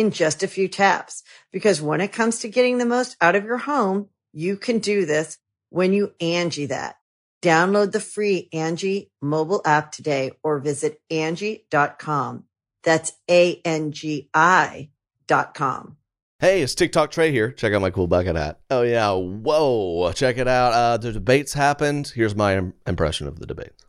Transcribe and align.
in 0.00 0.10
just 0.10 0.42
a 0.42 0.48
few 0.48 0.66
taps. 0.66 1.22
Because 1.52 1.82
when 1.82 2.00
it 2.00 2.12
comes 2.12 2.40
to 2.40 2.48
getting 2.48 2.78
the 2.78 2.86
most 2.86 3.16
out 3.20 3.36
of 3.36 3.44
your 3.44 3.58
home, 3.58 4.08
you 4.32 4.56
can 4.56 4.78
do 4.78 5.04
this 5.04 5.38
when 5.68 5.92
you 5.92 6.14
Angie 6.20 6.66
that. 6.66 6.96
Download 7.42 7.92
the 7.92 8.00
free 8.00 8.48
Angie 8.52 9.10
mobile 9.20 9.62
app 9.64 9.92
today 9.92 10.32
or 10.42 10.58
visit 10.58 11.00
Angie.com. 11.10 12.44
That's 12.82 13.12
A-N-G-I 13.30 14.90
dot 15.26 15.54
com. 15.54 15.96
Hey, 16.38 16.62
it's 16.62 16.74
TikTok 16.74 17.10
Trey 17.10 17.30
here. 17.30 17.52
Check 17.52 17.74
out 17.74 17.82
my 17.82 17.90
cool 17.90 18.06
bucket 18.06 18.36
hat. 18.36 18.60
Oh 18.70 18.80
yeah, 18.82 19.12
whoa! 19.12 20.10
Check 20.12 20.38
it 20.38 20.48
out. 20.48 20.72
Uh, 20.72 20.96
the 20.96 21.12
debates 21.12 21.52
happened. 21.52 22.10
Here's 22.14 22.34
my 22.34 22.56
Im- 22.56 22.74
impression 22.86 23.26
of 23.26 23.38
the 23.38 23.46
debates. 23.46 23.84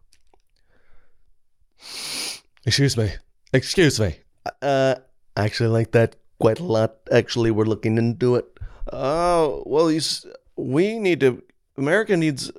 Excuse 2.66 2.98
me. 2.98 3.12
Excuse 3.54 4.00
me. 4.00 4.18
Uh, 4.62 4.96
I 5.38 5.46
actually 5.46 5.70
like 5.70 5.92
that 5.92 6.16
quite 6.40 6.60
a 6.60 6.64
lot. 6.64 6.98
Actually, 7.12 7.52
we're 7.52 7.66
looking 7.66 7.98
into 7.98 8.36
it. 8.36 8.46
Oh 8.92 9.64
well, 9.66 9.90
you, 9.92 9.98
s- 9.98 10.26
we 10.56 11.00
need 11.00 11.20
to. 11.22 11.42
America 11.78 12.18
needs 12.18 12.52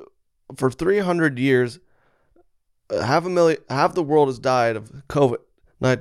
for 0.57 0.71
300 0.71 1.39
years. 1.39 1.79
uh, 2.91 3.03
Half 3.03 3.27
a 3.27 3.31
million, 3.31 3.61
half 3.69 3.95
the 3.95 4.03
world 4.03 4.29
has 4.29 4.39
died 4.39 4.77
of 4.77 4.91
COVID. 5.09 5.39
Not, 5.81 6.01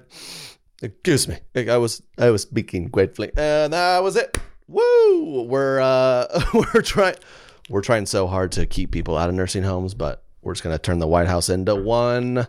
excuse 0.82 1.28
me. 1.28 1.38
I 1.56 1.78
was, 1.78 2.02
I 2.18 2.30
was 2.30 2.44
speaking 2.44 2.88
gratefully, 2.88 3.32
and 3.36 3.74
that 3.74 4.02
was 4.04 4.16
it. 4.16 4.38
Woo! 4.68 5.44
We're, 5.44 5.80
uh, 5.82 6.42
we're 6.54 6.82
trying, 6.82 7.16
we're 7.70 7.82
trying 7.82 8.06
so 8.06 8.28
hard 8.28 8.52
to 8.54 8.66
keep 8.66 8.92
people 8.92 9.18
out 9.18 9.28
of 9.30 9.36
nursing 9.36 9.64
homes, 9.64 9.94
but 9.94 10.24
we're 10.42 10.54
just 10.54 10.64
gonna 10.64 10.78
turn 10.80 11.00
the 11.00 11.08
White 11.08 11.28
House 11.28 11.50
into 11.50 11.76
one. 11.76 12.48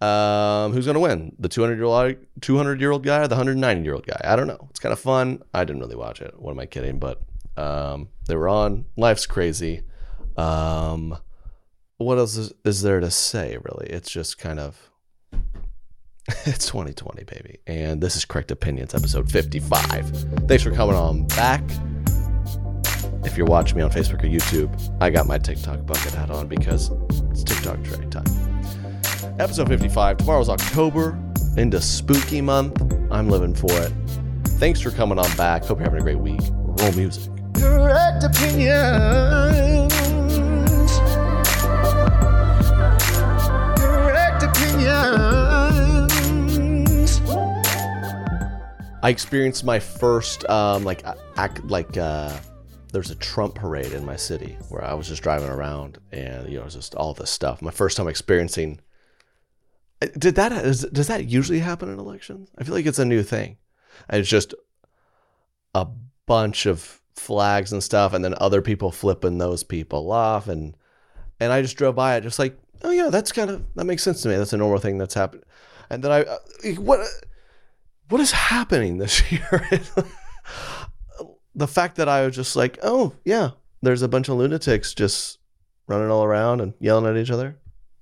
Um, 0.00 0.72
who's 0.72 0.86
gonna 0.86 1.00
win? 1.00 1.34
The 1.38 1.48
200 1.48 1.76
year 1.76 1.84
old 1.84 2.16
200 2.40 2.80
year 2.80 2.90
old 2.90 3.02
guy 3.02 3.22
or 3.22 3.28
the 3.28 3.34
190 3.34 3.82
year 3.82 3.94
old 3.94 4.06
guy? 4.06 4.20
I 4.24 4.36
don't 4.36 4.46
know. 4.46 4.66
It's 4.70 4.80
kind 4.80 4.92
of 4.92 5.00
fun. 5.00 5.42
I 5.54 5.64
didn't 5.64 5.80
really 5.80 5.96
watch 5.96 6.20
it. 6.20 6.34
What 6.38 6.52
am 6.52 6.60
I 6.60 6.66
kidding? 6.66 6.98
But 6.98 7.22
um, 7.56 8.08
they 8.28 8.36
were 8.36 8.48
on. 8.48 8.86
Life's 8.96 9.26
crazy. 9.26 9.82
Um, 10.36 11.16
what 11.98 12.18
else 12.18 12.36
is, 12.36 12.52
is 12.64 12.82
there 12.82 13.00
to 13.00 13.10
say? 13.10 13.56
Really, 13.62 13.88
it's 13.88 14.10
just 14.10 14.38
kind 14.38 14.60
of. 14.60 14.90
It's 16.44 16.66
2020, 16.66 17.22
baby, 17.22 17.58
and 17.68 18.00
this 18.00 18.16
is 18.16 18.24
Correct 18.24 18.50
Opinions, 18.50 18.96
episode 18.96 19.30
55. 19.30 20.08
Thanks 20.48 20.64
for 20.64 20.72
coming 20.72 20.96
on 20.96 21.24
back. 21.28 21.62
If 23.24 23.36
you're 23.36 23.46
watching 23.46 23.76
me 23.76 23.82
on 23.84 23.90
Facebook 23.92 24.24
or 24.24 24.28
YouTube, 24.28 24.96
I 25.00 25.10
got 25.10 25.28
my 25.28 25.38
TikTok 25.38 25.86
bucket 25.86 26.14
hat 26.14 26.30
on 26.30 26.48
because 26.48 26.90
it's 27.30 27.44
TikTok 27.44 27.82
Trey 27.84 28.06
time. 28.06 28.24
Episode 29.38 29.68
55. 29.68 30.16
Tomorrow's 30.16 30.48
October 30.48 31.18
into 31.58 31.78
spooky 31.78 32.40
month. 32.40 32.80
I'm 33.10 33.28
living 33.28 33.54
for 33.54 33.70
it. 33.70 33.92
Thanks 34.58 34.80
for 34.80 34.90
coming 34.90 35.18
on 35.18 35.36
back. 35.36 35.62
Hope 35.62 35.78
you're 35.78 35.84
having 35.84 36.00
a 36.00 36.02
great 36.02 36.18
week. 36.18 36.40
Roll 36.50 36.92
music. 36.92 37.30
Correct 37.52 38.24
opinions. 38.24 39.92
Correct 43.78 44.42
opinions. 44.42 45.60
I 49.02 49.10
experienced 49.10 49.64
my 49.64 49.78
first 49.78 50.48
um, 50.48 50.82
like 50.84 51.04
act 51.36 51.62
like 51.66 51.98
uh, 51.98 52.34
there's 52.90 53.10
a 53.10 53.16
Trump 53.16 53.54
parade 53.54 53.92
in 53.92 54.02
my 54.06 54.16
city 54.16 54.56
where 54.70 54.82
I 54.82 54.94
was 54.94 55.08
just 55.08 55.22
driving 55.22 55.50
around 55.50 55.98
and 56.10 56.48
you 56.48 56.54
know 56.54 56.62
it 56.62 56.64
was 56.64 56.74
just 56.74 56.94
all 56.94 57.12
this 57.12 57.28
stuff. 57.28 57.60
My 57.60 57.70
first 57.70 57.98
time 57.98 58.08
experiencing 58.08 58.80
did 60.00 60.34
that 60.34 60.52
is, 60.52 60.82
does 60.92 61.06
that 61.08 61.26
usually 61.26 61.60
happen 61.60 61.90
in 61.90 61.98
elections? 61.98 62.50
I 62.58 62.64
feel 62.64 62.74
like 62.74 62.86
it's 62.86 62.98
a 62.98 63.04
new 63.04 63.22
thing. 63.22 63.56
It's 64.10 64.28
just 64.28 64.54
a 65.74 65.86
bunch 66.26 66.66
of 66.66 67.00
flags 67.14 67.72
and 67.72 67.82
stuff, 67.82 68.12
and 68.12 68.24
then 68.24 68.34
other 68.38 68.60
people 68.60 68.92
flipping 68.92 69.38
those 69.38 69.62
people 69.62 70.12
off, 70.12 70.48
and 70.48 70.76
and 71.40 71.52
I 71.52 71.62
just 71.62 71.76
drove 71.76 71.94
by 71.94 72.16
it, 72.16 72.22
just 72.22 72.38
like, 72.38 72.58
oh 72.82 72.90
yeah, 72.90 73.08
that's 73.08 73.32
kind 73.32 73.50
of 73.50 73.64
that 73.74 73.84
makes 73.84 74.02
sense 74.02 74.22
to 74.22 74.28
me. 74.28 74.36
That's 74.36 74.52
a 74.52 74.58
normal 74.58 74.78
thing 74.78 74.98
that's 74.98 75.14
happened. 75.14 75.44
And 75.88 76.02
then 76.02 76.12
I, 76.12 76.22
uh, 76.22 76.38
what 76.78 77.06
what 78.08 78.20
is 78.20 78.32
happening 78.32 78.98
this 78.98 79.30
year? 79.30 79.68
the 81.54 81.66
fact 81.66 81.96
that 81.96 82.08
I 82.08 82.26
was 82.26 82.36
just 82.36 82.54
like, 82.54 82.78
oh 82.82 83.14
yeah, 83.24 83.50
there's 83.82 84.02
a 84.02 84.08
bunch 84.08 84.28
of 84.28 84.36
lunatics 84.36 84.92
just 84.94 85.38
running 85.86 86.10
all 86.10 86.24
around 86.24 86.60
and 86.60 86.74
yelling 86.80 87.06
at 87.06 87.20
each 87.20 87.30
other. 87.30 87.56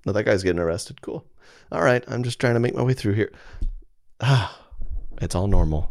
No, 0.06 0.12
that 0.12 0.24
guy's 0.24 0.42
getting 0.42 0.60
arrested. 0.60 1.00
Cool. 1.00 1.24
All 1.72 1.82
right, 1.82 2.04
I'm 2.08 2.22
just 2.22 2.40
trying 2.40 2.54
to 2.54 2.60
make 2.60 2.74
my 2.74 2.82
way 2.82 2.94
through 2.94 3.14
here. 3.14 3.32
Ah, 4.20 4.58
it's 5.20 5.34
all 5.34 5.46
normal. 5.46 5.90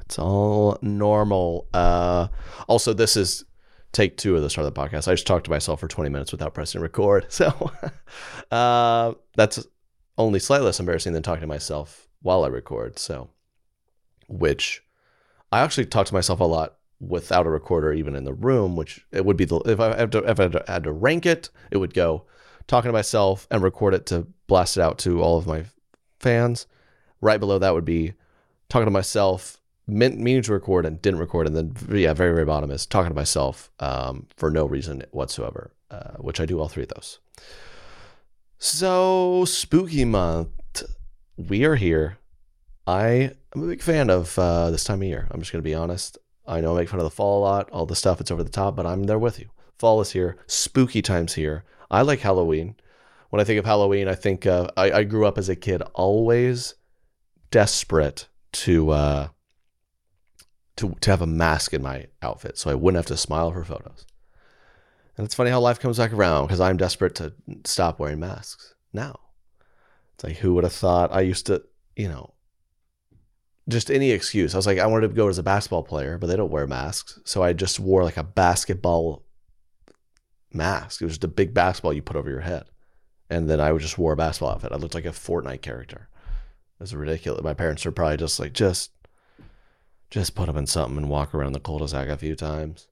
It's 0.00 0.18
all 0.18 0.78
normal. 0.80 1.68
Uh, 1.74 2.28
also, 2.66 2.92
this 2.92 3.16
is 3.16 3.44
take 3.92 4.16
two 4.16 4.36
of 4.36 4.42
the 4.42 4.50
start 4.50 4.66
of 4.66 4.74
the 4.74 4.80
podcast. 4.80 5.08
I 5.08 5.12
just 5.12 5.26
talked 5.26 5.44
to 5.44 5.50
myself 5.50 5.80
for 5.80 5.88
20 5.88 6.10
minutes 6.10 6.32
without 6.32 6.54
pressing 6.54 6.80
record. 6.80 7.26
So 7.30 7.70
uh, 8.50 9.14
that's 9.36 9.66
only 10.16 10.38
slightly 10.38 10.66
less 10.66 10.80
embarrassing 10.80 11.12
than 11.12 11.22
talking 11.22 11.42
to 11.42 11.46
myself 11.46 12.08
while 12.22 12.44
I 12.44 12.48
record. 12.48 12.98
So, 12.98 13.30
which 14.28 14.82
I 15.52 15.60
actually 15.60 15.86
talk 15.86 16.06
to 16.06 16.14
myself 16.14 16.40
a 16.40 16.44
lot 16.44 16.76
without 17.00 17.46
a 17.46 17.50
recorder, 17.50 17.92
even 17.92 18.16
in 18.16 18.24
the 18.24 18.34
room, 18.34 18.76
which 18.76 19.04
it 19.12 19.24
would 19.24 19.36
be 19.36 19.44
the, 19.44 19.58
if 19.60 19.78
I 19.78 19.96
had 19.96 20.12
to, 20.12 20.18
if 20.18 20.40
I 20.40 20.72
had 20.72 20.84
to 20.84 20.92
rank 20.92 21.26
it, 21.26 21.50
it 21.70 21.76
would 21.76 21.94
go 21.94 22.24
talking 22.68 22.88
to 22.88 22.92
myself 22.92 23.48
and 23.50 23.62
record 23.62 23.94
it 23.94 24.06
to 24.06 24.28
blast 24.46 24.76
it 24.76 24.80
out 24.80 24.98
to 24.98 25.20
all 25.20 25.36
of 25.36 25.46
my 25.46 25.64
fans. 26.20 26.66
Right 27.20 27.40
below 27.40 27.58
that 27.58 27.74
would 27.74 27.84
be 27.84 28.12
talking 28.68 28.86
to 28.86 28.92
myself, 28.92 29.60
meant, 29.88 30.18
meaning 30.18 30.42
to 30.42 30.52
record 30.52 30.86
and 30.86 31.02
didn't 31.02 31.18
record, 31.18 31.48
and 31.48 31.56
then 31.56 31.74
yeah, 31.98 32.12
very 32.12 32.32
very 32.32 32.44
bottom 32.44 32.70
is 32.70 32.86
talking 32.86 33.10
to 33.10 33.14
myself 33.14 33.72
um, 33.80 34.28
for 34.36 34.50
no 34.50 34.66
reason 34.66 35.02
whatsoever, 35.10 35.72
uh, 35.90 36.12
which 36.18 36.38
I 36.38 36.46
do 36.46 36.60
all 36.60 36.68
three 36.68 36.84
of 36.84 36.90
those. 36.90 37.18
So 38.58 39.44
spooky 39.46 40.04
month, 40.04 40.84
we 41.36 41.64
are 41.64 41.76
here. 41.76 42.18
I 42.86 43.32
am 43.54 43.62
a 43.62 43.66
big 43.66 43.82
fan 43.82 44.10
of 44.10 44.38
uh, 44.38 44.70
this 44.70 44.84
time 44.84 45.02
of 45.02 45.08
year. 45.08 45.26
I'm 45.30 45.40
just 45.40 45.50
gonna 45.50 45.62
be 45.62 45.74
honest. 45.74 46.18
I 46.46 46.60
know 46.60 46.74
I 46.74 46.80
make 46.80 46.88
fun 46.88 47.00
of 47.00 47.04
the 47.04 47.10
fall 47.10 47.40
a 47.40 47.44
lot, 47.44 47.70
all 47.70 47.84
the 47.84 47.96
stuff 47.96 48.20
it's 48.20 48.30
over 48.30 48.44
the 48.44 48.50
top, 48.50 48.76
but 48.76 48.86
I'm 48.86 49.04
there 49.04 49.18
with 49.18 49.38
you. 49.38 49.50
Fall 49.78 50.00
is 50.00 50.12
here, 50.12 50.38
spooky 50.46 51.02
times 51.02 51.34
here. 51.34 51.64
I 51.90 52.02
like 52.02 52.20
Halloween. 52.20 52.76
When 53.30 53.40
I 53.40 53.44
think 53.44 53.58
of 53.58 53.66
Halloween, 53.66 54.08
I 54.08 54.14
think 54.14 54.46
uh, 54.46 54.68
I, 54.76 54.90
I 54.90 55.04
grew 55.04 55.26
up 55.26 55.38
as 55.38 55.48
a 55.48 55.56
kid 55.56 55.82
always 55.94 56.74
desperate 57.50 58.26
to 58.52 58.90
uh, 58.90 59.28
to 60.76 60.96
to 61.00 61.10
have 61.10 61.22
a 61.22 61.26
mask 61.26 61.74
in 61.74 61.82
my 61.82 62.06
outfit, 62.22 62.56
so 62.56 62.70
I 62.70 62.74
wouldn't 62.74 62.98
have 62.98 63.06
to 63.06 63.16
smile 63.16 63.52
for 63.52 63.64
photos. 63.64 64.06
And 65.16 65.24
it's 65.24 65.34
funny 65.34 65.50
how 65.50 65.60
life 65.60 65.80
comes 65.80 65.98
back 65.98 66.12
around 66.12 66.46
because 66.46 66.60
I'm 66.60 66.76
desperate 66.76 67.16
to 67.16 67.34
stop 67.64 67.98
wearing 67.98 68.20
masks 68.20 68.74
now. 68.92 69.18
It's 70.14 70.24
like 70.24 70.36
who 70.36 70.54
would 70.54 70.64
have 70.64 70.72
thought 70.72 71.12
I 71.12 71.22
used 71.22 71.46
to, 71.46 71.64
you 71.96 72.08
know, 72.08 72.34
just 73.68 73.90
any 73.90 74.12
excuse. 74.12 74.54
I 74.54 74.58
was 74.58 74.66
like, 74.66 74.78
I 74.78 74.86
wanted 74.86 75.08
to 75.08 75.14
go 75.14 75.28
as 75.28 75.38
a 75.38 75.42
basketball 75.42 75.82
player, 75.82 76.18
but 76.18 76.28
they 76.28 76.36
don't 76.36 76.52
wear 76.52 76.66
masks, 76.66 77.18
so 77.24 77.42
I 77.42 77.52
just 77.52 77.80
wore 77.80 78.04
like 78.04 78.16
a 78.16 78.22
basketball 78.22 79.24
mask. 80.52 81.00
It 81.00 81.04
was 81.04 81.14
just 81.14 81.24
a 81.24 81.28
big 81.28 81.54
basketball 81.54 81.92
you 81.92 82.02
put 82.02 82.16
over 82.16 82.30
your 82.30 82.40
head. 82.40 82.64
And 83.30 83.48
then 83.48 83.60
I 83.60 83.72
would 83.72 83.82
just 83.82 83.98
wore 83.98 84.14
a 84.14 84.16
basketball 84.16 84.52
outfit. 84.52 84.72
I 84.72 84.76
looked 84.76 84.94
like 84.94 85.04
a 85.04 85.10
Fortnite 85.10 85.62
character. 85.62 86.08
It 86.78 86.82
was 86.82 86.94
ridiculous. 86.94 87.42
My 87.42 87.54
parents 87.54 87.84
were 87.84 87.92
probably 87.92 88.16
just 88.16 88.40
like, 88.40 88.52
just 88.52 88.90
just 90.10 90.34
put 90.34 90.46
them 90.46 90.56
in 90.56 90.66
something 90.66 90.96
and 90.96 91.10
walk 91.10 91.34
around 91.34 91.52
the 91.52 91.60
cul-de-sac 91.60 92.08
a 92.08 92.16
few 92.16 92.34
times. 92.34 92.88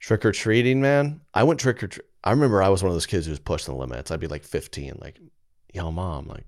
Trick 0.00 0.24
or 0.24 0.32
treating, 0.32 0.80
man. 0.80 1.20
I 1.34 1.42
went 1.44 1.60
trick 1.60 1.82
or 1.82 1.88
treat. 1.88 2.06
I 2.22 2.30
remember 2.30 2.62
I 2.62 2.70
was 2.70 2.82
one 2.82 2.88
of 2.88 2.94
those 2.94 3.06
kids 3.06 3.26
who 3.26 3.32
was 3.32 3.38
pushing 3.38 3.74
the 3.74 3.78
limits. 3.78 4.10
I'd 4.10 4.20
be 4.20 4.26
like 4.26 4.44
15, 4.44 4.98
like, 5.00 5.18
yo, 5.74 5.90
mom, 5.92 6.26
like, 6.26 6.46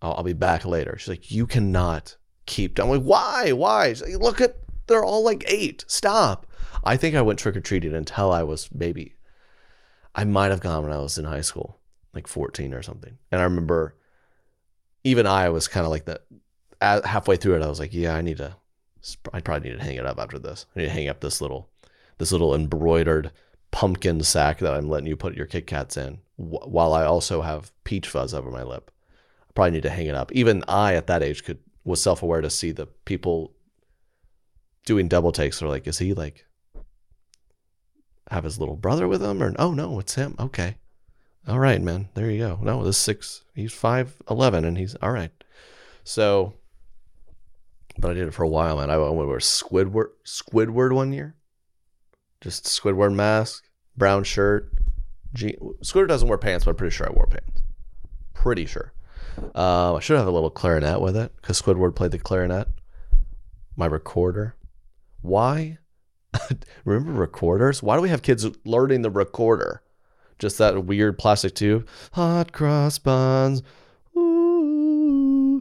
I'll, 0.00 0.14
I'll 0.14 0.22
be 0.22 0.32
back 0.32 0.64
later. 0.64 0.96
She's 0.98 1.08
like, 1.08 1.30
you 1.30 1.46
cannot 1.46 2.16
keep. 2.46 2.78
I'm 2.78 2.88
like, 2.88 3.02
why? 3.02 3.52
Why? 3.52 3.88
Like, 3.88 4.18
Look 4.18 4.40
at, 4.40 4.56
they're 4.86 5.04
all 5.04 5.22
like 5.22 5.44
eight. 5.46 5.84
Stop. 5.88 6.46
I 6.84 6.96
think 6.96 7.14
I 7.14 7.22
went 7.22 7.38
trick 7.38 7.56
or 7.56 7.60
treating 7.60 7.94
until 7.94 8.32
I 8.32 8.42
was 8.42 8.68
maybe, 8.72 9.14
I 10.14 10.24
might 10.24 10.50
have 10.50 10.60
gone 10.60 10.84
when 10.84 10.92
I 10.92 10.98
was 10.98 11.18
in 11.18 11.24
high 11.24 11.40
school, 11.42 11.78
like 12.14 12.26
14 12.26 12.74
or 12.74 12.82
something. 12.82 13.18
And 13.30 13.40
I 13.40 13.44
remember 13.44 13.96
even 15.04 15.26
I 15.26 15.48
was 15.48 15.68
kind 15.68 15.84
of 15.84 15.90
like 15.90 16.06
that. 16.06 16.24
Halfway 16.82 17.36
through 17.36 17.56
it, 17.56 17.62
I 17.62 17.68
was 17.68 17.78
like, 17.78 17.92
yeah, 17.92 18.14
I 18.14 18.22
need 18.22 18.38
to, 18.38 18.56
I 19.34 19.40
probably 19.40 19.70
need 19.70 19.78
to 19.78 19.84
hang 19.84 19.96
it 19.96 20.06
up 20.06 20.18
after 20.18 20.38
this. 20.38 20.66
I 20.74 20.80
need 20.80 20.86
to 20.86 20.92
hang 20.92 21.08
up 21.08 21.20
this 21.20 21.40
little, 21.40 21.68
this 22.18 22.32
little 22.32 22.54
embroidered 22.54 23.32
pumpkin 23.70 24.22
sack 24.22 24.58
that 24.58 24.72
I'm 24.72 24.88
letting 24.88 25.06
you 25.06 25.16
put 25.16 25.36
your 25.36 25.46
Kit 25.46 25.66
Kats 25.66 25.96
in, 25.96 26.20
wh- 26.36 26.66
while 26.66 26.94
I 26.94 27.04
also 27.04 27.42
have 27.42 27.72
peach 27.84 28.08
fuzz 28.08 28.32
over 28.32 28.50
my 28.50 28.62
lip. 28.62 28.90
I 29.48 29.52
probably 29.54 29.72
need 29.72 29.82
to 29.82 29.90
hang 29.90 30.06
it 30.06 30.14
up. 30.14 30.32
Even 30.32 30.64
I, 30.68 30.94
at 30.94 31.06
that 31.08 31.22
age, 31.22 31.44
could 31.44 31.58
was 31.84 32.02
self 32.02 32.22
aware 32.22 32.40
to 32.40 32.50
see 32.50 32.72
the 32.72 32.86
people 32.86 33.52
doing 34.84 35.08
double 35.08 35.32
takes. 35.32 35.58
They're 35.58 35.68
like, 35.68 35.86
is 35.86 35.98
he 35.98 36.14
like 36.14 36.46
have 38.30 38.44
his 38.44 38.58
little 38.58 38.76
brother 38.76 39.08
with 39.08 39.22
him, 39.22 39.42
or 39.42 39.54
oh 39.58 39.72
no, 39.72 39.98
it's 39.98 40.14
him? 40.14 40.34
Okay, 40.38 40.76
all 41.46 41.58
right, 41.58 41.80
man. 41.80 42.08
There 42.14 42.30
you 42.30 42.38
go. 42.38 42.58
No, 42.62 42.84
this 42.84 42.98
six. 42.98 43.44
He's 43.54 43.72
five 43.72 44.14
eleven, 44.30 44.64
and 44.64 44.78
he's 44.78 44.94
all 44.96 45.10
right. 45.12 45.32
So, 46.04 46.54
but 47.98 48.10
I 48.10 48.14
did 48.14 48.28
it 48.28 48.34
for 48.34 48.42
a 48.42 48.48
while, 48.48 48.76
man. 48.76 48.90
I 48.90 48.98
went 48.98 49.28
with 49.28 49.42
Squidward, 49.42 50.10
Squidward 50.24 50.92
one 50.92 51.12
year. 51.12 51.34
Just 52.40 52.64
Squidward 52.64 53.14
mask, 53.14 53.64
brown 53.96 54.24
shirt. 54.24 54.72
Jean- 55.34 55.58
Squidward 55.82 56.08
doesn't 56.08 56.28
wear 56.28 56.38
pants, 56.38 56.64
but 56.64 56.72
I'm 56.72 56.76
pretty 56.76 56.94
sure 56.94 57.06
I 57.08 57.12
wore 57.12 57.26
pants. 57.26 57.62
Pretty 58.34 58.66
sure. 58.66 58.92
Uh, 59.54 59.94
I 59.94 60.00
should 60.00 60.16
have 60.16 60.26
a 60.26 60.30
little 60.30 60.50
clarinet 60.50 61.00
with 61.00 61.16
it 61.16 61.32
because 61.36 61.60
Squidward 61.60 61.94
played 61.94 62.10
the 62.10 62.18
clarinet. 62.18 62.68
My 63.76 63.86
recorder. 63.86 64.56
Why? 65.20 65.78
Remember 66.84 67.12
recorders? 67.12 67.82
Why 67.82 67.96
do 67.96 68.02
we 68.02 68.08
have 68.08 68.22
kids 68.22 68.46
learning 68.64 69.02
the 69.02 69.10
recorder? 69.10 69.82
Just 70.38 70.58
that 70.58 70.84
weird 70.84 71.18
plastic 71.18 71.54
tube. 71.54 71.86
Hot 72.12 72.52
cross 72.52 72.98
buns. 72.98 73.62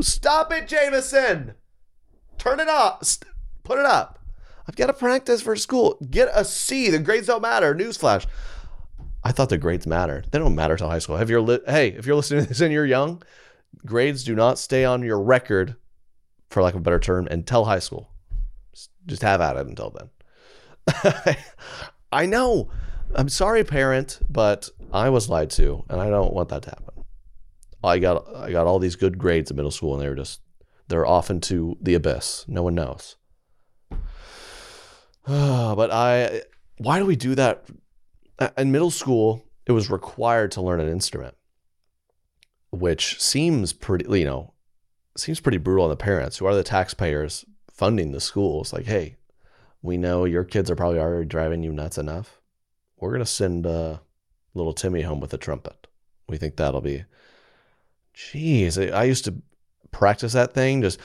Stop 0.00 0.52
it, 0.52 0.68
Jameson! 0.68 1.54
Turn 2.38 2.60
it 2.60 2.68
up. 2.68 3.02
Put 3.62 3.78
it 3.78 3.84
up. 3.84 4.18
I've 4.68 4.76
got 4.76 4.86
to 4.86 4.92
practice 4.92 5.42
for 5.42 5.56
school. 5.56 5.96
Get 6.10 6.28
a 6.32 6.44
C. 6.44 6.90
The 6.90 6.98
grades 6.98 7.28
don't 7.28 7.42
matter. 7.42 7.74
Newsflash. 7.74 8.26
I 9.22 9.32
thought 9.32 9.48
the 9.48 9.58
grades 9.58 9.86
matter. 9.86 10.24
They 10.30 10.38
don't 10.38 10.54
matter 10.54 10.76
till 10.76 10.88
high 10.88 10.98
school. 10.98 11.16
Have 11.16 11.30
your 11.30 11.40
li- 11.40 11.60
hey, 11.66 11.88
if 11.88 12.06
you're 12.06 12.16
listening 12.16 12.44
to 12.44 12.48
this 12.48 12.60
and 12.60 12.72
you're 12.72 12.86
young, 12.86 13.22
grades 13.84 14.24
do 14.24 14.34
not 14.34 14.58
stay 14.58 14.84
on 14.84 15.02
your 15.02 15.20
record, 15.20 15.76
for 16.50 16.62
lack 16.62 16.74
of 16.74 16.80
a 16.80 16.82
better 16.82 17.00
term, 17.00 17.26
until 17.30 17.64
high 17.64 17.78
school. 17.78 18.10
Just 19.06 19.22
have 19.22 19.40
at 19.40 19.56
it 19.56 19.66
until 19.66 19.90
then. 19.90 21.36
I 22.12 22.26
know. 22.26 22.70
I'm 23.14 23.28
sorry, 23.28 23.64
parent, 23.64 24.18
but 24.28 24.68
I 24.92 25.10
was 25.10 25.28
lied 25.28 25.50
to, 25.50 25.84
and 25.88 26.00
I 26.00 26.10
don't 26.10 26.32
want 26.32 26.48
that 26.48 26.62
to 26.62 26.70
happen. 26.70 27.04
I 27.84 27.98
got 27.98 28.26
I 28.34 28.50
got 28.50 28.66
all 28.66 28.78
these 28.78 28.96
good 28.96 29.16
grades 29.16 29.50
in 29.50 29.56
middle 29.56 29.70
school, 29.70 29.94
and 29.94 30.02
they 30.02 30.08
were 30.08 30.16
just 30.16 30.40
they're 30.88 31.06
off 31.06 31.30
into 31.30 31.76
the 31.80 31.94
abyss. 31.94 32.44
No 32.48 32.62
one 32.62 32.74
knows. 32.74 33.16
but 35.26 35.90
I, 35.90 36.42
why 36.78 36.98
do 36.98 37.06
we 37.06 37.16
do 37.16 37.34
that 37.34 37.64
in 38.56 38.72
middle 38.72 38.90
school, 38.90 39.44
it 39.66 39.72
was 39.72 39.90
required 39.90 40.52
to 40.52 40.60
learn 40.60 40.80
an 40.80 40.88
instrument, 40.88 41.34
which 42.70 43.20
seems 43.20 43.72
pretty, 43.72 44.20
you 44.20 44.24
know, 44.24 44.52
seems 45.16 45.40
pretty 45.40 45.58
brutal 45.58 45.84
on 45.84 45.90
the 45.90 45.96
parents 45.96 46.38
who 46.38 46.46
are 46.46 46.54
the 46.54 46.62
taxpayers 46.62 47.44
funding 47.70 48.12
the 48.12 48.20
schools. 48.20 48.72
Like, 48.72 48.86
hey, 48.86 49.16
we 49.82 49.96
know 49.96 50.24
your 50.24 50.44
kids 50.44 50.70
are 50.70 50.76
probably 50.76 50.98
already 50.98 51.26
driving 51.26 51.62
you 51.62 51.72
nuts 51.72 51.98
enough. 51.98 52.40
We're 52.98 53.12
gonna 53.12 53.26
send 53.26 53.66
uh, 53.66 53.98
little 54.54 54.72
Timmy 54.72 55.02
home 55.02 55.20
with 55.20 55.34
a 55.34 55.38
trumpet. 55.38 55.86
We 56.28 56.38
think 56.38 56.56
that'll 56.56 56.80
be. 56.80 57.04
Jeez, 58.14 58.92
I 58.92 59.04
used 59.04 59.24
to 59.26 59.34
practice 59.90 60.32
that 60.32 60.52
thing 60.52 60.82
just 60.82 60.98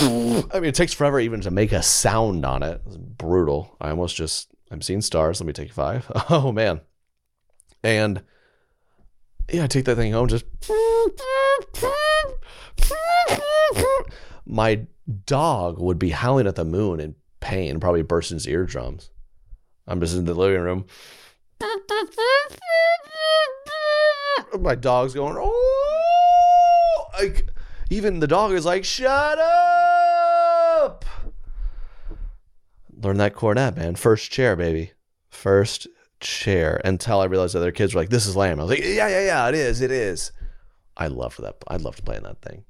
I 0.00 0.60
mean, 0.60 0.66
it 0.66 0.74
takes 0.74 0.92
forever 0.92 1.20
even 1.20 1.40
to 1.42 1.50
make 1.50 1.72
a 1.72 1.82
sound 1.82 2.44
on 2.44 2.62
it. 2.62 2.80
It's 2.86 2.96
brutal. 2.96 3.76
I 3.80 3.90
almost 3.90 4.16
just, 4.16 4.48
I'm 4.70 4.82
seeing 4.82 5.00
stars. 5.00 5.40
Let 5.40 5.46
me 5.46 5.52
take 5.52 5.72
five. 5.72 6.10
Oh, 6.30 6.52
man. 6.52 6.80
And 7.82 8.22
yeah, 9.50 9.64
I 9.64 9.66
take 9.66 9.84
that 9.86 9.96
thing 9.96 10.12
home, 10.12 10.28
just. 10.28 10.44
My 14.46 14.86
dog 15.26 15.80
would 15.80 15.98
be 15.98 16.10
howling 16.10 16.46
at 16.46 16.56
the 16.56 16.64
moon 16.64 17.00
in 17.00 17.14
pain, 17.40 17.80
probably 17.80 18.02
burst 18.02 18.30
his 18.30 18.46
eardrums. 18.46 19.10
I'm 19.86 20.00
just 20.00 20.16
in 20.16 20.24
the 20.24 20.34
living 20.34 20.60
room. 20.60 20.86
My 24.58 24.74
dog's 24.74 25.14
going, 25.14 25.36
oh! 25.38 27.04
Like, 27.18 27.48
even 27.90 28.20
the 28.20 28.26
dog 28.26 28.52
is 28.52 28.64
like, 28.64 28.84
shut 28.84 29.38
up. 29.38 31.04
Learn 33.00 33.16
that 33.18 33.34
cornet, 33.34 33.76
man. 33.76 33.94
First 33.94 34.30
chair, 34.30 34.56
baby. 34.56 34.92
First 35.30 35.86
chair. 36.20 36.80
Until 36.84 37.20
I 37.20 37.26
realized 37.26 37.56
other 37.56 37.72
kids 37.72 37.94
were 37.94 38.00
like, 38.00 38.10
this 38.10 38.26
is 38.26 38.36
lame. 38.36 38.58
I 38.58 38.64
was 38.64 38.70
like, 38.70 38.80
yeah, 38.80 39.08
yeah, 39.08 39.24
yeah, 39.24 39.48
it 39.48 39.54
is. 39.54 39.80
It 39.80 39.90
is. 39.90 40.32
I 40.96 41.06
loved 41.06 41.40
that. 41.42 41.56
I 41.68 41.76
loved 41.76 42.04
playing 42.04 42.24
that 42.24 42.42
thing. 42.42 42.64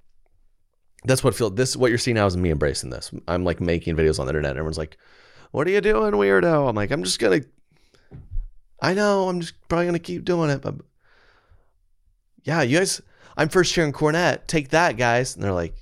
That's 1.05 1.23
what 1.23 1.35
feel 1.35 1.51
this 1.51 1.77
what 1.77 1.91
you're 1.91 1.99
seeing 1.99 2.17
now 2.17 2.27
is 2.27 2.37
me 2.37 2.51
embracing 2.51 2.91
this. 2.91 3.11
I'm 3.27 3.45
like 3.45 3.61
making 3.61 3.97
videos 3.97 4.19
on 4.19 4.27
the 4.27 4.31
internet. 4.31 4.51
And 4.51 4.59
everyone's 4.59 4.79
like, 4.79 4.99
what 5.53 5.67
are 5.67 5.71
you 5.71 5.81
doing, 5.81 6.13
weirdo? 6.13 6.69
I'm 6.69 6.77
like, 6.77 6.91
I'm 6.91 7.05
just 7.05 7.19
gonna 7.19 7.41
I 8.81 8.95
know, 8.95 9.29
I'm 9.29 9.41
just 9.41 9.55
probably 9.69 9.87
gonna 9.87 9.99
keep 9.99 10.25
doing 10.25 10.51
it, 10.51 10.61
but 10.61 10.75
yeah, 12.43 12.63
you 12.63 12.79
guys 12.79 13.01
I'm 13.37 13.49
first 13.49 13.73
chair 13.73 13.85
in 13.85 13.93
cornet. 13.93 14.49
Take 14.49 14.71
that, 14.71 14.97
guys. 14.97 15.37
And 15.37 15.45
they're 15.45 15.53
like, 15.53 15.75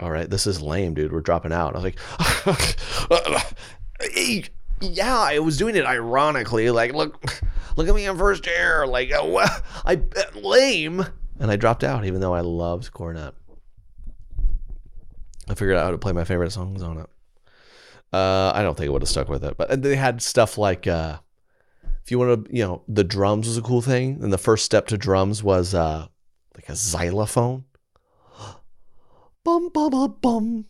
all 0.00 0.10
right, 0.10 0.28
this 0.28 0.48
is 0.48 0.60
lame, 0.60 0.94
dude. 0.94 1.12
We're 1.12 1.20
dropping 1.20 1.52
out. 1.52 1.76
I 1.76 1.78
was 1.78 1.84
like, 1.84 3.54
yeah, 4.82 5.18
I 5.18 5.38
was 5.38 5.56
doing 5.56 5.76
it 5.76 5.84
ironically. 5.84 6.70
Like, 6.70 6.92
look, 6.94 7.24
look 7.76 7.88
at 7.88 7.94
me 7.94 8.06
in 8.06 8.16
first 8.16 8.44
chair. 8.44 8.86
Like, 8.86 9.12
uh, 9.12 9.48
I 9.84 9.94
uh, 9.94 10.38
lame. 10.38 11.06
And 11.38 11.50
I 11.50 11.56
dropped 11.56 11.84
out, 11.84 12.04
even 12.04 12.20
though 12.20 12.34
I 12.34 12.40
loved 12.40 12.92
cornet. 12.92 13.34
I 15.48 15.54
figured 15.54 15.76
out 15.76 15.84
how 15.84 15.90
to 15.90 15.98
play 15.98 16.12
my 16.12 16.24
favorite 16.24 16.52
songs 16.52 16.82
on 16.82 16.98
it. 16.98 17.08
Uh, 18.12 18.52
I 18.54 18.62
don't 18.62 18.76
think 18.76 18.88
I 18.88 18.92
would 18.92 19.02
have 19.02 19.08
stuck 19.08 19.28
with 19.28 19.42
it, 19.44 19.56
but 19.56 19.82
they 19.82 19.96
had 19.96 20.20
stuff 20.20 20.58
like 20.58 20.86
uh, 20.86 21.18
if 22.04 22.10
you 22.10 22.18
want 22.18 22.46
to, 22.46 22.54
you 22.56 22.64
know, 22.64 22.82
the 22.88 23.04
drums 23.04 23.46
was 23.46 23.56
a 23.56 23.62
cool 23.62 23.80
thing, 23.80 24.18
and 24.22 24.32
the 24.32 24.38
first 24.38 24.64
step 24.64 24.86
to 24.88 24.98
drums 24.98 25.42
was 25.42 25.74
uh, 25.74 26.06
like 26.54 26.68
a 26.68 26.76
xylophone. 26.76 27.64
Bum 29.44 29.70
bum 29.70 29.90
bum 29.90 30.16
bum. 30.20 30.64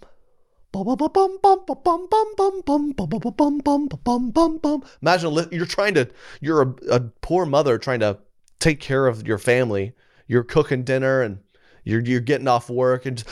Imagine 5.02 5.48
you're 5.52 5.66
trying 5.66 5.94
to, 5.94 6.08
you're 6.40 6.62
a, 6.62 6.74
a 6.90 7.00
poor 7.20 7.44
mother 7.46 7.78
trying 7.78 8.00
to 8.00 8.18
take 8.58 8.80
care 8.80 9.06
of 9.06 9.26
your 9.26 9.38
family. 9.38 9.92
You're 10.26 10.44
cooking 10.44 10.82
dinner 10.82 11.20
and 11.20 11.40
you're 11.84 12.00
you're 12.00 12.20
getting 12.20 12.48
off 12.48 12.70
work 12.70 13.06
and 13.06 13.18
just, 13.18 13.28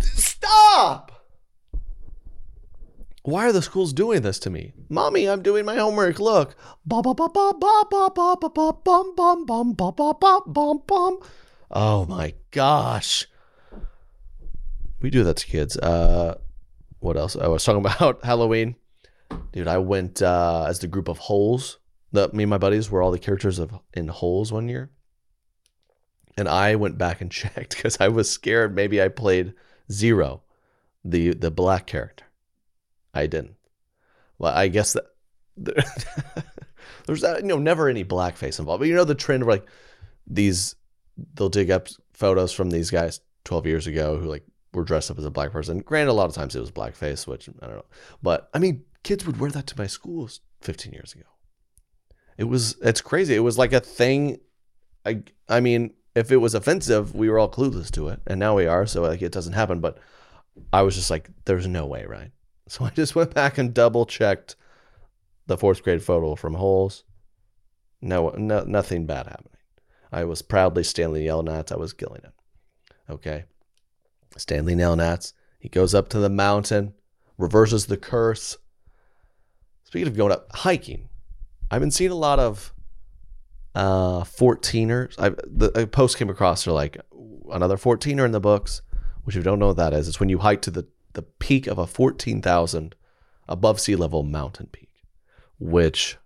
stop. 0.00 1.12
Why 3.24 3.46
are 3.46 3.52
the 3.52 3.62
schools 3.62 3.92
doing 3.92 4.22
this 4.22 4.40
to 4.40 4.50
me? 4.50 4.72
Mommy, 4.88 5.28
I'm 5.28 5.42
doing 5.42 5.64
my 5.64 5.76
homework. 5.76 6.18
Look. 6.18 6.56
Oh 11.72 12.04
my 12.06 12.34
gosh. 12.50 13.26
We 15.00 15.10
do 15.10 15.24
that 15.24 15.38
to 15.38 15.46
kids. 15.46 15.76
Uh, 15.76 16.38
what 17.00 17.16
else? 17.16 17.36
I 17.36 17.48
was 17.48 17.64
talking 17.64 17.80
about 17.84 18.24
Halloween. 18.24 18.76
Dude, 19.52 19.68
I 19.68 19.78
went 19.78 20.22
uh, 20.22 20.66
as 20.68 20.80
the 20.80 20.86
group 20.86 21.08
of 21.08 21.18
holes. 21.18 21.78
The, 22.12 22.28
me 22.32 22.44
and 22.44 22.50
my 22.50 22.58
buddies 22.58 22.90
were 22.90 23.02
all 23.02 23.10
the 23.10 23.18
characters 23.18 23.58
of 23.58 23.72
in 23.94 24.08
holes 24.08 24.52
one 24.52 24.68
year. 24.68 24.90
And 26.36 26.48
I 26.48 26.76
went 26.76 26.98
back 26.98 27.20
and 27.20 27.30
checked 27.30 27.76
because 27.76 27.98
I 28.00 28.08
was 28.08 28.30
scared 28.30 28.74
maybe 28.74 29.02
I 29.02 29.08
played 29.08 29.54
Zero, 29.90 30.42
the 31.04 31.34
the 31.34 31.50
black 31.50 31.86
character. 31.86 32.24
I 33.12 33.26
didn't. 33.26 33.56
Well, 34.38 34.54
I 34.54 34.68
guess 34.68 34.94
that 34.94 35.06
There's 37.06 37.24
uh, 37.24 37.38
you 37.42 37.48
know 37.48 37.58
never 37.58 37.88
any 37.88 38.04
blackface 38.04 38.58
involved. 38.58 38.80
But 38.80 38.88
you 38.88 38.94
know 38.94 39.04
the 39.04 39.14
trend 39.14 39.42
of 39.42 39.48
like 39.48 39.66
these 40.26 40.76
they'll 41.34 41.48
dig 41.48 41.70
up 41.70 41.88
photos 42.12 42.52
from 42.52 42.70
these 42.70 42.90
guys 42.90 43.20
12 43.44 43.66
years 43.66 43.86
ago 43.86 44.16
who 44.16 44.26
like 44.26 44.44
were 44.72 44.84
dressed 44.84 45.10
up 45.10 45.18
as 45.18 45.24
a 45.24 45.30
black 45.30 45.52
person. 45.52 45.78
Granted, 45.80 46.10
a 46.10 46.14
lot 46.14 46.28
of 46.28 46.34
times 46.34 46.56
it 46.56 46.60
was 46.60 46.70
blackface, 46.70 47.26
which 47.26 47.48
I 47.60 47.66
don't 47.66 47.76
know. 47.76 47.84
But 48.22 48.48
I 48.54 48.58
mean, 48.58 48.84
kids 49.02 49.26
would 49.26 49.38
wear 49.38 49.50
that 49.50 49.66
to 49.68 49.78
my 49.78 49.86
schools 49.86 50.40
15 50.62 50.92
years 50.92 51.14
ago. 51.14 51.24
It 52.38 52.44
was 52.44 52.76
it's 52.82 53.00
crazy. 53.00 53.34
It 53.34 53.40
was 53.40 53.58
like 53.58 53.72
a 53.72 53.80
thing. 53.80 54.38
I 55.04 55.22
I 55.48 55.60
mean, 55.60 55.94
if 56.14 56.32
it 56.32 56.38
was 56.38 56.54
offensive, 56.54 57.14
we 57.14 57.28
were 57.28 57.38
all 57.38 57.50
clueless 57.50 57.90
to 57.92 58.08
it, 58.08 58.20
and 58.26 58.40
now 58.40 58.56
we 58.56 58.66
are. 58.66 58.86
So 58.86 59.02
like 59.02 59.22
it 59.22 59.32
doesn't 59.32 59.52
happen. 59.52 59.80
But 59.80 59.98
I 60.72 60.82
was 60.82 60.94
just 60.94 61.10
like, 61.10 61.30
there's 61.44 61.66
no 61.66 61.86
way, 61.86 62.04
right? 62.06 62.30
So 62.68 62.86
I 62.86 62.90
just 62.90 63.14
went 63.14 63.34
back 63.34 63.58
and 63.58 63.74
double 63.74 64.06
checked 64.06 64.56
the 65.46 65.58
fourth 65.58 65.82
grade 65.82 66.02
photo 66.02 66.34
from 66.34 66.54
Holes. 66.54 67.04
No, 68.00 68.30
no, 68.30 68.64
nothing 68.64 69.04
bad 69.04 69.26
happening. 69.26 69.58
I 70.12 70.24
was 70.24 70.42
proudly 70.42 70.84
Stanley 70.84 71.24
Yelnats. 71.24 71.72
I 71.72 71.76
was 71.76 71.92
killing 71.92 72.20
it. 72.22 72.32
Okay. 73.08 73.44
Stanley 74.36 74.74
Yelnats. 74.74 75.32
He 75.58 75.68
goes 75.68 75.94
up 75.94 76.08
to 76.10 76.18
the 76.18 76.28
mountain, 76.28 76.94
reverses 77.38 77.86
the 77.86 77.96
curse. 77.96 78.58
Speaking 79.84 80.08
of 80.08 80.16
going 80.16 80.32
up 80.32 80.48
hiking, 80.54 81.08
I've 81.70 81.80
been 81.80 81.90
seeing 81.90 82.10
a 82.10 82.16
lot 82.16 82.38
of 82.38 82.74
uh 83.74 84.22
14ers. 84.22 85.14
I 85.18 85.30
the 85.46 85.72
a 85.80 85.86
post 85.86 86.18
came 86.18 86.28
across 86.28 86.66
are 86.66 86.72
like 86.72 86.98
another 87.50 87.76
14er 87.76 88.24
in 88.24 88.32
the 88.32 88.40
books, 88.40 88.82
which 89.24 89.36
if 89.36 89.40
you 89.40 89.44
don't 89.44 89.58
know 89.58 89.68
what 89.68 89.76
that 89.76 89.94
is, 89.94 90.08
it's 90.08 90.20
when 90.20 90.28
you 90.28 90.38
hike 90.38 90.62
to 90.62 90.70
the 90.70 90.86
the 91.14 91.22
peak 91.22 91.66
of 91.66 91.78
a 91.78 91.86
14,000 91.86 92.94
above 93.48 93.80
sea 93.80 93.96
level 93.96 94.22
mountain 94.22 94.66
peak, 94.72 95.04
which 95.58 96.16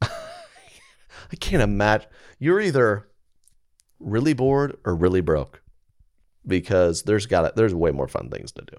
I 0.02 1.36
can't 1.38 1.62
imagine. 1.62 2.08
You're 2.38 2.60
either 2.60 3.08
really 3.98 4.34
bored 4.34 4.76
or 4.84 4.94
really 4.94 5.20
broke 5.20 5.62
because 6.46 7.02
there's 7.02 7.26
got 7.26 7.44
it. 7.44 7.56
there's 7.56 7.74
way 7.74 7.90
more 7.90 8.08
fun 8.08 8.30
things 8.30 8.52
to 8.52 8.62
do. 8.62 8.76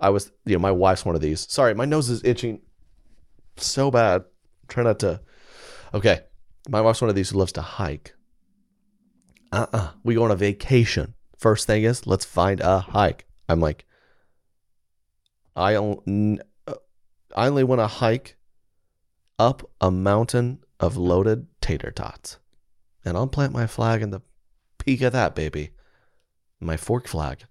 I 0.00 0.10
was, 0.10 0.32
you 0.44 0.54
know, 0.54 0.60
my 0.60 0.72
wife's 0.72 1.04
one 1.04 1.14
of 1.14 1.20
these. 1.20 1.50
Sorry, 1.50 1.74
my 1.74 1.84
nose 1.84 2.10
is 2.10 2.24
itching 2.24 2.60
so 3.56 3.90
bad. 3.90 4.24
Try 4.68 4.82
not 4.82 4.98
to. 5.00 5.20
Okay, 5.92 6.20
my 6.68 6.80
wife's 6.80 7.00
one 7.00 7.08
of 7.08 7.14
these 7.14 7.30
who 7.30 7.38
loves 7.38 7.52
to 7.52 7.62
hike. 7.62 8.14
Uh 9.52 9.66
uh-uh. 9.72 9.78
uh 9.78 9.90
we 10.02 10.14
go 10.14 10.24
on 10.24 10.30
a 10.30 10.36
vacation. 10.36 11.14
First 11.38 11.66
thing 11.66 11.84
is, 11.84 12.06
let's 12.06 12.24
find 12.24 12.60
a 12.60 12.80
hike. 12.80 13.26
I'm 13.48 13.60
like, 13.60 13.84
I 15.54 15.74
only, 15.74 16.40
I 17.36 17.46
only 17.46 17.64
want 17.64 17.80
to 17.80 17.86
hike 17.86 18.36
up 19.38 19.68
a 19.80 19.90
mountain 19.90 20.60
of 20.80 20.96
loaded 20.96 21.46
tater 21.60 21.90
tots. 21.90 22.38
And 23.04 23.16
I'll 23.16 23.26
plant 23.26 23.52
my 23.52 23.66
flag 23.66 24.02
in 24.02 24.10
the 24.10 24.22
peak 24.78 25.02
of 25.02 25.12
that, 25.12 25.34
baby. 25.34 25.70
My 26.60 26.76
fork 26.76 27.06
flag. 27.06 27.44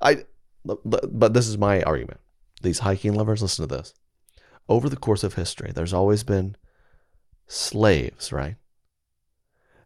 I, 0.00 0.24
but 0.64 1.34
this 1.34 1.48
is 1.48 1.58
my 1.58 1.82
argument. 1.82 2.20
These 2.62 2.78
hiking 2.80 3.14
lovers, 3.14 3.42
listen 3.42 3.68
to 3.68 3.76
this 3.76 3.94
over 4.68 4.88
the 4.88 4.96
course 4.96 5.22
of 5.22 5.34
history, 5.34 5.70
there's 5.74 5.92
always 5.92 6.22
been 6.22 6.56
slaves, 7.46 8.32
right? 8.32 8.56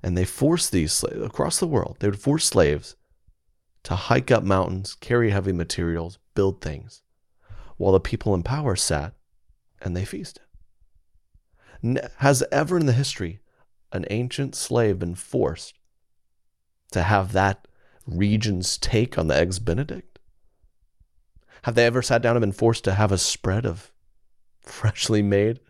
And 0.02 0.16
they 0.16 0.24
forced 0.24 0.70
these 0.70 0.92
slaves 0.92 1.20
across 1.20 1.58
the 1.58 1.66
world, 1.66 1.96
they 1.98 2.08
would 2.08 2.20
force 2.20 2.46
slaves 2.46 2.96
to 3.84 3.94
hike 3.94 4.30
up 4.30 4.44
mountains, 4.44 4.94
carry 4.94 5.30
heavy 5.30 5.52
materials, 5.52 6.18
build 6.34 6.60
things, 6.60 7.02
while 7.76 7.92
the 7.92 8.00
people 8.00 8.34
in 8.34 8.42
power 8.42 8.76
sat 8.76 9.14
and 9.80 9.96
they 9.96 10.04
feasted. 10.04 10.42
Has 12.18 12.44
ever 12.52 12.78
in 12.78 12.86
the 12.86 12.92
history 12.92 13.40
an 13.92 14.04
ancient 14.10 14.54
slave 14.54 14.98
been 14.98 15.14
forced 15.14 15.78
to 16.92 17.02
have 17.02 17.32
that 17.32 17.68
region's 18.06 18.78
take 18.78 19.18
on 19.18 19.28
the 19.28 19.36
eggs 19.36 19.58
Benedict? 19.58 20.18
Have 21.62 21.74
they 21.74 21.86
ever 21.86 22.02
sat 22.02 22.22
down 22.22 22.36
and 22.36 22.42
been 22.42 22.52
forced 22.52 22.84
to 22.84 22.94
have 22.94 23.12
a 23.12 23.18
spread 23.18 23.66
of 23.66 23.92
freshly 24.60 25.22
made 25.22 25.60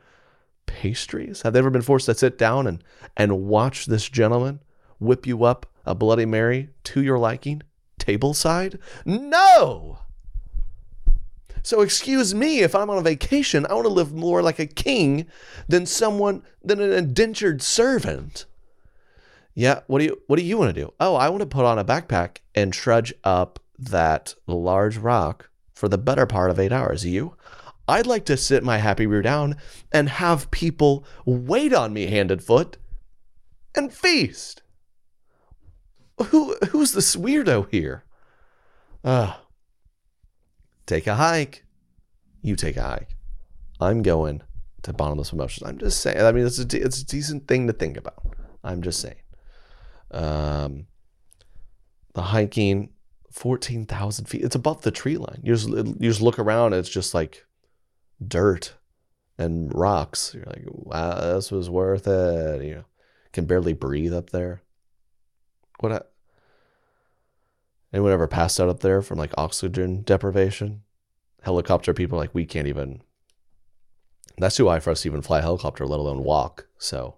pastries? 0.66 1.42
Have 1.42 1.52
they 1.52 1.58
ever 1.58 1.70
been 1.70 1.82
forced 1.82 2.06
to 2.06 2.14
sit 2.14 2.38
down 2.38 2.66
and, 2.66 2.82
and 3.16 3.46
watch 3.46 3.86
this 3.86 4.08
gentleman 4.08 4.60
whip 4.98 5.26
you 5.26 5.44
up 5.44 5.66
a 5.86 5.94
Bloody 5.94 6.26
Mary 6.26 6.68
to 6.84 7.02
your 7.02 7.18
liking, 7.18 7.62
tableside? 7.98 8.78
No! 9.04 10.00
So 11.62 11.80
excuse 11.80 12.34
me 12.34 12.60
if 12.60 12.74
I'm 12.74 12.90
on 12.90 12.98
a 12.98 13.02
vacation, 13.02 13.66
I 13.66 13.74
want 13.74 13.86
to 13.86 13.92
live 13.92 14.12
more 14.12 14.42
like 14.42 14.58
a 14.58 14.66
king 14.66 15.26
than 15.68 15.86
someone 15.86 16.42
than 16.62 16.80
an 16.80 16.92
indentured 16.92 17.62
servant. 17.62 18.46
Yeah, 19.54 19.80
what 19.86 19.98
do 19.98 20.04
you 20.04 20.20
what 20.26 20.38
do 20.38 20.44
you 20.44 20.56
want 20.56 20.74
to 20.74 20.80
do? 20.80 20.92
Oh, 21.00 21.16
I 21.16 21.28
want 21.28 21.40
to 21.40 21.46
put 21.46 21.64
on 21.64 21.78
a 21.78 21.84
backpack 21.84 22.38
and 22.54 22.72
trudge 22.72 23.12
up 23.24 23.58
that 23.78 24.34
large 24.46 24.96
rock 24.96 25.50
for 25.74 25.88
the 25.88 25.98
better 25.98 26.26
part 26.26 26.50
of 26.50 26.58
8 26.58 26.72
hours. 26.72 27.04
You? 27.04 27.36
I'd 27.86 28.06
like 28.06 28.24
to 28.26 28.36
sit 28.36 28.62
my 28.62 28.78
happy 28.78 29.06
rear 29.06 29.22
down 29.22 29.56
and 29.90 30.08
have 30.08 30.50
people 30.50 31.04
wait 31.24 31.72
on 31.72 31.92
me 31.92 32.06
hand 32.06 32.30
and 32.30 32.42
foot 32.42 32.76
and 33.74 33.92
feast. 33.92 34.62
Who 36.26 36.56
who's 36.70 36.92
this 36.92 37.16
weirdo 37.16 37.70
here? 37.70 38.04
Uh, 39.02 39.34
take 40.88 41.06
a 41.06 41.14
hike. 41.14 41.64
You 42.42 42.56
take 42.56 42.76
a 42.76 42.82
hike. 42.82 43.14
I'm 43.80 44.02
going 44.02 44.42
to 44.82 44.92
bottomless 44.92 45.32
emotions. 45.32 45.68
I'm 45.68 45.78
just 45.78 46.00
saying. 46.00 46.20
I 46.20 46.32
mean, 46.32 46.46
it's 46.46 46.58
a, 46.58 46.66
it's 46.84 47.00
a 47.00 47.06
decent 47.06 47.46
thing 47.46 47.66
to 47.66 47.72
think 47.72 47.96
about. 47.96 48.22
I'm 48.64 48.82
just 48.82 49.00
saying. 49.00 49.22
Um, 50.10 50.86
the 52.14 52.22
hiking, 52.22 52.90
fourteen 53.30 53.86
thousand 53.86 54.24
feet. 54.24 54.42
It's 54.42 54.56
above 54.56 54.82
the 54.82 54.90
tree 54.90 55.16
line. 55.16 55.40
You 55.42 55.54
just 55.54 55.68
you 55.68 55.94
just 56.00 56.22
look 56.22 56.38
around. 56.38 56.72
it's 56.72 56.88
just 56.88 57.14
like 57.14 57.44
dirt 58.26 58.74
and 59.36 59.72
rocks. 59.72 60.32
You're 60.34 60.46
like, 60.46 60.64
wow, 60.66 61.34
this 61.34 61.52
was 61.52 61.70
worth 61.70 62.08
it. 62.08 62.64
You 62.64 62.74
know, 62.76 62.84
can 63.32 63.44
barely 63.44 63.74
breathe 63.74 64.14
up 64.14 64.30
there. 64.30 64.62
What? 65.80 65.92
I, 65.92 66.00
anyone 67.92 68.12
ever 68.12 68.28
passed 68.28 68.60
out 68.60 68.68
up 68.68 68.80
there 68.80 69.02
from 69.02 69.18
like 69.18 69.32
oxygen 69.36 70.02
deprivation? 70.02 70.82
Helicopter 71.42 71.94
people 71.94 72.18
like 72.18 72.34
we 72.34 72.44
can't 72.44 72.68
even. 72.68 73.02
That's 74.38 74.56
too 74.56 74.68
high 74.68 74.80
for 74.80 74.90
us 74.90 75.02
to 75.02 75.08
even 75.08 75.22
fly 75.22 75.38
a 75.38 75.42
helicopter, 75.42 75.86
let 75.86 76.00
alone 76.00 76.22
walk. 76.22 76.66
So 76.78 77.16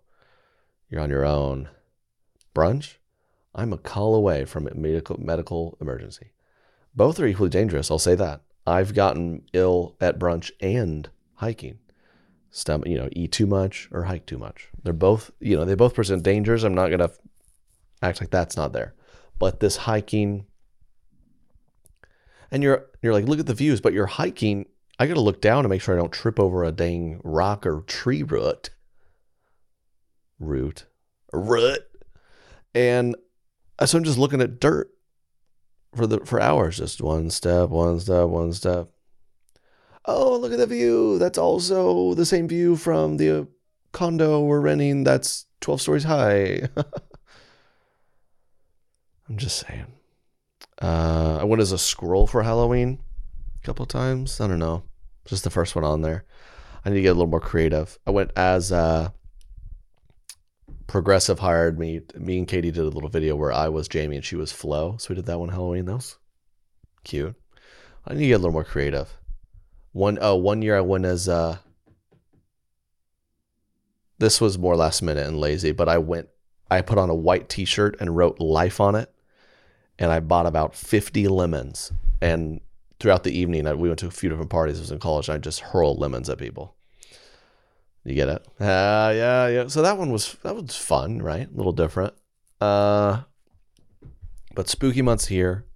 you're 0.88 1.00
on 1.00 1.10
your 1.10 1.24
own. 1.24 1.68
Brunch? 2.54 2.96
I'm 3.54 3.72
a 3.72 3.78
call 3.78 4.14
away 4.14 4.44
from 4.44 4.66
a 4.66 4.74
medical 4.74 5.18
medical 5.20 5.76
emergency. 5.80 6.32
Both 6.94 7.18
are 7.20 7.26
equally 7.26 7.50
dangerous. 7.50 7.90
I'll 7.90 7.98
say 7.98 8.14
that. 8.16 8.42
I've 8.66 8.94
gotten 8.94 9.42
ill 9.52 9.96
at 10.00 10.18
brunch 10.18 10.50
and 10.60 11.08
hiking. 11.34 11.78
Stomach, 12.50 12.88
you 12.88 12.98
know, 12.98 13.08
eat 13.12 13.32
too 13.32 13.46
much 13.46 13.88
or 13.92 14.04
hike 14.04 14.26
too 14.26 14.38
much. 14.38 14.68
They're 14.82 14.92
both, 14.92 15.30
you 15.40 15.56
know, 15.56 15.64
they 15.64 15.74
both 15.74 15.94
present 15.94 16.22
dangers. 16.22 16.64
I'm 16.64 16.74
not 16.74 16.88
to 16.88 17.12
act 18.02 18.20
like 18.20 18.30
that's 18.30 18.56
not 18.56 18.72
there. 18.72 18.94
But 19.38 19.60
this 19.60 19.76
hiking 19.76 20.46
and 22.50 22.62
you're 22.62 22.86
you're 23.02 23.12
like, 23.12 23.26
look 23.26 23.40
at 23.40 23.46
the 23.46 23.54
views, 23.54 23.80
but 23.80 23.92
you're 23.92 24.06
hiking, 24.06 24.66
I 24.98 25.06
got 25.06 25.14
to 25.14 25.20
look 25.20 25.40
down 25.40 25.62
to 25.62 25.68
make 25.68 25.80
sure 25.80 25.94
I 25.94 25.98
don't 25.98 26.12
trip 26.12 26.38
over 26.38 26.64
a 26.64 26.72
dang 26.72 27.20
rock 27.24 27.64
or 27.66 27.82
tree 27.82 28.22
root. 28.22 28.70
Root. 30.38 30.86
Root. 31.32 31.80
And 32.74 33.16
uh, 33.78 33.86
so 33.86 33.98
I'm 33.98 34.04
just 34.04 34.18
looking 34.18 34.40
at 34.40 34.60
dirt 34.60 34.90
for 35.94 36.06
the 36.06 36.20
for 36.20 36.40
hours, 36.40 36.78
just 36.78 37.00
one 37.00 37.30
step, 37.30 37.70
one 37.70 37.98
step, 38.00 38.28
one 38.28 38.52
step. 38.52 38.88
Oh, 40.04 40.36
look 40.36 40.52
at 40.52 40.58
the 40.58 40.66
view. 40.66 41.18
That's 41.18 41.38
also 41.38 42.14
the 42.14 42.26
same 42.26 42.48
view 42.48 42.76
from 42.76 43.16
the 43.16 43.40
uh, 43.40 43.44
condo 43.92 44.40
we're 44.40 44.60
renting 44.60 45.04
that's 45.04 45.46
12 45.60 45.80
stories 45.80 46.04
high. 46.04 46.68
I'm 49.28 49.36
just 49.36 49.66
saying. 49.66 49.86
Uh, 50.80 51.38
I 51.40 51.44
went 51.44 51.60
as 51.60 51.72
a 51.72 51.78
squirrel 51.78 52.26
for 52.26 52.42
Halloween 52.42 53.00
a 53.62 53.66
couple 53.66 53.86
times. 53.86 54.40
I 54.40 54.46
don't 54.46 54.58
know. 54.58 54.84
Just 55.24 55.44
the 55.44 55.50
first 55.50 55.74
one 55.74 55.84
on 55.84 56.02
there. 56.02 56.24
I 56.84 56.88
need 56.88 56.96
to 56.96 57.02
get 57.02 57.08
a 57.08 57.14
little 57.14 57.26
more 57.26 57.40
creative. 57.40 57.98
I 58.06 58.10
went 58.10 58.32
as 58.36 58.72
uh, 58.72 59.10
Progressive 60.90 61.38
hired 61.38 61.78
me. 61.78 62.00
Me 62.16 62.38
and 62.38 62.48
Katie 62.48 62.72
did 62.72 62.82
a 62.82 62.88
little 62.88 63.08
video 63.08 63.36
where 63.36 63.52
I 63.52 63.68
was 63.68 63.86
Jamie 63.86 64.16
and 64.16 64.24
she 64.24 64.34
was 64.34 64.50
Flo. 64.50 64.96
So 64.98 65.10
we 65.10 65.14
did 65.14 65.26
that 65.26 65.38
one 65.38 65.50
Halloween. 65.50 65.84
That 65.84 65.94
was 65.94 66.18
cute. 67.04 67.36
I 68.04 68.14
need 68.14 68.22
to 68.22 68.26
get 68.26 68.34
a 68.34 68.38
little 68.38 68.50
more 68.50 68.64
creative. 68.64 69.16
One 69.92 70.18
oh 70.20 70.34
one 70.34 70.62
year 70.62 70.76
I 70.76 70.80
went 70.80 71.04
as 71.04 71.28
uh 71.28 71.58
this 74.18 74.40
was 74.40 74.58
more 74.58 74.74
last 74.74 75.00
minute 75.00 75.28
and 75.28 75.38
lazy, 75.38 75.70
but 75.70 75.88
I 75.88 75.98
went 75.98 76.28
I 76.68 76.80
put 76.80 76.98
on 76.98 77.08
a 77.08 77.14
white 77.14 77.48
t-shirt 77.48 77.96
and 78.00 78.16
wrote 78.16 78.40
life 78.40 78.80
on 78.80 78.96
it. 78.96 79.14
And 80.00 80.10
I 80.10 80.18
bought 80.18 80.46
about 80.46 80.74
50 80.74 81.28
lemons. 81.28 81.92
And 82.20 82.60
throughout 82.98 83.22
the 83.22 83.38
evening, 83.38 83.68
I, 83.68 83.74
we 83.74 83.88
went 83.88 84.00
to 84.00 84.06
a 84.06 84.10
few 84.10 84.28
different 84.28 84.50
parties. 84.50 84.78
I 84.78 84.80
was 84.80 84.90
in 84.90 84.98
college. 84.98 85.28
And 85.28 85.36
I 85.36 85.38
just 85.38 85.60
hurled 85.60 86.00
lemons 86.00 86.28
at 86.28 86.38
people. 86.38 86.74
You 88.04 88.14
get 88.14 88.28
it? 88.28 88.46
Uh, 88.58 89.12
yeah, 89.14 89.46
yeah. 89.48 89.66
So 89.68 89.82
that 89.82 89.98
one 89.98 90.10
was 90.10 90.34
that 90.42 90.56
was 90.56 90.74
fun, 90.74 91.20
right? 91.20 91.46
A 91.46 91.56
little 91.56 91.72
different. 91.72 92.14
Uh, 92.60 93.22
but 94.54 94.68
spooky 94.68 95.02
months 95.02 95.26
here, 95.26 95.66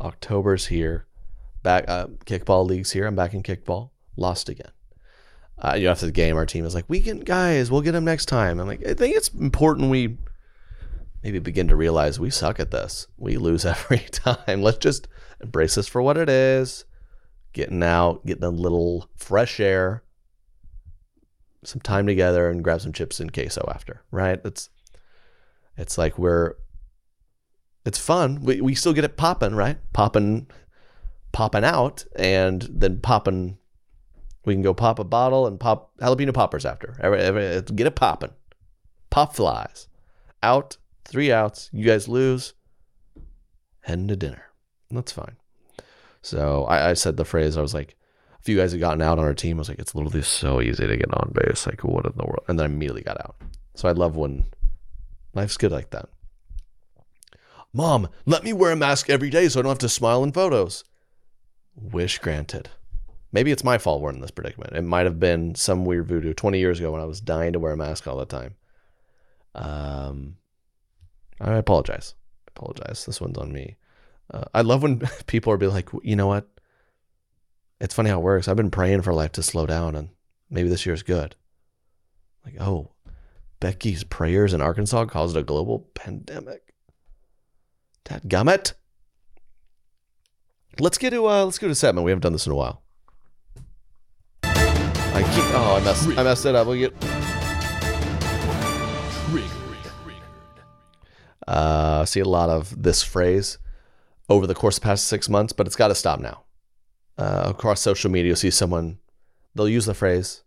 October's 0.00 0.66
here. 0.66 1.06
Back 1.62 1.84
uh, 1.88 2.08
kickball 2.26 2.66
leagues 2.66 2.92
here. 2.92 3.06
I'm 3.06 3.14
back 3.14 3.32
in 3.32 3.42
kickball. 3.42 3.90
Lost 4.16 4.48
again. 4.48 4.70
Uh, 5.60 5.74
you 5.76 5.84
know, 5.84 5.90
after 5.90 6.06
the 6.06 6.12
game, 6.12 6.36
our 6.36 6.46
team 6.46 6.64
is 6.64 6.74
like, 6.74 6.84
"We 6.88 7.00
can, 7.00 7.20
guys. 7.20 7.70
We'll 7.70 7.80
get 7.80 7.94
him 7.94 8.04
next 8.04 8.26
time." 8.26 8.58
I'm 8.58 8.66
like, 8.66 8.84
I 8.86 8.94
think 8.94 9.16
it's 9.16 9.28
important 9.28 9.90
we 9.90 10.18
maybe 11.22 11.38
begin 11.38 11.68
to 11.68 11.76
realize 11.76 12.20
we 12.20 12.30
suck 12.30 12.60
at 12.60 12.70
this. 12.70 13.06
We 13.16 13.36
lose 13.36 13.64
every 13.66 13.98
time. 13.98 14.62
Let's 14.62 14.78
just 14.78 15.08
embrace 15.40 15.74
this 15.74 15.88
for 15.88 16.02
what 16.02 16.16
it 16.16 16.28
is. 16.28 16.84
Getting 17.52 17.82
out, 17.82 18.24
getting 18.26 18.44
a 18.44 18.50
little 18.50 19.08
fresh 19.16 19.58
air, 19.58 20.04
some 21.64 21.80
time 21.80 22.06
together, 22.06 22.50
and 22.50 22.62
grab 22.62 22.80
some 22.80 22.92
chips 22.92 23.20
and 23.20 23.32
queso 23.32 23.68
after. 23.72 24.02
Right? 24.10 24.40
It's 24.44 24.70
it's 25.76 25.96
like 25.96 26.18
we're 26.18 26.54
it's 27.84 27.98
fun. 27.98 28.40
We 28.42 28.60
we 28.60 28.74
still 28.74 28.92
get 28.92 29.04
it 29.04 29.16
popping, 29.16 29.54
right? 29.54 29.78
Popping, 29.92 30.48
popping 31.32 31.64
out, 31.64 32.04
and 32.16 32.68
then 32.70 33.00
popping. 33.00 33.58
We 34.44 34.54
can 34.54 34.62
go 34.62 34.74
pop 34.74 34.98
a 34.98 35.04
bottle 35.04 35.46
and 35.46 35.58
pop 35.58 35.96
jalapeno 35.98 36.34
poppers 36.34 36.64
after. 36.66 36.96
Every, 37.00 37.18
every, 37.18 37.62
get 37.74 37.86
it 37.86 37.96
popping. 37.96 38.32
Pop 39.10 39.34
flies. 39.34 39.88
Out, 40.42 40.76
three 41.08 41.32
outs. 41.32 41.70
You 41.72 41.84
guys 41.84 42.08
lose. 42.08 42.54
Heading 43.80 44.08
to 44.08 44.16
dinner. 44.16 44.44
That's 44.90 45.12
fine. 45.12 45.36
So 46.22 46.64
I, 46.64 46.90
I 46.90 46.94
said 46.94 47.16
the 47.16 47.24
phrase. 47.24 47.56
I 47.56 47.62
was 47.62 47.74
like, 47.74 47.96
a 48.38 48.42
few 48.42 48.56
guys 48.56 48.72
had 48.72 48.80
gotten 48.80 49.02
out 49.02 49.18
on 49.18 49.24
our 49.24 49.34
team. 49.34 49.56
I 49.56 49.60
was 49.60 49.68
like, 49.68 49.78
it's 49.78 49.94
literally 49.94 50.22
so 50.22 50.60
easy 50.60 50.86
to 50.86 50.96
get 50.96 51.12
on 51.12 51.32
base. 51.34 51.66
Like, 51.66 51.82
what 51.84 52.06
in 52.06 52.12
the 52.16 52.24
world? 52.24 52.44
And 52.48 52.58
then 52.58 52.70
I 52.70 52.72
immediately 52.72 53.02
got 53.02 53.20
out. 53.20 53.36
So 53.74 53.88
I 53.88 53.92
love 53.92 54.16
when 54.16 54.44
life's 55.34 55.56
good 55.56 55.72
like 55.72 55.90
that. 55.90 56.08
Mom, 57.72 58.08
let 58.26 58.44
me 58.44 58.52
wear 58.52 58.72
a 58.72 58.76
mask 58.76 59.10
every 59.10 59.30
day 59.30 59.48
so 59.48 59.60
I 59.60 59.62
don't 59.62 59.70
have 59.70 59.78
to 59.78 59.88
smile 59.88 60.24
in 60.24 60.32
photos. 60.32 60.84
Wish 61.74 62.18
granted. 62.18 62.70
Maybe 63.30 63.52
it's 63.52 63.64
my 63.64 63.76
fault 63.78 64.00
we're 64.00 64.10
in 64.10 64.20
this 64.20 64.30
predicament. 64.30 64.74
It 64.74 64.82
might 64.82 65.04
have 65.04 65.20
been 65.20 65.54
some 65.54 65.84
weird 65.84 66.08
voodoo 66.08 66.32
20 66.32 66.58
years 66.58 66.78
ago 66.78 66.92
when 66.92 67.02
I 67.02 67.04
was 67.04 67.20
dying 67.20 67.52
to 67.52 67.58
wear 67.58 67.72
a 67.72 67.76
mask 67.76 68.06
all 68.06 68.16
the 68.16 68.24
time. 68.24 68.54
Um, 69.54 70.36
I 71.40 71.54
apologize. 71.56 72.14
I 72.48 72.52
apologize. 72.56 73.06
This 73.06 73.20
one's 73.20 73.38
on 73.38 73.52
me. 73.52 73.76
Uh, 74.32 74.44
I 74.54 74.62
love 74.62 74.82
when 74.82 75.00
people 75.26 75.52
are 75.52 75.56
be 75.56 75.66
like, 75.66 75.88
you 76.02 76.16
know 76.16 76.26
what? 76.26 76.48
It's 77.80 77.94
funny 77.94 78.10
how 78.10 78.18
it 78.18 78.24
works. 78.24 78.48
I've 78.48 78.56
been 78.56 78.70
praying 78.70 79.02
for 79.02 79.14
life 79.14 79.32
to 79.32 79.42
slow 79.42 79.66
down, 79.66 79.94
and 79.94 80.08
maybe 80.50 80.68
this 80.68 80.84
year's 80.84 81.02
good. 81.02 81.36
Like, 82.44 82.60
oh, 82.60 82.90
Becky's 83.60 84.04
prayers 84.04 84.52
in 84.52 84.60
Arkansas 84.60 85.06
caused 85.06 85.36
a 85.36 85.42
global 85.42 85.88
pandemic. 85.94 86.74
Dad 88.04 88.22
gummit. 88.26 88.72
Let's 90.80 90.98
get 90.98 91.10
to 91.10 91.28
uh, 91.28 91.44
let's 91.44 91.58
go 91.58 91.68
to 91.68 91.74
segment. 91.74 92.04
We 92.04 92.10
haven't 92.10 92.22
done 92.22 92.32
this 92.32 92.46
in 92.46 92.52
a 92.52 92.56
while. 92.56 92.82
I 94.44 95.22
keep 95.34 95.44
oh 95.54 95.78
I 95.80 95.84
messed 95.84 96.08
I 96.18 96.22
messed 96.22 96.46
it 96.46 96.54
up. 96.54 96.68
We 96.68 96.78
get 96.78 96.94
uh 101.46 102.04
see 102.04 102.20
a 102.20 102.24
lot 102.28 102.50
of 102.50 102.82
this 102.82 103.02
phrase 103.02 103.58
over 104.28 104.46
the 104.46 104.54
course 104.54 104.76
of 104.76 104.82
the 104.82 104.86
past 104.86 105.06
six 105.06 105.28
months, 105.28 105.52
but 105.52 105.66
it's 105.66 105.76
got 105.76 105.88
to 105.88 105.94
stop 105.94 106.20
now. 106.20 106.44
Uh, 107.16 107.44
across 107.46 107.80
social 107.80 108.10
media, 108.10 108.28
you'll 108.28 108.36
see 108.36 108.50
someone 108.50 108.98
they'll 109.54 109.68
use 109.68 109.86
the 109.86 109.94
phrase. 109.94 110.42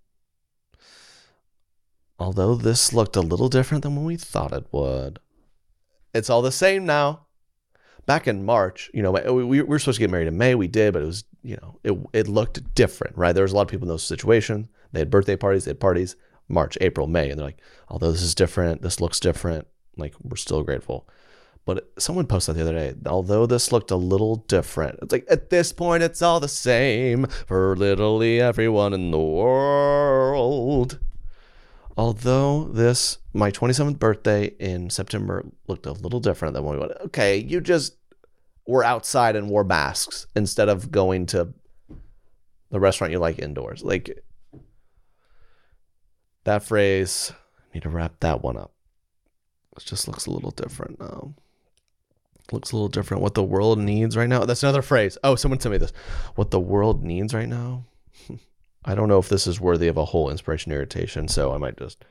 Although 2.19 2.55
this 2.55 2.93
looked 2.93 3.15
a 3.15 3.21
little 3.21 3.49
different 3.49 3.83
than 3.83 3.95
when 3.95 4.05
we 4.05 4.15
thought 4.15 4.53
it 4.53 4.67
would, 4.71 5.19
it's 6.13 6.29
all 6.29 6.41
the 6.41 6.51
same 6.51 6.85
now 6.85 7.25
back 8.05 8.27
in 8.27 8.43
March, 8.43 8.89
you 8.93 9.01
know, 9.01 9.11
we, 9.11 9.43
we 9.43 9.61
were 9.61 9.79
supposed 9.79 9.97
to 9.97 10.01
get 10.01 10.09
married 10.09 10.27
in 10.27 10.37
May. 10.37 10.55
We 10.55 10.67
did, 10.67 10.93
but 10.93 11.03
it 11.03 11.05
was, 11.05 11.23
you 11.43 11.57
know, 11.61 11.79
it, 11.83 11.97
it 12.13 12.27
looked 12.27 12.73
different, 12.75 13.17
right? 13.17 13.33
There 13.33 13.43
was 13.43 13.51
a 13.51 13.55
lot 13.55 13.63
of 13.63 13.67
people 13.67 13.85
in 13.85 13.89
those 13.89 14.03
situations. 14.03 14.67
They 14.91 14.99
had 14.99 15.09
birthday 15.09 15.35
parties, 15.35 15.65
they 15.65 15.69
had 15.69 15.79
parties 15.79 16.15
March, 16.47 16.77
April, 16.81 17.07
May. 17.07 17.29
And 17.29 17.39
they're 17.39 17.47
like, 17.47 17.61
although 17.87 18.11
this 18.11 18.21
is 18.21 18.35
different, 18.35 18.81
this 18.81 18.99
looks 18.99 19.19
different, 19.19 19.67
like 19.97 20.13
we're 20.21 20.35
still 20.35 20.63
grateful. 20.63 21.07
But 21.63 21.91
someone 21.99 22.25
posted 22.25 22.55
the 22.55 22.61
other 22.61 22.73
day, 22.73 22.95
although 23.05 23.45
this 23.45 23.71
looked 23.71 23.91
a 23.91 23.95
little 23.95 24.37
different, 24.37 24.99
it's 25.01 25.11
like 25.11 25.27
at 25.29 25.51
this 25.51 25.71
point, 25.71 26.01
it's 26.01 26.21
all 26.21 26.39
the 26.39 26.47
same 26.47 27.27
for 27.45 27.75
literally 27.75 28.41
everyone 28.41 28.93
in 28.93 29.11
the 29.11 29.19
world. 29.19 30.99
Although 31.95 32.63
this, 32.65 33.19
my 33.33 33.51
27th 33.51 33.99
birthday 33.99 34.45
in 34.59 34.89
September 34.89 35.45
looked 35.67 35.85
a 35.85 35.91
little 35.91 36.19
different 36.19 36.55
than 36.55 36.63
when 36.63 36.75
we 36.75 36.79
went. 36.79 36.93
Okay, 37.05 37.37
you 37.37 37.61
just 37.61 37.95
were 38.65 38.83
outside 38.83 39.35
and 39.35 39.49
wore 39.49 39.63
masks 39.63 40.25
instead 40.35 40.69
of 40.69 40.91
going 40.91 41.27
to 41.27 41.53
the 42.71 42.79
restaurant 42.79 43.11
you 43.11 43.19
like 43.19 43.37
indoors. 43.37 43.83
Like 43.83 44.23
that 46.45 46.63
phrase, 46.63 47.33
I 47.59 47.75
need 47.75 47.83
to 47.83 47.89
wrap 47.89 48.19
that 48.21 48.41
one 48.41 48.57
up. 48.57 48.73
It 49.77 49.85
just 49.85 50.07
looks 50.07 50.25
a 50.25 50.31
little 50.31 50.51
different 50.51 50.99
now. 50.99 51.33
Looks 52.51 52.71
a 52.71 52.75
little 52.75 52.89
different. 52.89 53.23
What 53.23 53.33
the 53.33 53.43
world 53.43 53.79
needs 53.79 54.17
right 54.17 54.27
now. 54.27 54.43
That's 54.43 54.63
another 54.63 54.81
phrase. 54.81 55.17
Oh, 55.23 55.35
someone 55.35 55.59
sent 55.59 55.71
me 55.71 55.77
this. 55.77 55.93
What 56.35 56.51
the 56.51 56.59
world 56.59 57.03
needs 57.03 57.33
right 57.33 57.47
now 57.47 57.85
I 58.85 58.95
don't 58.95 59.07
know 59.07 59.19
if 59.19 59.29
this 59.29 59.47
is 59.47 59.61
worthy 59.61 59.87
of 59.87 59.97
a 59.97 60.05
whole 60.05 60.29
inspiration 60.29 60.71
irritation, 60.71 61.27
so 61.27 61.53
I 61.53 61.57
might 61.57 61.77
just 61.77 62.03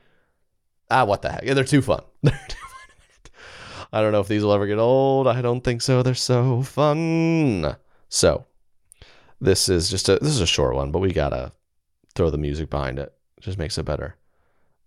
ah, 0.89 1.05
what 1.05 1.21
the 1.21 1.31
heck? 1.31 1.43
Yeah, 1.43 1.53
they're 1.53 1.63
too 1.63 1.81
fun. 1.81 2.01
They're 2.23 2.39
too 2.47 2.57
fun. 2.57 3.31
I 3.93 4.01
don't 4.01 4.11
know 4.13 4.21
if 4.21 4.27
these 4.27 4.43
will 4.43 4.53
ever 4.53 4.67
get 4.67 4.77
old. 4.77 5.27
I 5.27 5.41
don't 5.41 5.63
think 5.63 5.81
so. 5.81 6.01
They're 6.01 6.15
so 6.15 6.61
fun. 6.61 7.75
So 8.07 8.45
this 9.39 9.67
is 9.67 9.89
just 9.89 10.07
a 10.07 10.17
this 10.19 10.31
is 10.31 10.41
a 10.41 10.47
short 10.47 10.75
one, 10.75 10.91
but 10.91 10.99
we 10.99 11.11
gotta 11.11 11.51
throw 12.15 12.29
the 12.29 12.37
music 12.37 12.69
behind 12.69 12.99
it. 12.99 13.13
it 13.37 13.43
just 13.43 13.57
makes 13.57 13.77
it 13.77 13.83
better. 13.83 14.15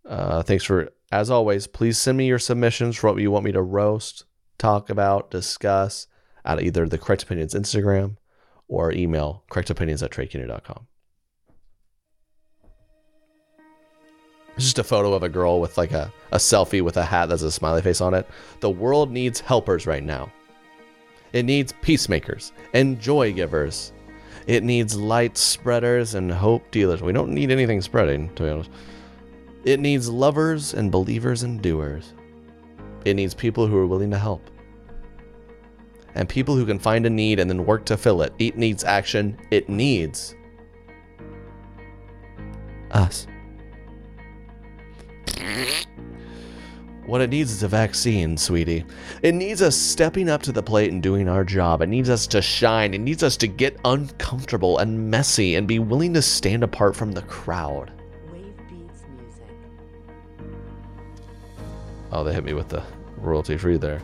Uh, 0.06 0.42
thanks 0.42 0.64
for 0.64 0.90
as 1.10 1.30
always. 1.30 1.66
Please 1.66 1.98
send 1.98 2.18
me 2.18 2.26
your 2.26 2.38
submissions 2.38 2.96
for 2.96 3.10
what 3.10 3.20
you 3.20 3.30
want 3.30 3.44
me 3.44 3.52
to 3.52 3.62
roast, 3.62 4.24
talk 4.58 4.90
about, 4.90 5.30
discuss 5.30 6.06
at 6.44 6.60
either 6.60 6.86
the 6.86 6.98
Correct 6.98 7.22
Opinions 7.22 7.54
Instagram 7.54 8.16
or 8.68 8.92
email 8.92 9.44
correctopinions 9.50 10.02
at 10.02 10.10
treykennedy.com. 10.10 10.86
It's 14.56 14.66
just 14.66 14.78
a 14.78 14.84
photo 14.84 15.14
of 15.14 15.22
a 15.22 15.28
girl 15.28 15.60
with 15.60 15.76
like 15.76 15.92
a, 15.92 16.12
a 16.30 16.36
selfie 16.36 16.82
with 16.82 16.96
a 16.96 17.04
hat 17.04 17.28
that's 17.28 17.42
a 17.42 17.50
smiley 17.50 17.82
face 17.82 18.00
on 18.00 18.14
it. 18.14 18.26
The 18.60 18.70
world 18.70 19.10
needs 19.10 19.40
helpers 19.40 19.86
right 19.86 20.02
now. 20.02 20.32
It 21.32 21.44
needs 21.44 21.74
peacemakers 21.82 22.52
and 22.72 23.00
joy 23.00 23.32
givers. 23.32 23.92
It 24.46 24.62
needs 24.62 24.94
light 24.94 25.36
spreaders 25.36 26.14
and 26.14 26.30
hope 26.30 26.70
dealers. 26.70 27.02
We 27.02 27.12
don't 27.12 27.34
need 27.34 27.50
anything 27.50 27.80
spreading, 27.80 28.32
to 28.34 28.42
be 28.44 28.48
honest. 28.48 28.70
It 29.64 29.80
needs 29.80 30.08
lovers 30.08 30.74
and 30.74 30.92
believers 30.92 31.42
and 31.42 31.60
doers. 31.62 32.12
It 33.04 33.14
needs 33.14 33.34
people 33.34 33.66
who 33.66 33.76
are 33.76 33.86
willing 33.86 34.10
to 34.10 34.18
help. 34.18 34.50
And 36.14 36.28
people 36.28 36.54
who 36.54 36.66
can 36.66 36.78
find 36.78 37.06
a 37.06 37.10
need 37.10 37.40
and 37.40 37.50
then 37.50 37.66
work 37.66 37.84
to 37.86 37.96
fill 37.96 38.22
it. 38.22 38.32
It 38.38 38.56
needs 38.56 38.84
action. 38.84 39.38
It 39.50 39.68
needs 39.68 40.34
us. 42.90 43.26
What 47.06 47.20
it 47.20 47.30
needs 47.30 47.52
is 47.52 47.62
a 47.62 47.68
vaccine, 47.68 48.36
sweetie. 48.36 48.84
It 49.22 49.34
needs 49.34 49.60
us 49.60 49.76
stepping 49.76 50.30
up 50.30 50.42
to 50.42 50.52
the 50.52 50.62
plate 50.62 50.90
and 50.90 51.02
doing 51.02 51.28
our 51.28 51.44
job. 51.44 51.82
It 51.82 51.88
needs 51.88 52.08
us 52.08 52.26
to 52.28 52.40
shine. 52.40 52.94
It 52.94 53.00
needs 53.00 53.22
us 53.22 53.36
to 53.38 53.46
get 53.46 53.78
uncomfortable 53.84 54.78
and 54.78 55.10
messy 55.10 55.56
and 55.56 55.68
be 55.68 55.78
willing 55.78 56.14
to 56.14 56.22
stand 56.22 56.62
apart 56.64 56.96
from 56.96 57.12
the 57.12 57.22
crowd. 57.22 57.92
Oh, 62.14 62.22
they 62.22 62.32
hit 62.32 62.44
me 62.44 62.52
with 62.52 62.68
the 62.68 62.82
royalty 63.16 63.56
free 63.56 63.76
there. 63.76 64.00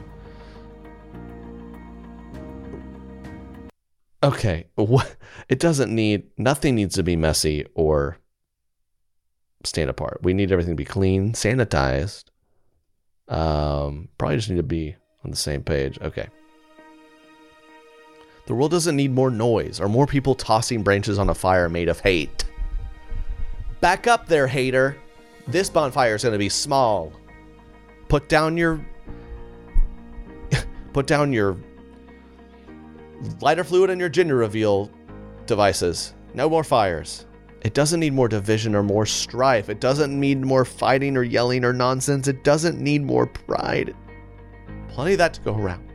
Okay, 4.22 4.66
what 4.74 5.16
it 5.48 5.60
doesn't 5.60 5.94
need 5.94 6.24
nothing 6.36 6.74
needs 6.74 6.96
to 6.96 7.04
be 7.04 7.14
messy 7.14 7.64
or 7.74 8.18
stand 9.64 9.88
apart. 9.88 10.18
We 10.22 10.34
need 10.34 10.50
everything 10.50 10.72
to 10.72 10.76
be 10.76 10.84
clean, 10.84 11.32
sanitized. 11.34 12.24
Um, 13.28 14.08
probably 14.18 14.36
just 14.36 14.50
need 14.50 14.56
to 14.56 14.64
be 14.64 14.96
on 15.24 15.30
the 15.30 15.36
same 15.36 15.62
page. 15.62 15.96
Okay. 16.02 16.26
The 18.46 18.54
world 18.54 18.72
doesn't 18.72 18.96
need 18.96 19.12
more 19.12 19.30
noise 19.30 19.80
or 19.80 19.88
more 19.88 20.08
people 20.08 20.34
tossing 20.34 20.82
branches 20.82 21.16
on 21.16 21.30
a 21.30 21.34
fire 21.34 21.68
made 21.68 21.88
of 21.88 22.00
hate. 22.00 22.44
Back 23.80 24.08
up 24.08 24.26
there, 24.26 24.48
hater. 24.48 24.96
This 25.46 25.70
bonfire 25.70 26.16
is 26.16 26.24
going 26.24 26.32
to 26.32 26.38
be 26.38 26.48
small. 26.48 27.12
Put 28.10 28.28
down 28.28 28.56
your 28.56 28.84
put 30.92 31.06
down 31.06 31.32
your 31.32 31.56
lighter 33.40 33.62
fluid 33.62 33.88
and 33.88 34.00
your 34.00 34.08
gender 34.08 34.34
reveal 34.34 34.90
devices. 35.46 36.12
No 36.34 36.50
more 36.50 36.64
fires. 36.64 37.26
It 37.62 37.72
doesn't 37.72 38.00
need 38.00 38.12
more 38.12 38.26
division 38.26 38.74
or 38.74 38.82
more 38.82 39.06
strife. 39.06 39.68
It 39.68 39.80
doesn't 39.80 40.18
need 40.18 40.44
more 40.44 40.64
fighting 40.64 41.16
or 41.16 41.22
yelling 41.22 41.64
or 41.64 41.72
nonsense. 41.72 42.26
It 42.26 42.42
doesn't 42.42 42.80
need 42.80 43.04
more 43.04 43.26
pride. 43.26 43.94
Plenty 44.88 45.12
of 45.12 45.18
that 45.18 45.34
to 45.34 45.40
go 45.42 45.54
around. 45.54 45.88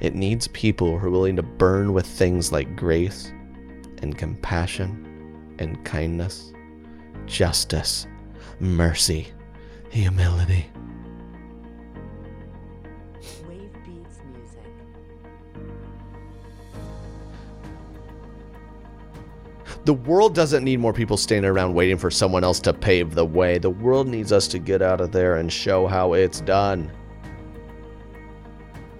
It 0.00 0.14
needs 0.14 0.48
people 0.48 0.98
who 0.98 1.06
are 1.06 1.10
willing 1.10 1.36
to 1.36 1.42
burn 1.42 1.92
with 1.92 2.06
things 2.06 2.52
like 2.52 2.74
grace 2.74 3.32
and 4.02 4.16
compassion 4.16 5.54
and 5.58 5.84
kindness, 5.84 6.54
justice, 7.26 8.06
mercy, 8.60 9.28
humility. 9.90 10.70
Wave 13.48 13.72
Beats 13.84 14.18
Music. 14.32 14.62
The 19.84 19.94
world 19.94 20.34
doesn't 20.34 20.64
need 20.64 20.80
more 20.80 20.92
people 20.92 21.16
standing 21.16 21.50
around 21.50 21.74
waiting 21.74 21.96
for 21.96 22.10
someone 22.10 22.44
else 22.44 22.60
to 22.60 22.72
pave 22.72 23.14
the 23.14 23.24
way. 23.24 23.58
The 23.58 23.70
world 23.70 24.08
needs 24.08 24.32
us 24.32 24.48
to 24.48 24.58
get 24.58 24.82
out 24.82 25.00
of 25.00 25.12
there 25.12 25.36
and 25.36 25.52
show 25.52 25.86
how 25.86 26.14
it's 26.14 26.40
done. 26.40 26.90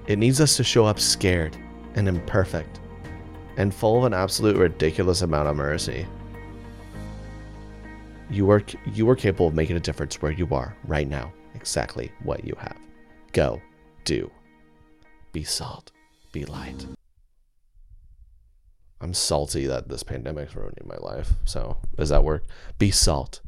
It 0.06 0.18
needs 0.18 0.40
us 0.40 0.56
to 0.56 0.64
show 0.64 0.84
up 0.84 1.00
scared 1.00 1.56
and 1.96 2.06
imperfect 2.06 2.80
and 3.56 3.74
full 3.74 3.98
of 3.98 4.04
an 4.04 4.14
absolute 4.14 4.56
ridiculous 4.56 5.22
amount 5.22 5.48
of 5.48 5.56
mercy. 5.56 6.06
You 8.28 8.50
are 8.50 8.62
you 8.92 9.08
are 9.08 9.16
capable 9.16 9.46
of 9.46 9.54
making 9.54 9.76
a 9.76 9.80
difference 9.80 10.20
where 10.20 10.32
you 10.32 10.48
are 10.50 10.76
right 10.84 11.08
now, 11.08 11.32
exactly 11.54 12.10
what 12.24 12.44
you 12.44 12.54
have. 12.58 12.76
Go, 13.32 13.60
do. 14.04 14.30
Be 15.32 15.44
salt, 15.44 15.92
be 16.32 16.44
light. 16.44 16.86
I'm 19.00 19.14
salty 19.14 19.66
that 19.66 19.88
this 19.88 20.02
pandemic's 20.02 20.56
ruining 20.56 20.86
my 20.86 20.96
life. 20.96 21.34
So, 21.44 21.76
does 21.96 22.08
that 22.08 22.24
work? 22.24 22.44
Be 22.78 22.90
salt. 22.90 23.40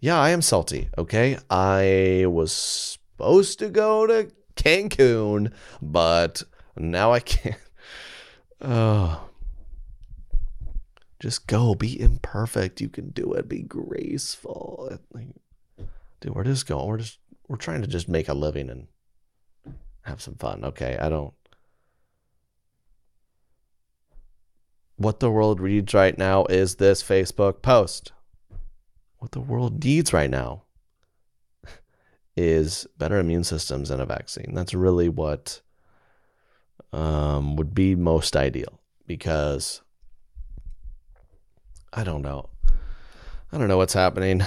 Yeah, 0.00 0.18
I 0.18 0.30
am 0.30 0.42
salty, 0.42 0.88
okay? 0.96 1.38
I 1.50 2.24
was 2.26 2.52
supposed 2.52 3.58
to 3.58 3.68
go 3.68 4.06
to 4.06 4.30
Cancun, 4.56 5.52
but 5.82 6.42
now 6.76 7.12
I 7.12 7.20
can't. 7.20 7.56
Oh. 8.60 9.27
Just 11.20 11.46
go. 11.46 11.74
Be 11.74 12.00
imperfect. 12.00 12.80
You 12.80 12.88
can 12.88 13.10
do 13.10 13.32
it. 13.32 13.48
Be 13.48 13.62
graceful. 13.62 14.98
Like, 15.12 15.28
dude, 16.20 16.34
we're 16.34 16.44
just 16.44 16.66
going. 16.66 16.86
We're 16.86 16.98
just 16.98 17.18
we're 17.48 17.56
trying 17.56 17.82
to 17.82 17.88
just 17.88 18.08
make 18.08 18.28
a 18.28 18.34
living 18.34 18.70
and 18.70 18.86
have 20.02 20.20
some 20.22 20.34
fun. 20.34 20.64
Okay, 20.64 20.96
I 21.00 21.08
don't. 21.08 21.34
What 24.96 25.20
the 25.20 25.30
world 25.30 25.60
needs 25.60 25.94
right 25.94 26.16
now 26.16 26.44
is 26.46 26.76
this 26.76 27.02
Facebook 27.02 27.62
post. 27.62 28.12
What 29.18 29.32
the 29.32 29.40
world 29.40 29.84
needs 29.84 30.12
right 30.12 30.30
now 30.30 30.64
is 32.36 32.86
better 32.96 33.18
immune 33.18 33.44
systems 33.44 33.90
and 33.90 34.02
a 34.02 34.06
vaccine. 34.06 34.54
That's 34.54 34.74
really 34.74 35.08
what 35.08 35.60
um, 36.92 37.56
would 37.56 37.74
be 37.74 37.94
most 37.94 38.36
ideal 38.36 38.80
because 39.06 39.82
I 41.92 42.04
don't 42.04 42.22
know. 42.22 42.48
I 43.52 43.58
don't 43.58 43.68
know 43.68 43.78
what's 43.78 43.94
happening. 43.94 44.42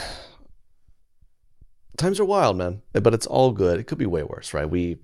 Times 1.97 2.19
are 2.19 2.25
wild, 2.25 2.57
man, 2.57 2.81
but 2.93 3.13
it's 3.13 3.27
all 3.27 3.51
good. 3.51 3.79
It 3.79 3.83
could 3.85 3.97
be 3.97 4.05
way 4.05 4.23
worse, 4.23 4.53
right? 4.53 4.69
We 4.69 4.97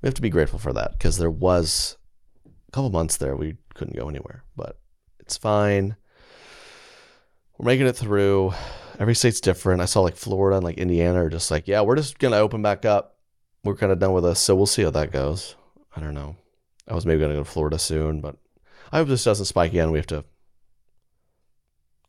we 0.00 0.06
have 0.06 0.14
to 0.14 0.22
be 0.22 0.30
grateful 0.30 0.58
for 0.58 0.72
that 0.72 0.92
because 0.92 1.18
there 1.18 1.30
was 1.30 1.96
a 2.46 2.72
couple 2.72 2.90
months 2.90 3.16
there 3.16 3.36
we 3.36 3.56
couldn't 3.74 3.96
go 3.96 4.08
anywhere, 4.08 4.44
but 4.56 4.78
it's 5.20 5.36
fine. 5.36 5.96
We're 7.56 7.66
making 7.66 7.86
it 7.86 7.96
through 7.96 8.52
every 8.98 9.14
state's 9.14 9.40
different. 9.40 9.80
I 9.80 9.86
saw 9.86 10.00
like 10.00 10.16
Florida 10.16 10.56
and 10.56 10.64
like 10.64 10.78
Indiana 10.78 11.24
are 11.24 11.30
just 11.30 11.50
like, 11.50 11.68
yeah, 11.68 11.80
we're 11.82 11.96
just 11.96 12.18
gonna 12.18 12.36
open 12.36 12.62
back 12.62 12.84
up. 12.84 13.16
We're 13.64 13.76
kind 13.76 13.92
of 13.92 14.00
done 14.00 14.12
with 14.12 14.24
us, 14.24 14.40
so 14.40 14.56
we'll 14.56 14.66
see 14.66 14.82
how 14.82 14.90
that 14.90 15.12
goes. 15.12 15.54
I 15.94 16.00
don't 16.00 16.14
know. 16.14 16.36
I 16.88 16.94
was 16.94 17.06
maybe 17.06 17.20
gonna 17.20 17.34
go 17.34 17.44
to 17.44 17.50
Florida 17.50 17.78
soon, 17.78 18.20
but 18.20 18.36
I 18.90 18.98
hope 18.98 19.08
this 19.08 19.24
doesn't 19.24 19.46
spike 19.46 19.70
again. 19.70 19.92
We 19.92 19.98
have 19.98 20.06
to 20.08 20.24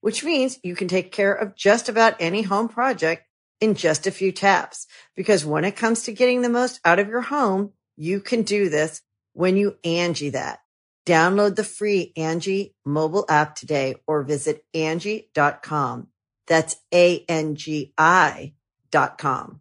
which 0.00 0.24
means 0.24 0.58
you 0.62 0.74
can 0.74 0.88
take 0.88 1.12
care 1.12 1.34
of 1.34 1.56
just 1.56 1.88
about 1.88 2.16
any 2.20 2.42
home 2.42 2.68
project 2.68 3.24
in 3.60 3.74
just 3.74 4.06
a 4.06 4.10
few 4.10 4.32
taps. 4.32 4.86
Because 5.14 5.44
when 5.44 5.64
it 5.64 5.76
comes 5.76 6.04
to 6.04 6.12
getting 6.12 6.42
the 6.42 6.48
most 6.48 6.80
out 6.84 6.98
of 6.98 7.08
your 7.08 7.20
home, 7.20 7.72
you 7.96 8.20
can 8.20 8.42
do 8.42 8.68
this 8.68 9.02
when 9.32 9.56
you 9.56 9.76
Angie 9.84 10.30
that. 10.30 10.60
Download 11.06 11.56
the 11.56 11.64
free 11.64 12.12
Angie 12.16 12.74
mobile 12.84 13.24
app 13.28 13.54
today 13.54 13.96
or 14.06 14.22
visit 14.22 14.64
Angie.com. 14.74 16.08
That's 16.46 16.76
A-N-G-I 16.92 18.54
dot 18.90 19.18
com. 19.18 19.60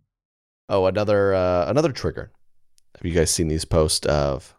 Oh, 0.67 0.85
another 0.85 1.33
uh, 1.33 1.65
another 1.67 1.91
trigger. 1.91 2.31
Have 2.95 3.05
you 3.05 3.13
guys 3.13 3.31
seen 3.31 3.47
these 3.47 3.65
posts 3.65 4.05
of? 4.05 4.55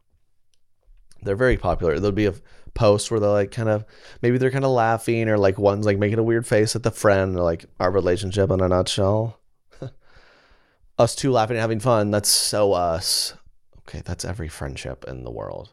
They're 1.22 1.36
very 1.36 1.56
popular. 1.56 1.98
There'll 1.98 2.12
be 2.12 2.26
a 2.26 2.34
post 2.74 3.10
where 3.10 3.20
they're 3.20 3.30
like 3.30 3.50
kind 3.50 3.68
of 3.68 3.84
maybe 4.22 4.38
they're 4.38 4.50
kind 4.50 4.64
of 4.64 4.70
laughing 4.70 5.28
or 5.28 5.38
like 5.38 5.58
one's 5.58 5.86
like 5.86 5.98
making 5.98 6.18
a 6.18 6.22
weird 6.22 6.46
face 6.46 6.76
at 6.76 6.82
the 6.82 6.90
friend 6.90 7.36
or 7.36 7.42
like 7.42 7.64
our 7.78 7.90
relationship 7.90 8.50
in 8.50 8.60
a 8.60 8.68
nutshell. 8.68 9.38
us 10.98 11.14
two 11.14 11.32
laughing 11.32 11.56
and 11.56 11.62
having 11.62 11.80
fun. 11.80 12.10
That's 12.10 12.28
so 12.28 12.72
us. 12.72 13.34
Okay, 13.80 14.02
that's 14.04 14.24
every 14.24 14.48
friendship 14.48 15.04
in 15.08 15.24
the 15.24 15.30
world. 15.30 15.72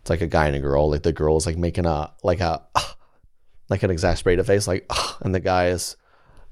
It's 0.00 0.10
like 0.10 0.20
a 0.20 0.26
guy 0.26 0.46
and 0.46 0.56
a 0.56 0.60
girl. 0.60 0.90
Like 0.90 1.02
the 1.02 1.12
girl 1.12 1.36
is 1.36 1.46
like 1.46 1.58
making 1.58 1.86
a 1.86 2.12
like 2.22 2.40
a 2.40 2.62
like 3.68 3.82
an 3.82 3.90
exasperated 3.90 4.46
face, 4.46 4.66
like 4.66 4.90
and 5.20 5.34
the 5.34 5.40
guy 5.40 5.68
is 5.68 5.96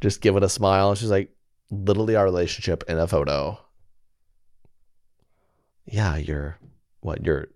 just 0.00 0.20
giving 0.20 0.42
a 0.42 0.48
smile. 0.48 0.90
And 0.90 0.98
she's 0.98 1.10
like, 1.10 1.30
literally 1.70 2.16
our 2.16 2.24
relationship 2.24 2.84
in 2.88 2.98
a 2.98 3.06
photo. 3.06 3.58
Yeah, 5.86 6.16
you're 6.16 6.58
what 7.00 7.24
you're 7.24 7.48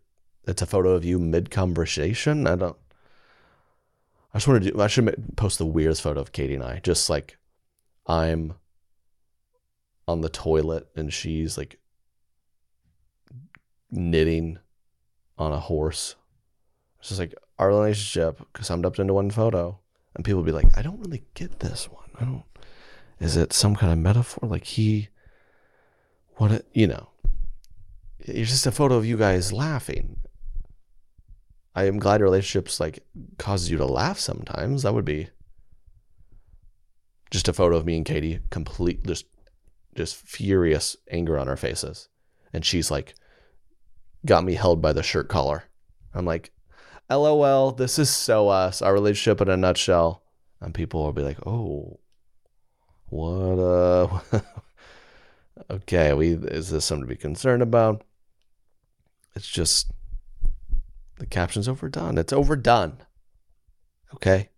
it's 0.46 0.62
a 0.62 0.66
photo 0.66 0.90
of 0.90 1.04
you 1.04 1.18
mid 1.18 1.50
conversation. 1.50 2.46
I 2.46 2.56
don't. 2.56 2.76
I 4.32 4.38
just 4.38 4.48
want 4.48 4.62
to 4.62 4.70
do. 4.70 4.80
I 4.80 4.86
should 4.86 5.36
post 5.36 5.58
the 5.58 5.66
weirdest 5.66 6.02
photo 6.02 6.20
of 6.20 6.32
Katie 6.32 6.54
and 6.54 6.64
I. 6.64 6.80
Just 6.82 7.10
like 7.10 7.36
I'm 8.06 8.54
on 10.08 10.22
the 10.22 10.28
toilet 10.28 10.88
and 10.96 11.12
she's 11.12 11.56
like 11.58 11.78
knitting 13.90 14.58
on 15.38 15.52
a 15.52 15.60
horse. 15.60 16.16
It's 17.00 17.08
just 17.08 17.20
like 17.20 17.34
our 17.58 17.68
relationship 17.68 18.40
summed 18.60 18.86
up 18.86 18.98
into 18.98 19.14
one 19.14 19.30
photo, 19.30 19.78
and 20.14 20.24
people 20.24 20.42
be 20.42 20.52
like, 20.52 20.76
"I 20.76 20.82
don't 20.82 21.00
really 21.00 21.24
get 21.34 21.60
this 21.60 21.90
one. 21.90 22.10
I 22.18 22.24
don't. 22.24 22.44
Is 23.18 23.36
it 23.36 23.52
some 23.52 23.76
kind 23.76 23.92
of 23.92 23.98
metaphor? 23.98 24.48
Like 24.48 24.64
he, 24.64 25.08
what? 26.36 26.50
It, 26.50 26.66
you 26.72 26.86
know." 26.86 27.08
It's 28.22 28.50
just 28.50 28.66
a 28.66 28.70
photo 28.70 28.96
of 28.96 29.06
you 29.06 29.16
guys 29.16 29.50
laughing 29.50 30.18
I 31.74 31.84
am 31.84 31.98
glad 31.98 32.20
relationships 32.20 32.80
like 32.80 33.04
causes 33.38 33.70
you 33.70 33.76
to 33.78 33.86
laugh 33.86 34.18
sometimes. 34.18 34.82
That 34.82 34.94
would 34.94 35.04
be 35.04 35.28
just 37.30 37.48
a 37.48 37.52
photo 37.52 37.76
of 37.76 37.86
me 37.86 37.96
and 37.96 38.04
Katie, 38.04 38.40
complete 38.50 39.06
just 39.06 39.26
just 39.94 40.16
furious 40.16 40.96
anger 41.10 41.38
on 41.38 41.48
our 41.48 41.56
faces. 41.56 42.08
And 42.52 42.64
she's 42.64 42.90
like 42.90 43.14
got 44.26 44.44
me 44.44 44.54
held 44.54 44.82
by 44.82 44.92
the 44.92 45.02
shirt 45.02 45.28
collar. 45.28 45.64
I'm 46.12 46.24
like, 46.24 46.50
LOL, 47.08 47.72
this 47.72 47.98
is 47.98 48.10
so 48.10 48.48
us, 48.48 48.82
our 48.82 48.92
relationship 48.92 49.40
in 49.40 49.48
a 49.48 49.56
nutshell. 49.56 50.22
And 50.60 50.74
people 50.74 51.04
will 51.04 51.12
be 51.12 51.22
like, 51.22 51.38
oh, 51.46 52.00
What 53.06 53.58
uh 53.58 54.20
Okay, 55.70 56.12
we 56.14 56.32
is 56.32 56.70
this 56.70 56.84
something 56.84 57.06
to 57.06 57.14
be 57.14 57.16
concerned 57.16 57.62
about? 57.62 58.02
It's 59.36 59.48
just 59.48 59.92
the 61.20 61.26
caption's 61.26 61.68
overdone. 61.68 62.18
It's 62.18 62.32
overdone. 62.32 62.96
Okay? 64.14 64.48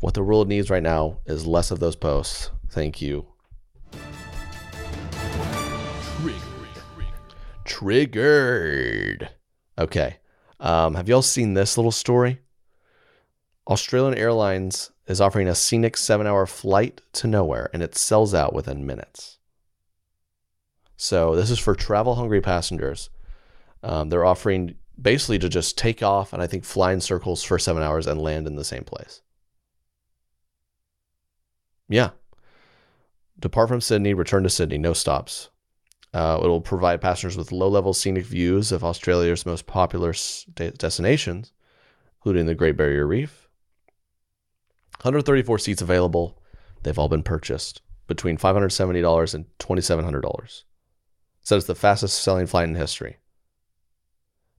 What 0.00 0.14
the 0.14 0.22
world 0.22 0.48
needs 0.48 0.70
right 0.70 0.82
now 0.82 1.18
is 1.26 1.46
less 1.46 1.70
of 1.70 1.80
those 1.80 1.96
posts. 1.96 2.50
Thank 2.70 3.02
you. 3.02 3.26
Triggered. 6.16 6.38
Triggered. 7.64 9.28
Okay. 9.76 10.16
Um, 10.60 10.94
have 10.94 11.08
y'all 11.08 11.20
seen 11.20 11.54
this 11.54 11.76
little 11.76 11.92
story? 11.92 12.38
Australian 13.66 14.16
Airlines 14.16 14.92
is 15.08 15.20
offering 15.20 15.48
a 15.48 15.54
scenic 15.54 15.96
seven 15.96 16.26
hour 16.26 16.46
flight 16.46 17.00
to 17.14 17.26
nowhere 17.26 17.70
and 17.72 17.82
it 17.82 17.96
sells 17.96 18.34
out 18.34 18.54
within 18.54 18.86
minutes. 18.86 19.38
So, 20.96 21.36
this 21.36 21.50
is 21.50 21.58
for 21.58 21.74
travel 21.74 22.16
hungry 22.16 22.40
passengers. 22.40 23.10
Um, 23.82 24.08
they're 24.08 24.24
offering 24.24 24.74
basically 25.00 25.38
to 25.38 25.48
just 25.48 25.78
take 25.78 26.02
off 26.02 26.32
and 26.32 26.42
I 26.42 26.46
think 26.46 26.64
fly 26.64 26.92
in 26.92 27.00
circles 27.00 27.42
for 27.42 27.58
seven 27.58 27.82
hours 27.82 28.06
and 28.06 28.20
land 28.20 28.46
in 28.46 28.56
the 28.56 28.64
same 28.64 28.84
place. 28.84 29.22
Yeah. 31.88 32.10
Depart 33.38 33.68
from 33.68 33.80
Sydney, 33.80 34.14
return 34.14 34.42
to 34.42 34.50
Sydney, 34.50 34.78
no 34.78 34.92
stops. 34.92 35.50
Uh, 36.12 36.40
it'll 36.42 36.60
provide 36.60 37.00
passengers 37.00 37.36
with 37.36 37.52
low 37.52 37.68
level 37.68 37.94
scenic 37.94 38.24
views 38.24 38.72
of 38.72 38.82
Australia's 38.82 39.46
most 39.46 39.66
popular 39.66 40.14
de- 40.54 40.70
destinations, 40.72 41.52
including 42.18 42.46
the 42.46 42.54
Great 42.54 42.76
Barrier 42.76 43.06
Reef. 43.06 43.48
134 45.02 45.58
seats 45.58 45.82
available. 45.82 46.42
They've 46.82 46.98
all 46.98 47.08
been 47.08 47.22
purchased 47.22 47.82
between 48.06 48.38
$570 48.38 49.34
and 49.34 49.44
$2,700. 49.58 50.62
Said 51.42 51.56
it's 51.56 51.66
the 51.66 51.74
fastest 51.74 52.20
selling 52.22 52.46
flight 52.46 52.68
in 52.68 52.74
history. 52.74 53.18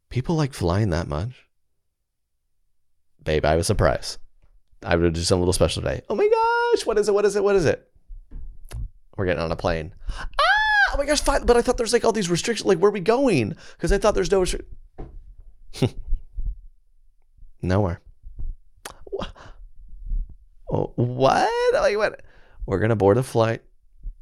People 0.10 0.36
like 0.36 0.54
flying 0.54 0.90
that 0.90 1.08
much. 1.08 1.46
Babe, 3.24 3.46
I 3.46 3.52
have 3.52 3.60
a 3.60 3.64
surprise. 3.64 4.18
I 4.84 4.96
would 4.96 5.14
do 5.14 5.20
a 5.20 5.36
little 5.36 5.54
special 5.54 5.82
today. 5.82 6.02
Oh 6.10 6.16
my 6.16 6.28
gosh, 6.28 6.86
what 6.86 6.98
is 6.98 7.08
it? 7.08 7.14
What 7.14 7.26
is 7.26 7.36
it? 7.36 7.44
What 7.44 7.56
is 7.56 7.66
it? 7.66 7.88
We're 9.18 9.26
getting 9.26 9.44
on 9.44 9.52
a 9.52 9.56
plane. 9.56 9.94
Ah! 10.10 10.94
Oh 10.94 10.98
my 10.98 11.06
gosh, 11.06 11.22
fine. 11.22 11.46
But 11.46 11.58
I 11.58 11.62
thought 11.62 11.78
there's 11.78 11.94
like 11.94 12.06
all 12.06 12.12
these 12.12 12.30
restrictions. 12.30 12.66
Like, 12.66 12.80
where 12.80 12.90
are 12.90 12.94
we 12.94 13.02
going? 13.02 13.56
Because 13.74 13.92
I 13.92 13.98
thought 13.98 14.16
there's 14.16 14.32
no 14.32 14.40
restriction. 14.40 14.68
Nowhere. 17.62 18.02
Oh, 20.72 20.94
what? 20.96 21.50
Like, 21.74 21.98
what? 21.98 22.22
We're 22.66 22.80
gonna 22.80 22.96
board 22.96 23.18
a 23.18 23.24
flight. 23.24 23.62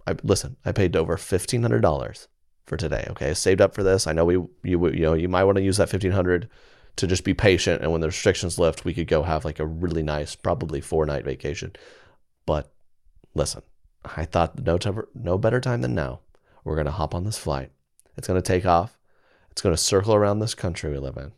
I 0.08 0.16
listen. 0.24 0.58
I 0.66 0.72
paid 0.72 0.96
over 0.96 1.18
fifteen 1.18 1.62
hundred 1.62 1.82
dollars 1.82 2.28
for 2.68 2.78
today. 2.78 3.08
Okay, 3.10 3.34
saved 3.34 3.62
up 3.62 3.74
for 3.74 3.82
this. 3.82 4.06
I 4.06 4.12
know 4.12 4.26
we 4.26 4.36
you 4.36 4.88
you 4.90 5.02
know 5.02 5.14
you 5.14 5.30
might 5.30 5.46
want 5.46 5.56
to 5.56 5.64
use 5.64 5.78
that 5.78 5.90
fifteen 5.90 6.12
hundred 6.12 6.50
to 6.98 7.08
just 7.08 7.24
be 7.24 7.34
patient, 7.34 7.82
and 7.82 7.92
when 7.92 8.02
the 8.02 8.08
restrictions 8.08 8.60
lift, 8.60 8.84
we 8.86 8.94
could 8.94 9.08
go 9.08 9.24
have 9.24 9.46
like 9.46 9.60
a 9.60 9.66
really 9.66 10.04
nice, 10.04 10.36
probably 10.36 10.82
four 10.82 11.06
night 11.06 11.24
vacation. 11.24 11.72
But 12.46 12.72
listen, 13.34 13.62
I 14.04 14.26
thought 14.26 14.60
no 14.64 14.78
time, 14.78 15.02
no 15.16 15.38
better 15.38 15.62
time 15.62 15.82
than 15.82 15.96
now. 15.96 16.20
We're 16.64 16.76
gonna 16.76 16.92
hop 16.92 17.16
on 17.16 17.24
this 17.24 17.38
flight. 17.38 17.72
It's 18.18 18.28
gonna 18.28 18.42
take 18.42 18.66
off. 18.66 19.00
It's 19.52 19.62
gonna 19.62 19.78
circle 19.78 20.14
around 20.14 20.40
this 20.40 20.56
country 20.56 20.92
we 20.92 20.98
live 20.98 21.18
in 21.18 21.32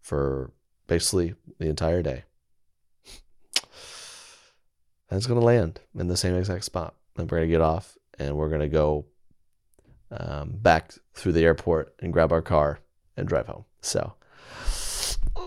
for 0.00 0.52
basically 0.86 1.34
the 1.58 1.68
entire 1.68 2.02
day. 2.02 2.24
And 5.08 5.18
it's 5.18 5.26
gonna 5.26 5.40
land 5.40 5.80
in 5.98 6.08
the 6.08 6.16
same 6.16 6.34
exact 6.34 6.64
spot. 6.64 6.94
And 7.16 7.30
we're 7.30 7.38
gonna 7.38 7.48
get 7.48 7.60
off, 7.60 7.96
and 8.18 8.36
we're 8.36 8.50
gonna 8.50 8.68
go 8.68 9.06
um, 10.18 10.50
back 10.54 10.94
through 11.14 11.32
the 11.32 11.44
airport 11.44 11.94
and 12.00 12.12
grab 12.12 12.32
our 12.32 12.42
car 12.42 12.80
and 13.16 13.28
drive 13.28 13.46
home. 13.46 13.64
So, 13.80 14.14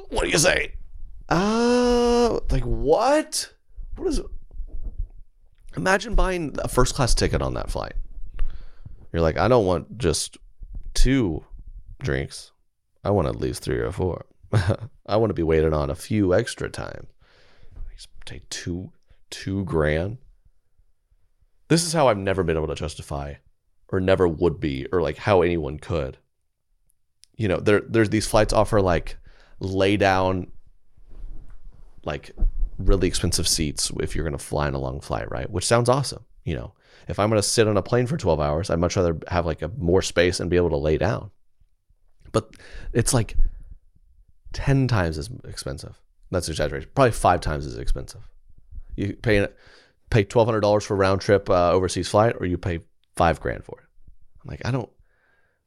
what 0.10 0.24
do 0.24 0.30
you 0.30 0.38
say? 0.38 0.74
Uh, 1.30 2.40
like 2.50 2.64
what? 2.64 3.54
What 3.96 4.08
is 4.08 4.20
it? 4.20 4.26
Imagine 5.76 6.16
buying 6.16 6.56
a 6.60 6.68
first 6.68 6.96
class 6.96 7.14
ticket 7.14 7.42
on 7.42 7.54
that 7.54 7.70
flight. 7.70 7.94
You're 9.12 9.22
like, 9.22 9.38
I 9.38 9.48
don't 9.48 9.66
want 9.66 9.98
just 9.98 10.38
two 10.94 11.46
drinks. 12.00 12.52
I 13.04 13.12
want 13.12 13.28
at 13.28 13.36
least 13.36 13.64
three 13.64 13.78
or 13.78 13.92
four. 13.92 14.26
I 15.06 15.18
want 15.18 15.30
to 15.30 15.36
be 15.36 15.44
waited 15.44 15.74
on 15.74 15.90
a 15.90 15.96
few 15.96 16.34
extra 16.34 16.70
times. 16.70 17.08
Take 18.26 18.50
two, 18.50 18.92
two 19.30 19.64
grand. 19.64 20.18
This 21.70 21.84
is 21.84 21.94
how 21.94 22.08
I've 22.08 22.18
never 22.18 22.44
been 22.44 22.58
able 22.58 22.68
to 22.68 22.76
justify, 22.76 23.36
or 23.90 24.00
never 24.00 24.28
would 24.28 24.60
be, 24.60 24.86
or 24.92 25.02
like 25.02 25.18
how 25.18 25.42
anyone 25.42 25.78
could. 25.80 26.18
You 27.36 27.48
know, 27.48 27.60
there 27.60 27.82
there's 27.82 28.10
these 28.10 28.28
flights 28.28 28.54
offer 28.54 28.82
like 28.82 29.18
lay 29.60 29.98
down, 29.98 30.52
like 32.04 32.32
really 32.78 33.08
expensive 33.08 33.48
seats 33.48 33.92
if 34.00 34.16
you're 34.16 34.24
going 34.24 34.38
to 34.38 34.44
fly 34.44 34.68
in 34.68 34.74
a 34.74 34.80
long 34.80 35.00
flight, 35.00 35.30
right? 35.32 35.50
Which 35.50 35.66
sounds 35.66 35.90
awesome. 35.90 36.26
You 36.44 36.56
know, 36.56 36.74
if 37.08 37.20
I'm 37.20 37.30
going 37.30 37.42
to 37.42 37.48
sit 37.48 37.68
on 37.68 37.78
a 37.78 37.84
plane 37.84 38.08
for 38.08 38.18
12 38.18 38.40
hours, 38.40 38.70
I'd 38.70 38.80
much 38.80 38.96
rather 38.96 39.18
have 39.28 39.46
like 39.46 39.62
a 39.62 39.72
more 39.78 40.02
space 40.02 40.40
and 40.40 40.50
be 40.50 40.58
able 40.58 40.70
to 40.72 40.78
lay 40.78 40.98
down. 40.98 41.32
But 42.32 42.52
it's 42.94 43.14
like 43.14 43.36
10 44.54 44.88
times 44.88 45.18
as 45.18 45.30
expensive. 45.48 46.00
That's 46.32 46.50
exaggeration. 46.50 46.90
Probably 46.94 47.12
five 47.12 47.42
times 47.42 47.66
as 47.66 47.78
expensive. 47.78 48.22
You 48.96 49.14
pay 49.14 49.48
pay 50.10 50.24
twelve 50.24 50.48
hundred 50.48 50.62
dollars 50.62 50.84
for 50.84 50.96
a 50.96 50.98
round 50.98 51.22
trip 51.22 51.50
uh, 51.50 51.72
overseas 51.72 52.10
flight, 52.10 52.36
or 52.40 52.46
you 52.46 52.58
pay 52.58 52.80
five 53.18 53.40
grand 53.40 53.66
for 53.66 53.80
it. 53.82 53.88
I'm 54.44 54.50
like, 54.50 54.62
I 54.66 54.72
don't. 54.72 54.90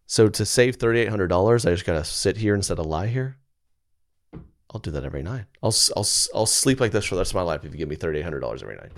So 0.07 0.29
to 0.29 0.47
save 0.47 0.77
thirty 0.77 1.01
eight 1.01 1.09
hundred 1.09 1.29
dollars, 1.29 1.67
I 1.67 1.71
just 1.71 1.85
gotta 1.85 2.05
sit 2.05 2.37
here 2.39 2.55
instead 2.55 2.79
of 2.79 2.87
lie 2.87 3.09
here. 3.09 3.37
I'll 4.73 4.81
do 4.81 4.91
that 4.93 5.05
every 5.05 5.23
night. 5.23 5.47
I'll 5.63 5.75
I'll 5.97 6.09
I'll 6.35 6.47
sleep 6.47 6.81
like 6.81 6.93
this 6.93 7.05
for 7.05 7.17
the 7.17 7.21
rest 7.21 7.33
of 7.33 7.37
my 7.37 7.43
life 7.43 7.65
if 7.65 7.73
you 7.73 7.79
give 7.79 7.89
me 7.89 7.97
thirty 7.97 8.21
eight 8.21 8.25
hundred 8.25 8.41
dollars 8.41 8.63
every 8.63 8.77
night. 8.77 8.93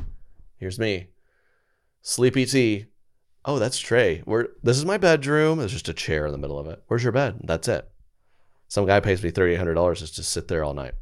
Here's 0.59 0.79
me, 0.79 1.09
sleepy 2.03 2.47
T. 2.47 2.87
Oh, 3.45 3.59
that's 3.59 3.79
Trey. 3.79 4.21
Where 4.25 4.49
this 4.63 4.79
is 4.79 4.85
my 4.85 4.99
bedroom. 4.99 5.59
There's 5.59 5.73
just 5.73 5.89
a 5.89 5.95
chair 5.95 6.27
in 6.27 6.33
the 6.33 6.39
middle 6.39 6.59
of 6.59 6.69
it. 6.69 6.83
Where's 6.87 7.03
your 7.03 7.13
bed? 7.13 7.41
That's 7.43 7.69
it. 7.69 7.91
Some 8.69 8.87
guy 8.87 9.01
pays 9.01 9.23
me 9.23 9.31
thirty 9.31 9.55
eight 9.55 9.59
hundred 9.59 9.75
dollars 9.75 10.01
just 10.01 10.17
to 10.17 10.23
sit 10.23 10.49
there 10.49 10.63
all 10.63 10.75
night. 10.75 10.95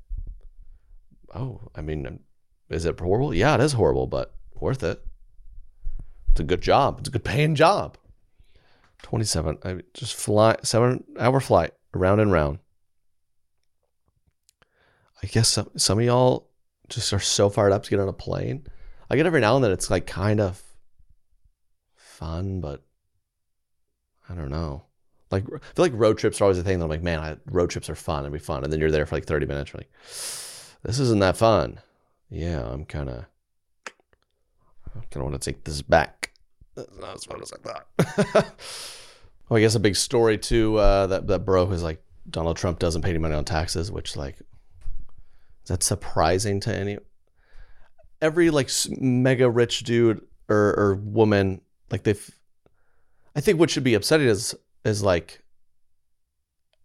Oh, 1.34 1.68
I 1.76 1.82
mean, 1.82 2.20
is 2.68 2.84
it 2.84 2.98
horrible? 2.98 3.34
Yeah, 3.34 3.54
it 3.54 3.60
is 3.60 3.74
horrible, 3.74 4.06
but 4.06 4.34
worth 4.54 4.82
it. 4.82 5.04
A 6.40 6.44
good 6.44 6.62
job. 6.62 6.98
It's 7.00 7.08
a 7.08 7.12
good 7.12 7.24
paying 7.24 7.54
job. 7.54 7.98
Twenty 9.02 9.24
seven. 9.24 9.58
I 9.64 9.82
just 9.94 10.14
fly 10.14 10.56
seven 10.62 11.04
hour 11.18 11.40
flight 11.40 11.72
around 11.94 12.20
and 12.20 12.32
round. 12.32 12.58
I 15.22 15.26
guess 15.26 15.48
some 15.50 15.70
some 15.76 15.98
of 15.98 16.04
y'all 16.04 16.48
just 16.88 17.12
are 17.12 17.20
so 17.20 17.50
fired 17.50 17.72
up 17.72 17.82
to 17.84 17.90
get 17.90 18.00
on 18.00 18.08
a 18.08 18.12
plane. 18.12 18.66
I 19.10 19.16
get 19.16 19.26
every 19.26 19.40
now 19.40 19.56
and 19.56 19.64
then 19.64 19.72
it's 19.72 19.90
like 19.90 20.06
kind 20.06 20.40
of 20.40 20.62
fun, 21.96 22.60
but 22.60 22.82
I 24.28 24.34
don't 24.34 24.50
know. 24.50 24.84
Like 25.30 25.44
I 25.44 25.58
feel 25.74 25.84
like 25.84 25.92
road 25.94 26.18
trips 26.18 26.40
are 26.40 26.44
always 26.44 26.58
a 26.58 26.62
thing. 26.62 26.78
That 26.78 26.84
I'm 26.84 26.90
like, 26.90 27.02
man, 27.02 27.20
I, 27.20 27.36
road 27.46 27.70
trips 27.70 27.90
are 27.90 27.94
fun. 27.94 28.24
It'd 28.24 28.32
be 28.32 28.38
fun, 28.38 28.64
and 28.64 28.72
then 28.72 28.80
you're 28.80 28.90
there 28.90 29.06
for 29.06 29.16
like 29.16 29.26
30 29.26 29.46
minutes. 29.46 29.72
You're 29.72 29.80
like, 29.80 29.92
this 30.82 30.98
isn't 30.98 31.20
that 31.20 31.36
fun. 31.36 31.80
Yeah, 32.30 32.62
I'm 32.64 32.84
kind 32.84 33.08
of, 33.08 33.24
kind 34.94 35.16
of 35.16 35.22
want 35.22 35.40
to 35.40 35.50
take 35.50 35.64
this 35.64 35.82
back. 35.82 36.19
Not 37.00 37.14
as 37.14 37.24
fun 37.24 37.42
as 37.42 37.52
I 37.52 37.56
thought. 37.58 38.34
well, 39.48 39.58
I 39.58 39.60
guess 39.60 39.74
a 39.74 39.80
big 39.80 39.96
story 39.96 40.38
too 40.38 40.76
uh, 40.76 41.06
that 41.08 41.26
that 41.28 41.44
broke 41.44 41.72
is 41.72 41.82
like 41.82 42.02
Donald 42.28 42.56
Trump 42.56 42.78
doesn't 42.78 43.02
pay 43.02 43.10
any 43.10 43.18
money 43.18 43.34
on 43.34 43.44
taxes, 43.44 43.90
which 43.90 44.16
like 44.16 44.38
is 44.38 45.68
that 45.68 45.82
surprising 45.82 46.60
to 46.60 46.74
any? 46.74 46.98
Every 48.22 48.50
like 48.50 48.70
mega 48.98 49.48
rich 49.50 49.80
dude 49.80 50.20
or 50.48 50.74
or 50.78 50.94
woman 50.94 51.60
like 51.90 52.02
they've. 52.02 52.30
I 53.36 53.40
think 53.40 53.58
what 53.58 53.70
should 53.70 53.84
be 53.84 53.94
upsetting 53.94 54.28
is 54.28 54.54
is 54.84 55.02
like 55.02 55.42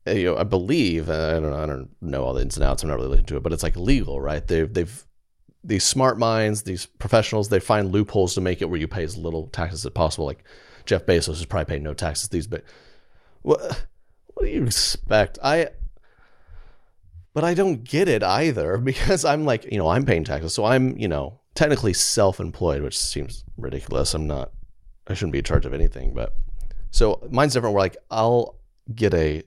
uh, 0.07 0.11
you 0.11 0.25
know, 0.25 0.37
I 0.37 0.43
believe 0.43 1.09
I 1.09 1.33
don't 1.33 1.49
know 1.49 1.63
I 1.63 1.65
don't 1.65 1.89
know 2.01 2.23
all 2.23 2.33
the 2.33 2.41
ins 2.41 2.57
and 2.57 2.63
outs. 2.63 2.83
I'm 2.83 2.89
not 2.89 2.95
really 2.95 3.09
looking 3.09 3.23
into 3.23 3.37
it, 3.37 3.43
but 3.43 3.53
it's 3.53 3.63
like 3.63 3.75
legal, 3.75 4.21
right? 4.21 4.45
They've 4.45 4.71
they've 4.71 5.05
these 5.65 5.83
smart 5.83 6.17
minds, 6.17 6.63
these 6.63 6.85
professionals, 6.85 7.49
they 7.49 7.59
find 7.59 7.91
loopholes 7.91 8.35
to 8.35 8.41
make 8.41 8.61
it 8.61 8.65
where 8.65 8.79
you 8.79 8.87
pay 8.87 9.03
as 9.03 9.17
little 9.17 9.47
taxes 9.47 9.85
as 9.85 9.91
possible. 9.91 10.25
Like 10.25 10.43
Jeff 10.85 11.05
Bezos 11.05 11.29
is 11.29 11.45
probably 11.45 11.65
paying 11.65 11.83
no 11.83 11.93
taxes 11.93 12.29
these, 12.29 12.47
but 12.47 12.63
what 13.41 13.59
what 14.33 14.45
do 14.45 14.51
you 14.51 14.63
expect? 14.63 15.39
I 15.43 15.69
but 17.33 17.43
I 17.43 17.53
don't 17.53 17.83
get 17.83 18.07
it 18.07 18.23
either 18.23 18.77
because 18.91 19.25
I'm 19.25 19.45
like 19.45 19.65
you 19.71 19.77
know 19.77 19.89
I'm 19.89 20.05
paying 20.05 20.23
taxes, 20.23 20.53
so 20.53 20.65
I'm 20.65 20.97
you 20.97 21.07
know 21.07 21.39
technically 21.55 21.93
self-employed, 21.93 22.81
which 22.81 22.97
seems 22.97 23.43
ridiculous. 23.57 24.13
I'm 24.13 24.27
not. 24.27 24.51
I 25.07 25.13
shouldn't 25.13 25.33
be 25.33 25.39
in 25.39 25.45
charge 25.45 25.65
of 25.65 25.73
anything, 25.73 26.13
but 26.13 26.35
so 26.91 27.25
mine's 27.29 27.53
different. 27.53 27.73
Where 27.73 27.83
like 27.83 27.97
I'll 28.11 28.59
get 28.93 29.13
a 29.13 29.43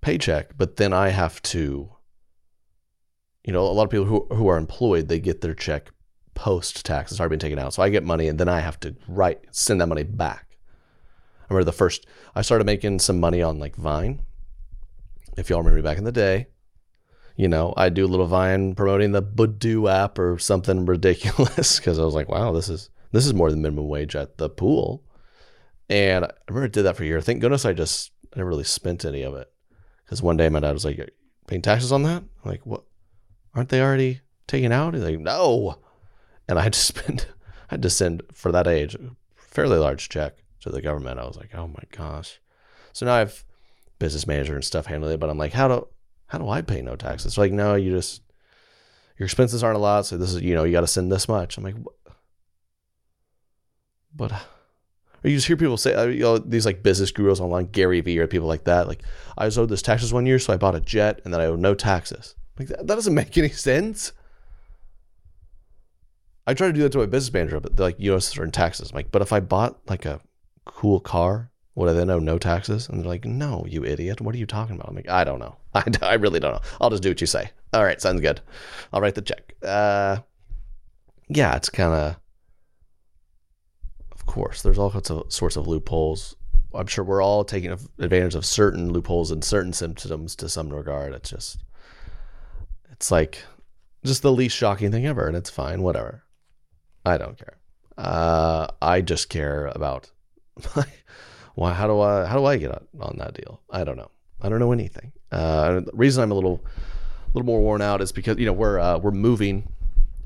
paycheck, 0.00 0.56
but 0.56 0.76
then 0.76 0.92
I 0.92 1.10
have 1.10 1.40
to, 1.42 1.90
you 3.44 3.52
know, 3.52 3.62
a 3.62 3.72
lot 3.72 3.84
of 3.84 3.90
people 3.90 4.06
who 4.06 4.26
who 4.34 4.48
are 4.48 4.58
employed, 4.58 5.08
they 5.08 5.20
get 5.20 5.40
their 5.40 5.54
check 5.54 5.90
post 6.34 6.84
tax. 6.84 7.10
It's 7.10 7.20
already 7.20 7.34
been 7.34 7.40
taken 7.40 7.58
out. 7.58 7.74
So 7.74 7.82
I 7.82 7.88
get 7.88 8.04
money 8.04 8.28
and 8.28 8.38
then 8.38 8.48
I 8.48 8.60
have 8.60 8.80
to 8.80 8.94
write 9.08 9.40
send 9.50 9.80
that 9.80 9.86
money 9.86 10.02
back. 10.02 10.56
I 11.42 11.54
remember 11.54 11.64
the 11.64 11.72
first 11.72 12.06
I 12.34 12.42
started 12.42 12.64
making 12.64 12.98
some 13.00 13.20
money 13.20 13.42
on 13.42 13.58
like 13.58 13.76
Vine. 13.76 14.22
If 15.36 15.48
y'all 15.48 15.60
remember 15.60 15.82
back 15.82 15.98
in 15.98 16.04
the 16.04 16.12
day, 16.12 16.48
you 17.36 17.48
know, 17.48 17.72
I 17.76 17.88
do 17.88 18.04
a 18.04 18.08
little 18.08 18.26
Vine 18.26 18.74
promoting 18.74 19.12
the 19.12 19.22
Badoo 19.22 19.90
app 19.90 20.18
or 20.18 20.38
something 20.38 20.84
ridiculous 20.86 21.78
because 21.78 21.98
I 21.98 22.04
was 22.04 22.14
like, 22.14 22.28
wow, 22.28 22.52
this 22.52 22.68
is 22.68 22.90
this 23.12 23.26
is 23.26 23.34
more 23.34 23.50
than 23.50 23.62
minimum 23.62 23.88
wage 23.88 24.14
at 24.16 24.38
the 24.38 24.48
pool. 24.48 25.02
And 25.88 26.24
I 26.24 26.30
remember 26.48 26.66
I 26.66 26.68
did 26.68 26.82
that 26.82 26.96
for 26.96 27.02
a 27.02 27.06
year. 27.06 27.20
Thank 27.20 27.40
goodness 27.40 27.64
I 27.64 27.72
just 27.72 28.12
I 28.34 28.38
never 28.38 28.50
really 28.50 28.64
spent 28.64 29.04
any 29.04 29.22
of 29.22 29.34
it. 29.34 29.50
Because 30.04 30.22
one 30.22 30.36
day 30.36 30.48
my 30.48 30.60
dad 30.60 30.72
was 30.72 30.84
like, 30.84 31.10
paying 31.46 31.62
taxes 31.62 31.92
on 31.92 32.02
that? 32.04 32.22
I'm 32.22 32.50
like, 32.50 32.64
what? 32.64 32.84
Aren't 33.54 33.68
they 33.68 33.80
already 33.80 34.20
taken 34.46 34.72
out? 34.72 34.94
He's 34.94 35.02
like, 35.02 35.18
no. 35.18 35.78
And 36.48 36.58
I 36.58 36.62
had 36.62 36.72
to 36.72 36.78
spend, 36.80 37.26
I 37.70 37.74
had 37.74 37.82
to 37.82 37.90
send 37.90 38.22
for 38.32 38.52
that 38.52 38.66
age, 38.66 38.94
a 38.94 39.10
fairly 39.36 39.78
large 39.78 40.08
check 40.08 40.36
to 40.60 40.70
the 40.70 40.82
government. 40.82 41.18
I 41.18 41.26
was 41.26 41.36
like, 41.36 41.54
oh 41.54 41.68
my 41.68 41.82
gosh. 41.90 42.40
So 42.92 43.06
now 43.06 43.14
I 43.14 43.18
have 43.20 43.44
business 43.98 44.26
manager 44.26 44.54
and 44.54 44.64
stuff 44.64 44.86
handling 44.86 45.14
it, 45.14 45.20
but 45.20 45.30
I'm 45.30 45.38
like, 45.38 45.52
how 45.52 45.68
do, 45.68 45.86
how 46.26 46.38
do 46.38 46.48
I 46.48 46.62
pay 46.62 46.82
no 46.82 46.96
taxes? 46.96 47.38
Like, 47.38 47.52
no, 47.52 47.74
you 47.74 47.92
just, 47.92 48.22
your 49.18 49.26
expenses 49.26 49.62
aren't 49.62 49.76
a 49.76 49.80
lot. 49.80 50.06
So 50.06 50.16
this 50.16 50.34
is, 50.34 50.42
you 50.42 50.54
know, 50.54 50.64
you 50.64 50.72
got 50.72 50.80
to 50.80 50.86
send 50.86 51.12
this 51.12 51.28
much. 51.28 51.56
I'm 51.56 51.64
like, 51.64 51.76
but 54.14 54.32
or 55.22 55.28
you 55.28 55.36
just 55.36 55.46
hear 55.46 55.56
people 55.56 55.76
say, 55.76 55.94
uh, 55.94 56.06
you 56.06 56.20
know, 56.20 56.38
these 56.38 56.64
like 56.64 56.82
business 56.82 57.10
gurus 57.10 57.40
online, 57.40 57.66
Gary 57.66 58.00
Vee 58.00 58.18
or 58.18 58.26
people 58.26 58.48
like 58.48 58.64
that. 58.64 58.88
Like, 58.88 59.02
I 59.36 59.44
was 59.44 59.58
owed 59.58 59.68
this 59.68 59.82
taxes 59.82 60.12
one 60.12 60.26
year, 60.26 60.38
so 60.38 60.52
I 60.52 60.56
bought 60.56 60.74
a 60.74 60.80
jet 60.80 61.20
and 61.24 61.32
then 61.32 61.40
I 61.40 61.46
owe 61.46 61.56
no 61.56 61.74
taxes. 61.74 62.34
Like, 62.58 62.68
that, 62.68 62.86
that 62.86 62.94
doesn't 62.94 63.14
make 63.22 63.36
any 63.38 63.48
sense. 63.48 64.12
I 66.46 66.54
try 66.54 66.68
to 66.68 66.72
do 66.72 66.82
that 66.82 66.92
to 66.92 66.98
my 66.98 67.06
business 67.06 67.32
manager, 67.32 67.60
but 67.60 67.76
they're 67.76 67.86
like, 67.86 68.00
you 68.00 68.14
owe 68.14 68.18
certain 68.18 68.50
taxes. 68.50 68.90
I'm 68.90 68.96
like, 68.96 69.12
but 69.12 69.22
if 69.22 69.32
I 69.32 69.40
bought 69.40 69.78
like 69.88 70.04
a 70.04 70.20
cool 70.64 71.00
car, 71.00 71.50
would 71.74 71.88
I 71.88 71.92
then 71.92 72.10
owe 72.10 72.18
no 72.18 72.38
taxes? 72.38 72.88
And 72.88 72.98
they're 72.98 73.08
like, 73.08 73.24
no, 73.24 73.64
you 73.68 73.84
idiot. 73.84 74.20
What 74.20 74.34
are 74.34 74.38
you 74.38 74.46
talking 74.46 74.74
about? 74.74 74.88
I'm 74.88 74.96
like, 74.96 75.08
I 75.08 75.24
don't 75.24 75.38
know. 75.38 75.56
I, 75.74 75.84
I 76.02 76.14
really 76.14 76.40
don't 76.40 76.54
know. 76.54 76.60
I'll 76.80 76.90
just 76.90 77.02
do 77.02 77.10
what 77.10 77.20
you 77.20 77.26
say. 77.26 77.50
All 77.72 77.84
right, 77.84 78.00
sounds 78.00 78.20
good. 78.20 78.40
I'll 78.92 79.00
write 79.00 79.14
the 79.14 79.22
check. 79.22 79.54
Uh, 79.62 80.18
yeah, 81.28 81.54
it's 81.54 81.68
kind 81.68 81.94
of 81.94 82.16
of 84.20 84.26
course, 84.26 84.62
there's 84.62 84.78
all 84.78 84.90
sorts 84.90 85.10
of 85.10 85.32
sorts 85.32 85.56
of 85.56 85.66
loopholes. 85.66 86.36
I'm 86.74 86.86
sure 86.86 87.04
we're 87.04 87.22
all 87.22 87.44
taking 87.44 87.70
advantage 87.70 88.34
of 88.34 88.44
certain 88.44 88.92
loopholes 88.92 89.30
and 89.30 89.42
certain 89.42 89.72
symptoms 89.72 90.36
to 90.36 90.48
some 90.48 90.68
regard. 90.68 91.14
It's 91.14 91.30
just, 91.30 91.58
it's 93.00 93.10
like, 93.10 93.42
just 94.04 94.20
the 94.20 94.30
least 94.30 94.56
shocking 94.56 94.92
thing 94.92 95.06
ever, 95.06 95.26
and 95.26 95.36
it's 95.36 95.50
fine. 95.50 95.82
Whatever. 95.82 96.22
I 97.04 97.16
don't 97.16 97.38
care. 97.38 97.56
Uh, 97.96 98.66
I 98.80 99.00
just 99.00 99.30
care 99.30 99.66
about 99.66 100.10
why. 101.54 101.72
How 101.72 101.86
do 101.86 102.00
I? 102.00 102.26
How 102.26 102.36
do 102.36 102.44
I 102.44 102.56
get 102.58 102.70
on, 102.70 102.86
on 103.00 103.16
that 103.18 103.34
deal? 103.34 103.62
I 103.70 103.84
don't 103.84 103.96
know. 103.96 104.10
I 104.40 104.48
don't 104.48 104.58
know 104.58 104.72
anything. 104.72 105.12
Uh, 105.32 105.80
the 105.80 105.90
reason 105.94 106.22
I'm 106.22 106.30
a 106.30 106.34
little, 106.34 106.64
a 106.64 107.30
little 107.34 107.46
more 107.46 107.60
worn 107.60 107.82
out 107.82 108.00
is 108.00 108.12
because 108.12 108.38
you 108.38 108.46
know 108.46 108.52
we're 108.52 108.78
uh, 108.78 108.98
we're 108.98 109.10
moving 109.10 109.72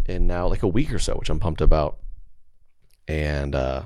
in 0.06 0.26
now 0.26 0.48
like 0.48 0.62
a 0.62 0.68
week 0.68 0.92
or 0.92 0.98
so, 0.98 1.14
which 1.14 1.30
I'm 1.30 1.40
pumped 1.40 1.60
about 1.60 1.98
and 3.08 3.54
uh, 3.54 3.82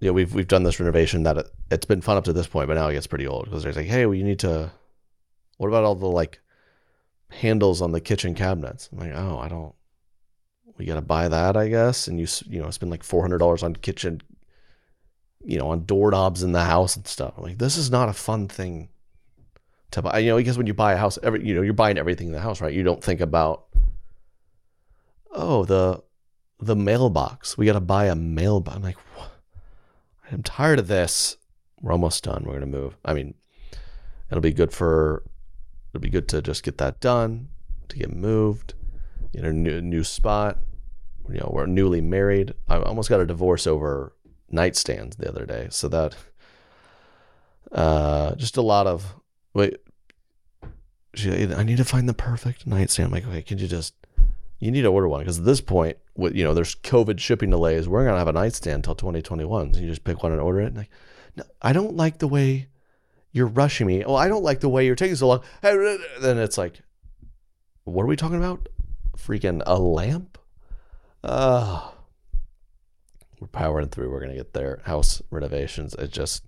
you 0.00 0.08
know 0.08 0.12
we've 0.12 0.34
we've 0.34 0.48
done 0.48 0.62
this 0.62 0.80
renovation 0.80 1.22
that 1.24 1.38
it, 1.38 1.50
has 1.70 1.84
been 1.84 2.00
fun 2.00 2.16
up 2.16 2.24
to 2.24 2.32
this 2.32 2.46
point, 2.46 2.68
but 2.68 2.74
now 2.74 2.88
it 2.88 2.94
gets 2.94 3.06
pretty 3.06 3.26
old 3.26 3.44
because 3.44 3.62
they're 3.62 3.72
like, 3.72 3.86
hey, 3.86 4.06
well, 4.06 4.14
you 4.14 4.24
need 4.24 4.40
to. 4.40 4.70
What 5.58 5.68
about 5.68 5.84
all 5.84 5.94
the 5.94 6.06
like 6.06 6.40
handles 7.30 7.82
on 7.82 7.92
the 7.92 8.00
kitchen 8.00 8.34
cabinets? 8.34 8.88
I'm 8.92 8.98
like, 8.98 9.12
oh, 9.14 9.38
I 9.38 9.48
don't. 9.48 9.74
We 10.76 10.84
got 10.84 10.94
to 10.94 11.00
buy 11.02 11.28
that, 11.28 11.56
I 11.56 11.68
guess, 11.68 12.06
and 12.06 12.20
you 12.20 12.26
you 12.46 12.62
know 12.62 12.70
spend 12.70 12.90
like 12.90 13.02
four 13.02 13.22
hundred 13.22 13.38
dollars 13.38 13.62
on 13.62 13.74
kitchen, 13.74 14.20
you 15.44 15.58
know, 15.58 15.70
on 15.70 15.84
doorknobs 15.84 16.42
in 16.42 16.52
the 16.52 16.64
house 16.64 16.94
and 16.94 17.06
stuff. 17.06 17.34
I'm 17.36 17.42
like, 17.42 17.58
this 17.58 17.76
is 17.76 17.90
not 17.90 18.08
a 18.08 18.12
fun 18.12 18.46
thing 18.46 18.88
to 19.90 20.02
buy. 20.02 20.18
You 20.18 20.30
know, 20.30 20.36
because 20.36 20.56
when 20.56 20.68
you 20.68 20.74
buy 20.74 20.92
a 20.92 20.96
house, 20.96 21.18
every 21.22 21.44
you 21.44 21.54
know 21.54 21.62
you're 21.62 21.72
buying 21.72 21.98
everything 21.98 22.28
in 22.28 22.32
the 22.32 22.40
house, 22.40 22.60
right? 22.60 22.72
You 22.72 22.84
don't 22.84 23.02
think 23.02 23.20
about 23.20 23.66
oh 25.32 25.64
the 25.64 26.02
the 26.60 26.76
mailbox. 26.76 27.56
We 27.56 27.66
got 27.66 27.74
to 27.74 27.80
buy 27.80 28.06
a 28.06 28.14
mailbox. 28.14 28.76
I'm 28.76 28.82
like, 28.82 28.98
what? 29.16 29.30
I'm 30.30 30.42
tired 30.42 30.78
of 30.78 30.88
this. 30.88 31.36
We're 31.80 31.92
almost 31.92 32.24
done. 32.24 32.44
We're 32.44 32.60
to 32.60 32.66
move. 32.66 32.96
I 33.04 33.14
mean, 33.14 33.34
it'll 34.30 34.42
be 34.42 34.52
good 34.52 34.72
for, 34.72 35.22
it'll 35.90 36.02
be 36.02 36.10
good 36.10 36.28
to 36.28 36.42
just 36.42 36.62
get 36.62 36.78
that 36.78 37.00
done, 37.00 37.48
to 37.88 37.96
get 37.96 38.14
moved 38.14 38.74
in 39.32 39.44
a 39.44 39.52
new, 39.52 39.80
new 39.80 40.04
spot. 40.04 40.58
You 41.28 41.38
know, 41.38 41.50
we're 41.52 41.66
newly 41.66 42.00
married. 42.00 42.54
I 42.68 42.78
almost 42.78 43.08
got 43.08 43.20
a 43.20 43.26
divorce 43.26 43.66
over 43.66 44.14
nightstands 44.52 45.16
the 45.16 45.28
other 45.28 45.44
day. 45.44 45.68
So 45.70 45.88
that, 45.88 46.16
uh, 47.72 48.34
just 48.36 48.56
a 48.56 48.62
lot 48.62 48.86
of, 48.86 49.14
wait, 49.52 49.76
I 51.16 51.62
need 51.62 51.78
to 51.78 51.84
find 51.84 52.08
the 52.08 52.14
perfect 52.14 52.66
nightstand. 52.66 53.08
I'm 53.08 53.12
like, 53.12 53.26
okay, 53.26 53.42
can 53.42 53.58
you 53.58 53.66
just, 53.66 53.94
you 54.58 54.70
need 54.70 54.82
to 54.82 54.88
order 54.88 55.08
one 55.08 55.20
because 55.20 55.38
at 55.38 55.44
this 55.44 55.60
point, 55.60 55.98
with 56.16 56.34
you 56.34 56.44
know, 56.44 56.54
there's 56.54 56.74
COVID 56.74 57.18
shipping 57.20 57.50
delays. 57.50 57.88
We're 57.88 58.04
gonna 58.04 58.18
have 58.18 58.28
a 58.28 58.32
nightstand 58.32 58.76
until 58.76 58.94
2021. 58.94 59.74
So 59.74 59.80
you 59.80 59.86
just 59.86 60.04
pick 60.04 60.22
one 60.22 60.32
and 60.32 60.40
order 60.40 60.60
it. 60.60 60.66
And 60.66 60.76
like, 60.76 60.90
no, 61.36 61.44
I 61.62 61.72
don't 61.72 61.96
like 61.96 62.18
the 62.18 62.28
way 62.28 62.68
you're 63.32 63.46
rushing 63.46 63.86
me. 63.86 64.04
Well, 64.04 64.16
I 64.16 64.28
don't 64.28 64.42
like 64.42 64.60
the 64.60 64.68
way 64.68 64.86
you're 64.86 64.94
taking 64.94 65.16
so 65.16 65.28
long. 65.28 65.42
Then 65.62 66.38
it's 66.38 66.58
like, 66.58 66.80
what 67.84 68.02
are 68.02 68.06
we 68.06 68.16
talking 68.16 68.38
about? 68.38 68.68
Freaking 69.16 69.62
a 69.66 69.78
lamp? 69.78 70.38
Uh, 71.22 71.90
we're 73.40 73.48
powering 73.48 73.88
through. 73.88 74.10
We're 74.10 74.20
gonna 74.20 74.34
get 74.36 74.52
there. 74.52 74.80
House 74.84 75.22
renovations. 75.30 75.94
It 75.94 76.12
just, 76.12 76.44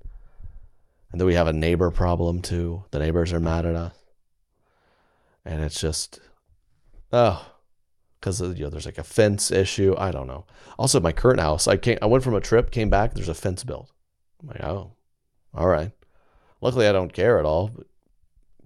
and 1.13 1.21
then 1.21 1.27
we 1.27 1.35
have 1.35 1.49
a 1.49 1.53
neighbor 1.53 1.91
problem 1.91 2.41
too. 2.41 2.85
The 2.91 2.99
neighbors 2.99 3.33
are 3.33 3.41
mad 3.41 3.67
at 3.67 3.75
us, 3.75 3.95
and 5.45 5.63
it's 5.63 5.81
just, 5.81 6.21
oh 7.13 7.51
because 8.21 8.41
you 8.41 8.65
know 8.65 8.71
there's 8.71 8.87
like 8.87 8.99
a 8.99 9.05
fence 9.05 9.51
issue. 9.51 9.95
I 9.97 10.11
don't 10.11 10.27
know. 10.27 10.45
Also, 10.79 11.01
my 11.01 11.13
current 11.13 11.41
house, 11.41 11.67
I 11.67 11.77
came, 11.77 11.99
I 12.03 12.07
went 12.07 12.23
from 12.23 12.35
a 12.35 12.41
trip, 12.41 12.71
came 12.71 12.91
back. 12.91 13.15
There's 13.15 13.29
a 13.29 13.35
fence 13.35 13.65
built. 13.65 13.91
I'm 14.43 14.49
like, 14.49 14.63
oh, 14.63 14.93
all 15.55 15.69
right. 15.69 15.93
Luckily, 16.61 16.87
I 16.87 16.93
don't 16.93 17.13
care 17.13 17.39
at 17.39 17.45
all. 17.45 17.71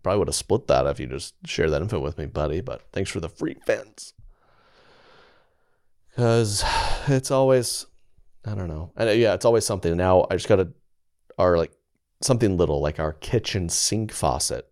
Probably 0.02 0.18
would 0.18 0.28
have 0.28 0.35
split 0.35 0.66
that 0.66 0.87
if 0.87 1.00
you 1.00 1.07
just 1.07 1.35
shared 1.46 1.70
that 1.70 1.83
info 1.83 1.98
with 2.00 2.18
me, 2.18 2.26
buddy. 2.26 2.61
But 2.61 2.83
thanks 2.92 3.11
for 3.11 3.20
the 3.20 3.28
free 3.28 3.57
fence. 3.64 4.12
Because 6.11 6.64
it's 7.09 7.30
always, 7.30 7.87
I 8.44 8.54
don't 8.54 8.68
know. 8.68 8.92
And 8.96 9.09
uh, 9.09 9.12
yeah, 9.12 9.35
it's 9.35 9.44
always 9.44 9.64
something. 9.64 9.96
Now 9.96 10.26
I 10.30 10.35
just 10.35 10.48
got 10.48 10.57
to, 10.57 10.68
our 11.38 11.57
like 11.57 11.72
something 12.20 12.57
little 12.57 12.80
like 12.80 12.98
our 12.98 13.12
kitchen 13.12 13.68
sink 13.68 14.12
faucet 14.12 14.68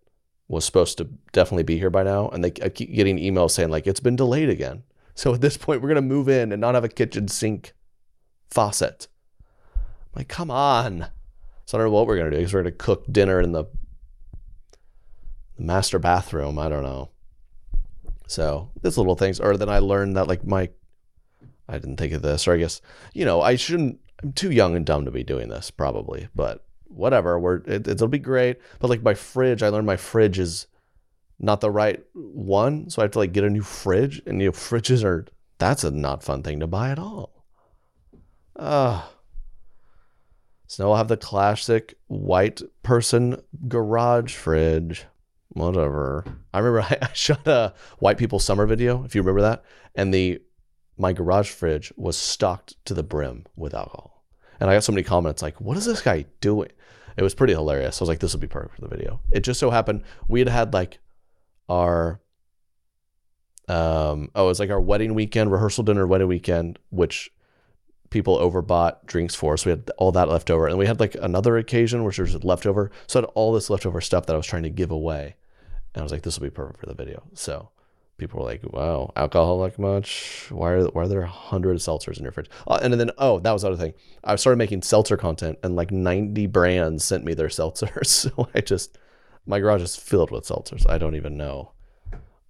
was 0.49 0.65
supposed 0.65 0.99
to 0.99 1.09
definitely 1.33 1.63
be 1.63 1.79
here 1.79 1.91
by 1.91 2.03
now, 2.03 2.29
and 2.29 2.45
they 2.45 2.53
I 2.63 2.69
keep 2.69 2.95
getting 2.95 3.17
emails 3.17 3.53
saying 3.53 3.71
like 3.71 3.87
it's 3.87 4.01
been 4.01 4.17
delayed 4.17 4.49
again. 4.49 4.83
So 5.15 5.35
at 5.35 5.43
this 5.43 5.59
point, 5.59 5.83
we're 5.83 5.89
gonna 5.89 6.01
move 6.01 6.27
in 6.27 6.53
and 6.53 6.61
not 6.63 6.75
have 6.75 6.85
a 6.85 6.89
kitchen 6.89 7.29
sink 7.29 7.75
faucet. 8.49 9.09
I'm 9.77 9.83
like, 10.17 10.29
come 10.29 10.51
on. 10.51 11.09
So 11.65 11.77
I 11.77 11.81
don't 11.81 11.89
know 11.89 11.95
what 11.95 12.07
we're 12.07 12.19
gonna 12.19 12.31
do 12.31 12.37
because 12.37 12.55
we're 12.55 12.63
gonna 12.63 12.73
cook 12.73 13.05
dinner 13.11 13.41
in 13.41 13.53
the, 13.53 13.67
master 15.63 15.99
bathroom. 15.99 16.59
I 16.59 16.69
don't 16.69 16.83
know. 16.83 17.11
So 18.27 18.71
these 18.83 18.99
little 18.99 19.15
things, 19.15 19.41
or 19.41 19.57
then 19.57 19.69
I 19.69 19.79
learned 19.79 20.17
that 20.17 20.29
like 20.29 20.45
my, 20.45 20.71
I 21.69 21.79
didn't 21.79 21.97
think 21.97 22.13
of 22.13 22.23
this, 22.23 22.47
or 22.47 22.55
I 22.55 22.59
guess 22.59 22.81
you 23.13 23.25
know 23.25 23.41
I 23.41 23.57
shouldn't. 23.57 24.01
I'm 24.23 24.33
too 24.33 24.53
young 24.53 24.77
and 24.77 24.87
dumb 24.87 25.05
to 25.05 25.11
be 25.11 25.25
doing 25.25 25.49
this 25.49 25.71
probably, 25.71 26.29
but 26.35 26.65
whatever. 26.85 27.39
We're 27.39 27.57
it, 27.67 27.89
it'll 27.89 28.09
be 28.09 28.19
great. 28.19 28.59
But 28.79 28.91
like 28.91 29.03
my 29.03 29.15
fridge, 29.15 29.63
I 29.63 29.69
learned 29.69 29.87
my 29.87 29.97
fridge 29.97 30.39
is 30.39 30.67
not 31.39 31.61
the 31.61 31.71
right 31.71 32.03
one, 32.15 32.89
so 32.89 33.03
I 33.03 33.05
have 33.05 33.13
to 33.13 33.19
like 33.19 33.33
get 33.33 33.45
a 33.45 33.51
new 33.51 33.63
fridge. 33.63 34.23
And 34.27 34.41
you 34.41 34.49
know, 34.49 34.53
fridges 34.53 35.05
are 35.05 35.27
that's 35.59 35.85
a 35.85 35.91
not 35.91 36.23
fun 36.23 36.43
thing 36.43 36.61
to 36.61 36.67
buy 36.67 36.91
at 36.91 36.99
all. 36.99 37.45
Ah. 38.59 39.07
Uh, 39.07 39.09
so 40.73 40.85
now 40.85 40.93
I'll 40.93 40.97
have 40.97 41.09
the 41.09 41.19
classic 41.19 41.99
white 42.07 42.63
person 42.83 43.43
garage 43.69 44.35
fridge. 44.35 45.05
Whatever. 45.51 46.25
I 46.55 46.61
remember 46.61 46.97
I, 47.03 47.13
shot 47.13 47.47
a 47.47 47.75
white 47.99 48.17
people 48.17 48.39
summer 48.39 48.65
video, 48.65 49.05
if 49.05 49.15
you 49.15 49.21
remember 49.21 49.43
that, 49.43 49.65
and 49.95 50.15
the 50.15 50.41
my 50.97 51.13
garage 51.13 51.51
fridge 51.51 51.93
was 51.99 52.17
stocked 52.17 52.83
to 52.87 52.95
the 52.95 53.03
brim 53.03 53.45
with 53.55 53.75
alcohol. 53.75 54.25
And 54.61 54.71
I 54.71 54.75
got 54.75 54.85
so 54.85 54.93
many 54.93 55.03
comments 55.03 55.43
like, 55.43 55.61
"What 55.61 55.77
is 55.77 55.85
this 55.85 56.01
guy 56.01 56.25
doing?" 56.41 56.71
It 57.19 57.23
was 57.23 57.35
pretty 57.35 57.53
hilarious. 57.53 58.01
I 58.01 58.05
was 58.05 58.09
like, 58.09 58.21
this 58.21 58.33
will 58.33 58.41
be 58.41 58.47
perfect 58.47 58.77
for 58.77 58.81
the 58.81 58.89
video. 58.89 59.21
It 59.31 59.41
just 59.41 59.61
so 59.61 59.69
happened 59.69 60.05
we 60.27 60.41
had 60.41 60.49
had 60.49 60.73
like 60.73 61.01
our 61.69 62.23
um 63.69 64.31
oh, 64.35 64.47
it 64.47 64.49
was 64.49 64.59
like 64.59 64.71
our 64.71 64.81
wedding 64.81 65.13
weekend, 65.13 65.53
rehearsal 65.53 65.85
dinner, 65.85 66.07
wedding 66.07 66.29
weekend, 66.29 66.79
which 66.89 67.31
people 68.13 68.39
overbought 68.39 69.07
drinks 69.07 69.35
for. 69.35 69.57
So 69.57 69.71
we 69.71 69.71
had 69.73 69.91
all 69.99 70.13
that 70.13 70.29
left 70.29 70.51
over. 70.51 70.69
And 70.69 70.79
we 70.79 70.87
had 70.87 71.01
like 71.01 71.17
another 71.21 71.57
occasion 71.57 72.05
which 72.05 72.19
was 72.19 72.45
leftover. 72.45 72.91
So 73.07 73.19
I 73.19 73.23
had 73.23 73.31
all 73.35 73.53
this 73.53 73.71
leftover 73.71 74.01
stuff 74.01 74.27
that 74.27 74.35
I 74.35 74.37
was 74.37 74.47
trying 74.47 74.63
to 74.63 74.71
give 74.71 74.91
away. 74.91 75.37
And 75.95 76.01
I 76.01 76.05
was 76.05 76.13
like, 76.13 76.23
this 76.23 76.39
will 76.39 76.47
be 76.47 76.51
perfect 76.51 76.81
for 76.81 76.87
the 76.87 76.95
video. 76.95 77.23
So 77.35 77.71
people 78.23 78.41
were 78.41 78.47
like, 78.47 78.63
"Wow, 78.73 79.13
alcohol 79.17 79.59
like 79.59 79.79
much? 79.79 80.47
Why 80.51 80.71
are 80.71 80.85
why 80.87 81.03
are 81.03 81.09
there 81.09 81.23
a 81.23 81.27
hundred 81.27 81.79
seltzers 81.79 82.19
in 82.19 82.23
your 82.23 82.33
fridge?" 82.33 82.49
Uh, 82.67 82.79
and 82.81 82.95
then 82.95 83.11
oh, 83.19 83.41
that 83.41 83.53
was 83.53 83.63
the 83.63 83.69
other 83.69 83.77
thing. 83.77 83.95
I 84.23 84.37
started 84.37 84.59
making 84.59 84.83
seltzer 84.83 85.17
content, 85.17 85.59
and 85.63 85.77
like 85.77 85.91
ninety 85.91 86.47
brands 86.47 87.05
sent 87.05 87.25
me 87.25 87.35
their 87.35 87.49
seltzers. 87.59 88.07
So 88.07 88.49
I 88.55 88.61
just 88.61 88.99
my 89.45 89.59
garage 89.59 89.83
is 89.83 89.97
filled 89.97 90.31
with 90.31 90.45
seltzers. 90.45 90.89
I 90.89 90.99
don't 90.99 91.17
even 91.17 91.37
know 91.37 91.73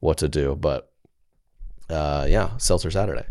what 0.01 0.19
to 0.19 0.29
do, 0.29 0.55
but 0.55 0.93
uh, 1.89 2.27
yeah, 2.29 2.57
seltzer 2.59 2.91
Saturday. 2.91 3.27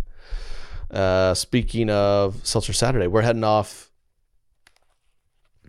Uh, 0.91 1.33
speaking 1.33 1.89
of 1.89 2.45
seltzer 2.45 2.73
Saturday, 2.73 3.07
we're 3.07 3.21
heading 3.21 3.45
off 3.45 3.91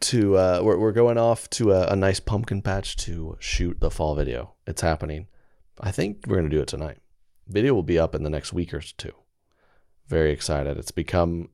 to 0.00 0.36
uh, 0.36 0.60
we're 0.62 0.78
we're 0.78 0.92
going 0.92 1.16
off 1.16 1.48
to 1.50 1.70
a, 1.70 1.86
a 1.88 1.96
nice 1.96 2.18
pumpkin 2.18 2.60
patch 2.60 2.96
to 2.96 3.36
shoot 3.38 3.78
the 3.78 3.90
fall 3.90 4.16
video. 4.16 4.54
It's 4.66 4.82
happening. 4.82 5.28
I 5.80 5.92
think 5.92 6.24
we're 6.26 6.36
gonna 6.36 6.48
do 6.48 6.60
it 6.60 6.66
tonight. 6.66 6.98
Video 7.46 7.72
will 7.72 7.84
be 7.84 8.00
up 8.00 8.16
in 8.16 8.24
the 8.24 8.30
next 8.30 8.52
week 8.52 8.74
or 8.74 8.80
two. 8.80 9.12
Very 10.08 10.32
excited. 10.32 10.76
It's 10.76 10.90
become 10.90 11.50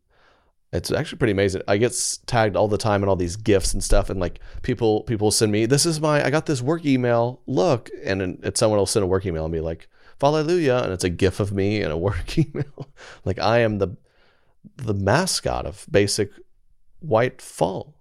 it's 0.73 0.91
actually 0.91 1.19
pretty 1.19 1.33
amazing. 1.33 1.63
I 1.69 1.77
get 1.77 1.95
tagged 2.27 2.57
all 2.57 2.69
the 2.69 2.79
time 2.79 3.03
in 3.03 3.09
all 3.09 3.17
these 3.17 3.37
gifts 3.37 3.75
and 3.75 3.85
stuff, 3.85 4.09
and 4.09 4.19
like 4.19 4.41
people 4.63 5.03
people 5.03 5.31
send 5.31 5.53
me 5.53 5.67
this 5.67 5.85
is 5.85 6.01
my 6.01 6.25
I 6.25 6.31
got 6.31 6.47
this 6.47 6.63
work 6.63 6.87
email. 6.87 7.43
Look, 7.47 7.91
and 8.03 8.39
it's 8.43 8.61
someone 8.61 8.79
will 8.79 8.87
send 8.87 9.05
a 9.05 9.07
work 9.07 9.27
email 9.27 9.45
and 9.45 9.53
be 9.53 9.61
like, 9.61 9.89
"Hallelujah," 10.21 10.81
and 10.85 10.93
it's 10.93 11.05
a 11.05 11.11
gif 11.11 11.41
of 11.41 11.53
me 11.53 11.83
and 11.83 11.93
a 11.93 11.97
work 11.97 12.39
email. 12.39 12.89
like 13.25 13.39
I 13.39 13.59
am 13.61 13.79
the 13.79 13.97
the 14.77 14.95
mascot 14.95 15.67
of 15.67 15.87
basic 15.91 16.31
white 17.01 17.41
fall. 17.41 17.95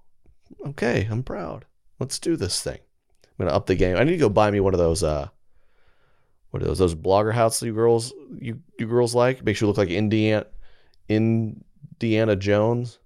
Okay, 0.65 1.07
I'm 1.09 1.23
proud. 1.23 1.65
Let's 1.99 2.19
do 2.19 2.35
this 2.35 2.61
thing. 2.61 2.79
I'm 3.23 3.45
gonna 3.45 3.55
up 3.55 3.65
the 3.65 3.75
game. 3.75 3.97
I 3.97 4.03
need 4.03 4.11
to 4.11 4.17
go 4.17 4.29
buy 4.29 4.51
me 4.51 4.59
one 4.59 4.73
of 4.73 4.79
those. 4.79 5.03
Uh, 5.03 5.29
what 6.49 6.61
are 6.61 6.65
those? 6.65 6.79
Those 6.79 6.95
blogger 6.95 7.33
hats 7.33 7.61
you 7.61 7.73
girls 7.73 8.13
you 8.39 8.61
you 8.79 8.87
girls 8.87 9.13
like 9.13 9.43
makes 9.43 9.61
you 9.61 9.67
look 9.67 9.77
like 9.77 9.89
Indiana 9.89 10.45
Indiana 11.07 12.35
Jones 12.35 12.99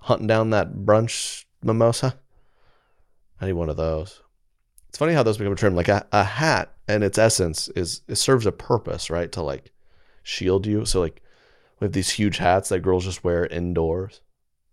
hunting 0.00 0.26
down 0.26 0.50
that 0.50 0.74
brunch 0.74 1.44
mimosa. 1.62 2.18
I 3.40 3.46
need 3.46 3.52
one 3.52 3.68
of 3.68 3.76
those. 3.76 4.23
It's 4.94 4.98
funny 5.00 5.14
how 5.14 5.24
those 5.24 5.38
become 5.38 5.52
a 5.52 5.56
term. 5.56 5.74
Like 5.74 5.88
a, 5.88 6.06
a 6.12 6.22
hat, 6.22 6.72
and 6.86 7.02
its 7.02 7.18
essence 7.18 7.66
is 7.70 8.02
it 8.06 8.14
serves 8.14 8.46
a 8.46 8.52
purpose, 8.52 9.10
right? 9.10 9.32
To 9.32 9.42
like 9.42 9.72
shield 10.22 10.68
you. 10.68 10.84
So 10.84 11.00
like 11.00 11.20
we 11.80 11.86
have 11.86 11.92
these 11.92 12.10
huge 12.10 12.36
hats 12.36 12.68
that 12.68 12.78
girls 12.78 13.04
just 13.04 13.24
wear 13.24 13.44
indoors. 13.44 14.20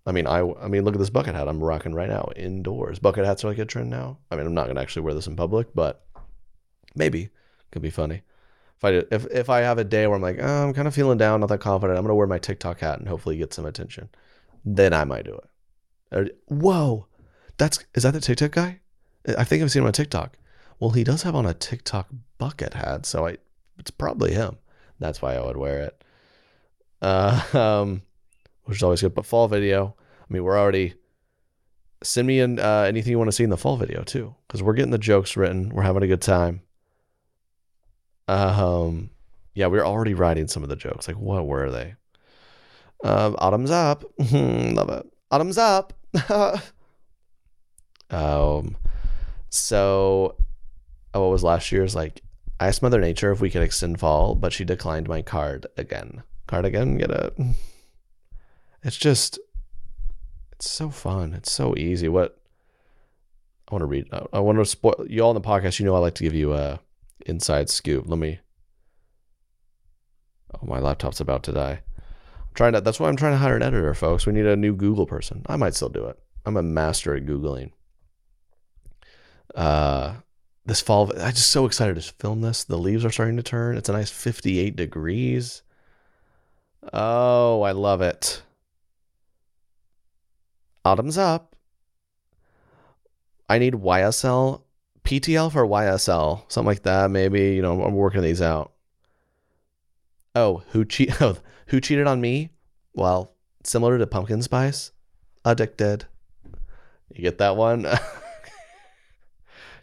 I 0.06 0.12
mean, 0.12 0.28
I 0.28 0.48
I 0.62 0.68
mean, 0.68 0.86
look 0.86 0.94
at 0.94 1.00
this 1.00 1.10
bucket 1.10 1.34
hat 1.34 1.48
I'm 1.48 1.60
rocking 1.64 1.96
right 1.96 2.08
now 2.08 2.30
indoors. 2.36 3.00
Bucket 3.00 3.26
hats 3.26 3.44
are 3.44 3.48
like 3.48 3.58
a 3.58 3.66
trend 3.66 3.90
now. 3.90 4.20
I 4.30 4.36
mean, 4.36 4.46
I'm 4.46 4.54
not 4.54 4.68
gonna 4.68 4.80
actually 4.80 5.02
wear 5.02 5.16
this 5.16 5.26
in 5.26 5.36
public, 5.36 5.74
but 5.74 6.06
maybe 6.94 7.32
could 7.72 7.82
be 7.82 7.90
funny. 7.90 8.22
If 8.78 8.86
I 8.86 8.90
if 9.10 9.26
if 9.32 9.50
I 9.50 9.62
have 9.62 9.80
a 9.80 9.84
day 9.84 10.06
where 10.06 10.18
I'm 10.18 10.22
like, 10.22 10.38
oh, 10.40 10.68
I'm 10.68 10.74
kind 10.76 10.88
of 10.88 10.94
feeling 10.94 11.18
down, 11.18 11.40
not 11.40 11.50
that 11.50 11.62
confident, 11.62 11.98
I'm 11.98 12.06
gonna 12.06 12.14
wear 12.14 12.28
my 12.28 12.38
TikTok 12.38 12.82
hat 12.82 13.00
and 13.00 13.08
hopefully 13.08 13.38
get 13.38 13.56
some 13.56 13.66
attention. 13.66 14.10
Then 14.64 14.94
I 14.94 15.04
might 15.04 15.26
do 15.26 15.40
it. 16.14 16.38
Whoa, 16.46 17.08
that's 17.58 17.84
is 17.96 18.04
that 18.04 18.14
the 18.14 18.22
TikTok 18.22 18.52
guy? 18.52 18.82
I 19.28 19.44
think 19.44 19.62
I've 19.62 19.72
seen 19.72 19.82
him 19.84 19.88
on 19.88 19.94
TikTok. 19.94 20.38
Well, 20.80 20.92
he 20.92 21.04
does 21.04 21.24
have 21.24 21.36
on 21.36 21.46
a 21.46 21.54
TikTok 21.54 22.10
bucket 22.38 22.74
hat, 22.74 23.06
so 23.06 23.28
I 23.28 23.38
it's 23.78 23.92
probably 23.92 24.34
him. 24.34 24.58
That's 25.00 25.22
why 25.22 25.36
I 25.36 25.46
would 25.46 25.58
wear 25.58 25.80
it. 25.80 26.04
Uh, 27.02 27.42
um, 27.58 28.02
which 28.66 28.78
is 28.78 28.84
always 28.84 29.02
good. 29.02 29.14
But 29.14 29.26
fall 29.26 29.48
video, 29.48 29.96
I 29.98 30.34
mean, 30.34 30.44
we're 30.44 30.60
already 30.60 30.96
send 32.04 32.28
me 32.28 32.40
in 32.40 32.60
uh, 32.60 32.86
anything 32.88 33.12
you 33.12 33.18
want 33.18 33.28
to 33.28 33.32
see 33.32 33.44
in 33.44 33.50
the 33.50 33.58
fall 33.58 33.78
video 33.78 34.04
too, 34.04 34.36
because 34.48 34.64
we're 34.64 34.74
getting 34.74 34.92
the 34.92 34.98
jokes 34.98 35.38
written. 35.38 35.70
We're 35.70 35.84
having 35.84 36.04
a 36.04 36.08
good 36.08 36.22
time. 36.22 36.62
Um, 38.28 39.10
yeah, 39.54 39.68
we're 39.68 39.86
already 39.86 40.14
writing 40.14 40.48
some 40.48 40.64
of 40.64 40.70
the 40.70 40.76
jokes. 40.76 41.08
Like, 41.08 41.18
what 41.18 41.46
were 41.46 41.70
they? 41.70 41.96
Um, 43.04 43.36
autumn's 43.40 43.72
up. 43.72 44.04
Love 44.32 44.90
it. 44.90 45.06
Autumn's 45.32 45.58
up. 45.58 45.94
um, 48.10 48.78
so, 49.52 50.38
oh, 51.14 51.22
what 51.22 51.32
was 51.32 51.43
last 51.43 51.72
year's? 51.72 51.93
Like, 51.93 52.22
I 52.60 52.68
asked 52.68 52.82
Mother 52.82 53.02
Nature 53.02 53.32
if 53.32 53.41
we 53.41 53.49
could 53.49 53.62
extend 53.62 53.99
fall, 53.99 54.34
but 54.34 54.54
she 54.54 54.64
declined 54.66 55.08
my 55.08 55.22
card 55.22 55.68
again. 55.78 56.24
Card 56.47 56.66
again? 56.66 56.97
Get 56.97 57.12
it? 57.12 57.38
It's 58.84 58.97
just, 58.97 59.38
it's 60.54 60.68
so 60.68 60.89
fun. 60.89 61.36
It's 61.36 61.52
so 61.52 61.78
easy. 61.78 62.08
What 62.08 62.41
I 63.72 63.76
want 63.76 63.84
to 63.84 63.86
read. 63.86 64.08
I, 64.34 64.39
want 64.39 64.58
to 64.58 64.66
spoil 64.66 65.06
you 65.08 65.22
all 65.22 65.32
in 65.32 65.41
the 65.41 65.47
podcast. 65.47 65.80
You 65.80 65.86
know, 65.86 65.95
I 65.95 65.99
like 65.99 66.16
to 66.16 66.24
give 66.24 66.34
you 66.34 66.54
a 66.54 66.80
inside 67.26 67.70
scoop. 67.70 68.06
Let 68.08 68.20
me. 68.20 68.39
Oh, 70.54 70.66
my 70.66 70.80
laptop's 70.80 71.22
about 71.22 71.43
to 71.43 71.52
die. 71.52 71.82
I'm 71.97 72.54
trying 72.54 72.74
to. 72.74 72.82
That's 72.82 72.99
why 72.99 73.08
I'm 73.08 73.16
trying 73.16 73.32
to 73.32 73.38
hire 73.38 73.56
an 73.56 73.62
editor, 73.62 73.93
folks. 73.93 74.26
We 74.26 74.34
need 74.34 74.45
a 74.45 74.58
new 74.58 74.76
Google 74.76 75.06
person. 75.06 75.43
I 75.45 75.56
might 75.56 75.74
still 75.74 75.89
do 75.89 76.06
it. 76.08 76.20
I'm 76.45 76.58
a 76.58 76.64
master 76.64 77.16
at 77.16 77.26
googling. 77.26 77.72
Uh, 79.56 80.16
this 80.66 80.82
fall, 80.82 81.12
I'm 81.20 81.32
just 81.32 81.52
so 81.52 81.66
excited 81.66 81.95
to 81.95 82.02
film 82.02 82.41
this. 82.41 82.64
The 82.64 82.78
leaves 82.78 83.04
are 83.04 83.12
starting 83.12 83.38
to 83.38 83.43
turn. 83.43 83.78
It's 83.78 83.89
a 83.89 83.93
nice 83.93 84.12
58 84.12 84.76
degrees. 84.76 85.64
Oh, 86.93 87.62
I 87.62 87.72
love 87.72 88.02
it. 88.02 88.41
Autumn's 90.84 91.18
up. 91.18 91.56
I 93.49 93.60
need 93.60 93.74
YSL, 93.74 94.62
PTL 95.04 95.52
for 95.52 95.68
YSL, 95.68 96.43
something 96.49 96.68
like 96.68 96.84
that. 96.84 97.12
Maybe 97.12 97.54
you 97.54 97.62
know 97.62 97.84
I'm 97.84 97.95
working 97.95 98.22
these 98.22 98.41
out. 98.41 98.72
Oh, 100.34 100.64
who 100.70 100.86
cheat? 100.86 101.14
Oh, 101.22 101.38
who 101.68 101.82
cheated 101.82 102.08
on 102.08 102.22
me? 102.22 102.52
Well, 102.93 103.34
similar 103.64 103.97
to 103.97 104.08
pumpkin 104.08 104.41
spice, 104.41 104.91
addicted. 105.45 106.06
You 107.14 107.22
get 107.22 107.39
that 107.39 107.58
one? 107.58 107.86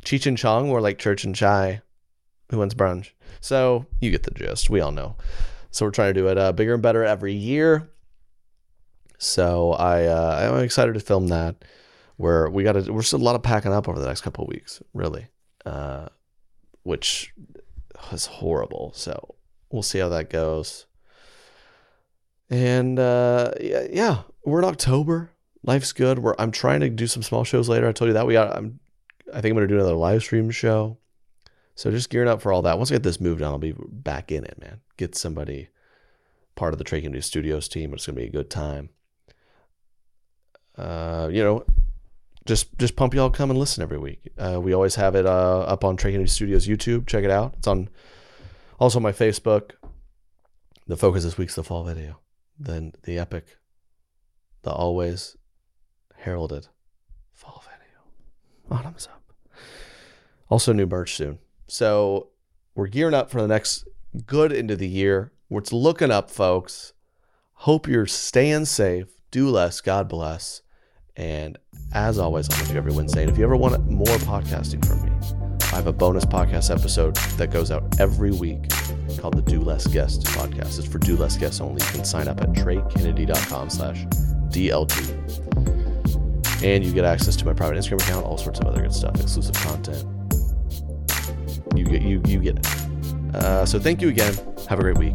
Cheech 0.04 0.26
and 0.26 0.38
Chong 0.38 0.70
were 0.70 0.80
like 0.80 0.98
Church 0.98 1.24
and 1.24 1.34
Chai. 1.34 1.82
Who 2.50 2.58
wins 2.58 2.74
brunch? 2.74 3.10
So 3.40 3.86
you 4.00 4.10
get 4.10 4.22
the 4.22 4.30
gist. 4.30 4.70
We 4.70 4.80
all 4.80 4.92
know. 4.92 5.16
So 5.70 5.84
we're 5.84 5.92
trying 5.92 6.14
to 6.14 6.20
do 6.20 6.28
it 6.28 6.38
uh, 6.38 6.52
bigger 6.52 6.74
and 6.74 6.82
better 6.82 7.04
every 7.04 7.34
year. 7.34 7.90
So 9.18 9.72
I 9.72 10.04
uh, 10.04 10.52
I'm 10.54 10.64
excited 10.64 10.94
to 10.94 11.00
film 11.00 11.28
that. 11.28 11.64
Where 12.16 12.50
we 12.50 12.64
got 12.64 12.72
to 12.72 12.92
we're 12.92 13.02
still 13.02 13.20
a 13.20 13.22
lot 13.22 13.36
of 13.36 13.42
packing 13.42 13.72
up 13.72 13.88
over 13.88 13.98
the 13.98 14.06
next 14.06 14.22
couple 14.22 14.44
weeks, 14.46 14.82
really, 14.92 15.28
uh, 15.64 16.08
which 16.82 17.32
is 18.10 18.26
horrible. 18.26 18.92
So 18.94 19.36
we'll 19.70 19.82
see 19.82 19.98
how 19.98 20.08
that 20.08 20.30
goes. 20.30 20.86
And 22.50 22.98
uh, 22.98 23.52
yeah, 23.60 23.86
yeah, 23.90 24.22
we're 24.44 24.60
in 24.60 24.64
October. 24.64 25.30
Life's 25.62 25.92
good. 25.92 26.20
We're 26.20 26.34
I'm 26.38 26.50
trying 26.50 26.80
to 26.80 26.88
do 26.88 27.06
some 27.06 27.22
small 27.22 27.44
shows 27.44 27.68
later. 27.68 27.86
I 27.86 27.92
told 27.92 28.08
you 28.08 28.14
that 28.14 28.26
we 28.26 28.32
got. 28.32 28.56
I'm 28.56 28.80
I 29.32 29.40
think 29.40 29.52
I'm 29.52 29.56
gonna 29.56 29.66
do 29.66 29.74
another 29.74 29.94
live 29.94 30.22
stream 30.22 30.50
show. 30.50 30.98
So 31.74 31.90
just 31.90 32.10
gearing 32.10 32.28
up 32.28 32.42
for 32.42 32.52
all 32.52 32.62
that. 32.62 32.76
Once 32.76 32.90
I 32.90 32.96
get 32.96 33.04
this 33.04 33.20
moved 33.20 33.40
on, 33.40 33.52
I'll 33.52 33.58
be 33.58 33.74
back 33.76 34.32
in 34.32 34.44
it, 34.44 34.58
man. 34.60 34.80
Get 34.96 35.14
somebody 35.14 35.68
part 36.56 36.74
of 36.74 36.78
the 36.78 36.84
Trey 36.84 37.20
Studios 37.20 37.68
team. 37.68 37.94
It's 37.94 38.06
gonna 38.06 38.16
be 38.16 38.26
a 38.26 38.30
good 38.30 38.50
time. 38.50 38.90
Uh, 40.76 41.28
you 41.32 41.42
know, 41.42 41.64
just 42.46 42.76
just 42.78 42.96
pump 42.96 43.14
y'all 43.14 43.30
come 43.30 43.50
and 43.50 43.58
listen 43.58 43.82
every 43.82 43.98
week. 43.98 44.28
Uh, 44.38 44.60
we 44.60 44.72
always 44.72 44.96
have 44.96 45.14
it 45.14 45.26
uh, 45.26 45.60
up 45.60 45.84
on 45.84 45.96
Trey 45.96 46.26
Studios 46.26 46.66
YouTube. 46.66 47.06
Check 47.06 47.24
it 47.24 47.30
out. 47.30 47.54
It's 47.58 47.66
on 47.66 47.88
also 48.80 48.98
my 48.98 49.12
Facebook. 49.12 49.72
The 50.86 50.96
focus 50.96 51.24
this 51.24 51.36
week's 51.36 51.54
the 51.54 51.62
fall 51.62 51.84
video. 51.84 52.20
Then 52.58 52.92
the 53.04 53.18
epic, 53.18 53.58
the 54.62 54.70
always 54.70 55.36
heralded 56.16 56.68
fall 57.34 57.62
video. 57.64 58.80
Autumn's 58.80 59.06
up. 59.06 59.17
Also 60.48 60.72
new 60.72 60.86
merch 60.86 61.14
soon. 61.14 61.38
So 61.66 62.28
we're 62.74 62.86
gearing 62.86 63.14
up 63.14 63.30
for 63.30 63.40
the 63.42 63.48
next 63.48 63.86
good 64.26 64.52
end 64.52 64.70
of 64.70 64.78
the 64.78 64.88
year. 64.88 65.32
It's 65.50 65.72
looking 65.72 66.10
up, 66.10 66.30
folks. 66.30 66.92
Hope 67.54 67.88
you're 67.88 68.06
staying 68.06 68.66
safe. 68.66 69.08
Do 69.30 69.48
less. 69.50 69.80
God 69.80 70.08
bless. 70.08 70.62
And 71.16 71.58
as 71.92 72.18
always, 72.18 72.48
I'm 72.52 72.60
with 72.60 72.70
you 72.70 72.76
every 72.76 72.92
Wednesday. 72.92 73.22
And 73.22 73.30
if 73.30 73.36
you 73.36 73.44
ever 73.44 73.56
want 73.56 73.90
more 73.90 74.06
podcasting 74.06 74.86
from 74.86 75.04
me, 75.04 75.10
I 75.72 75.76
have 75.76 75.86
a 75.86 75.92
bonus 75.92 76.24
podcast 76.24 76.74
episode 76.74 77.16
that 77.36 77.50
goes 77.50 77.70
out 77.70 78.00
every 78.00 78.30
week 78.30 78.70
called 79.18 79.36
the 79.36 79.42
Do 79.42 79.60
Less 79.60 79.86
Guest 79.86 80.24
podcast. 80.26 80.78
It's 80.78 80.86
for 80.86 80.98
Do 80.98 81.16
Less 81.16 81.36
Guests 81.36 81.60
only. 81.60 81.84
You 81.84 81.92
can 81.92 82.04
sign 82.04 82.28
up 82.28 82.40
at 82.40 82.50
treykennedy.com 82.50 83.70
slash 83.70 84.04
DLT. 84.50 85.14
And 86.62 86.84
you 86.84 86.92
get 86.92 87.04
access 87.04 87.36
to 87.36 87.44
my 87.44 87.52
private 87.52 87.76
Instagram 87.76 88.00
account, 88.02 88.24
all 88.24 88.38
sorts 88.38 88.60
of 88.60 88.66
other 88.66 88.80
good 88.80 88.94
stuff, 88.94 89.20
exclusive 89.20 89.54
content. 89.56 90.17
You 91.74 91.84
get 91.84 92.02
you 92.02 92.20
you 92.26 92.40
get 92.40 92.58
it. 92.58 92.66
Uh, 93.34 93.64
so 93.66 93.78
thank 93.78 94.00
you 94.00 94.08
again. 94.08 94.34
Have 94.68 94.78
a 94.78 94.82
great 94.82 94.98
week. 94.98 95.14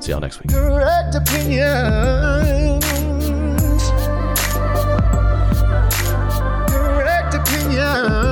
See 0.00 0.10
y'all 0.10 0.20
next 0.20 0.40
week. 0.40 0.50
Correct 0.50 1.14
opinions. 1.14 2.84
Correct. 6.68 8.31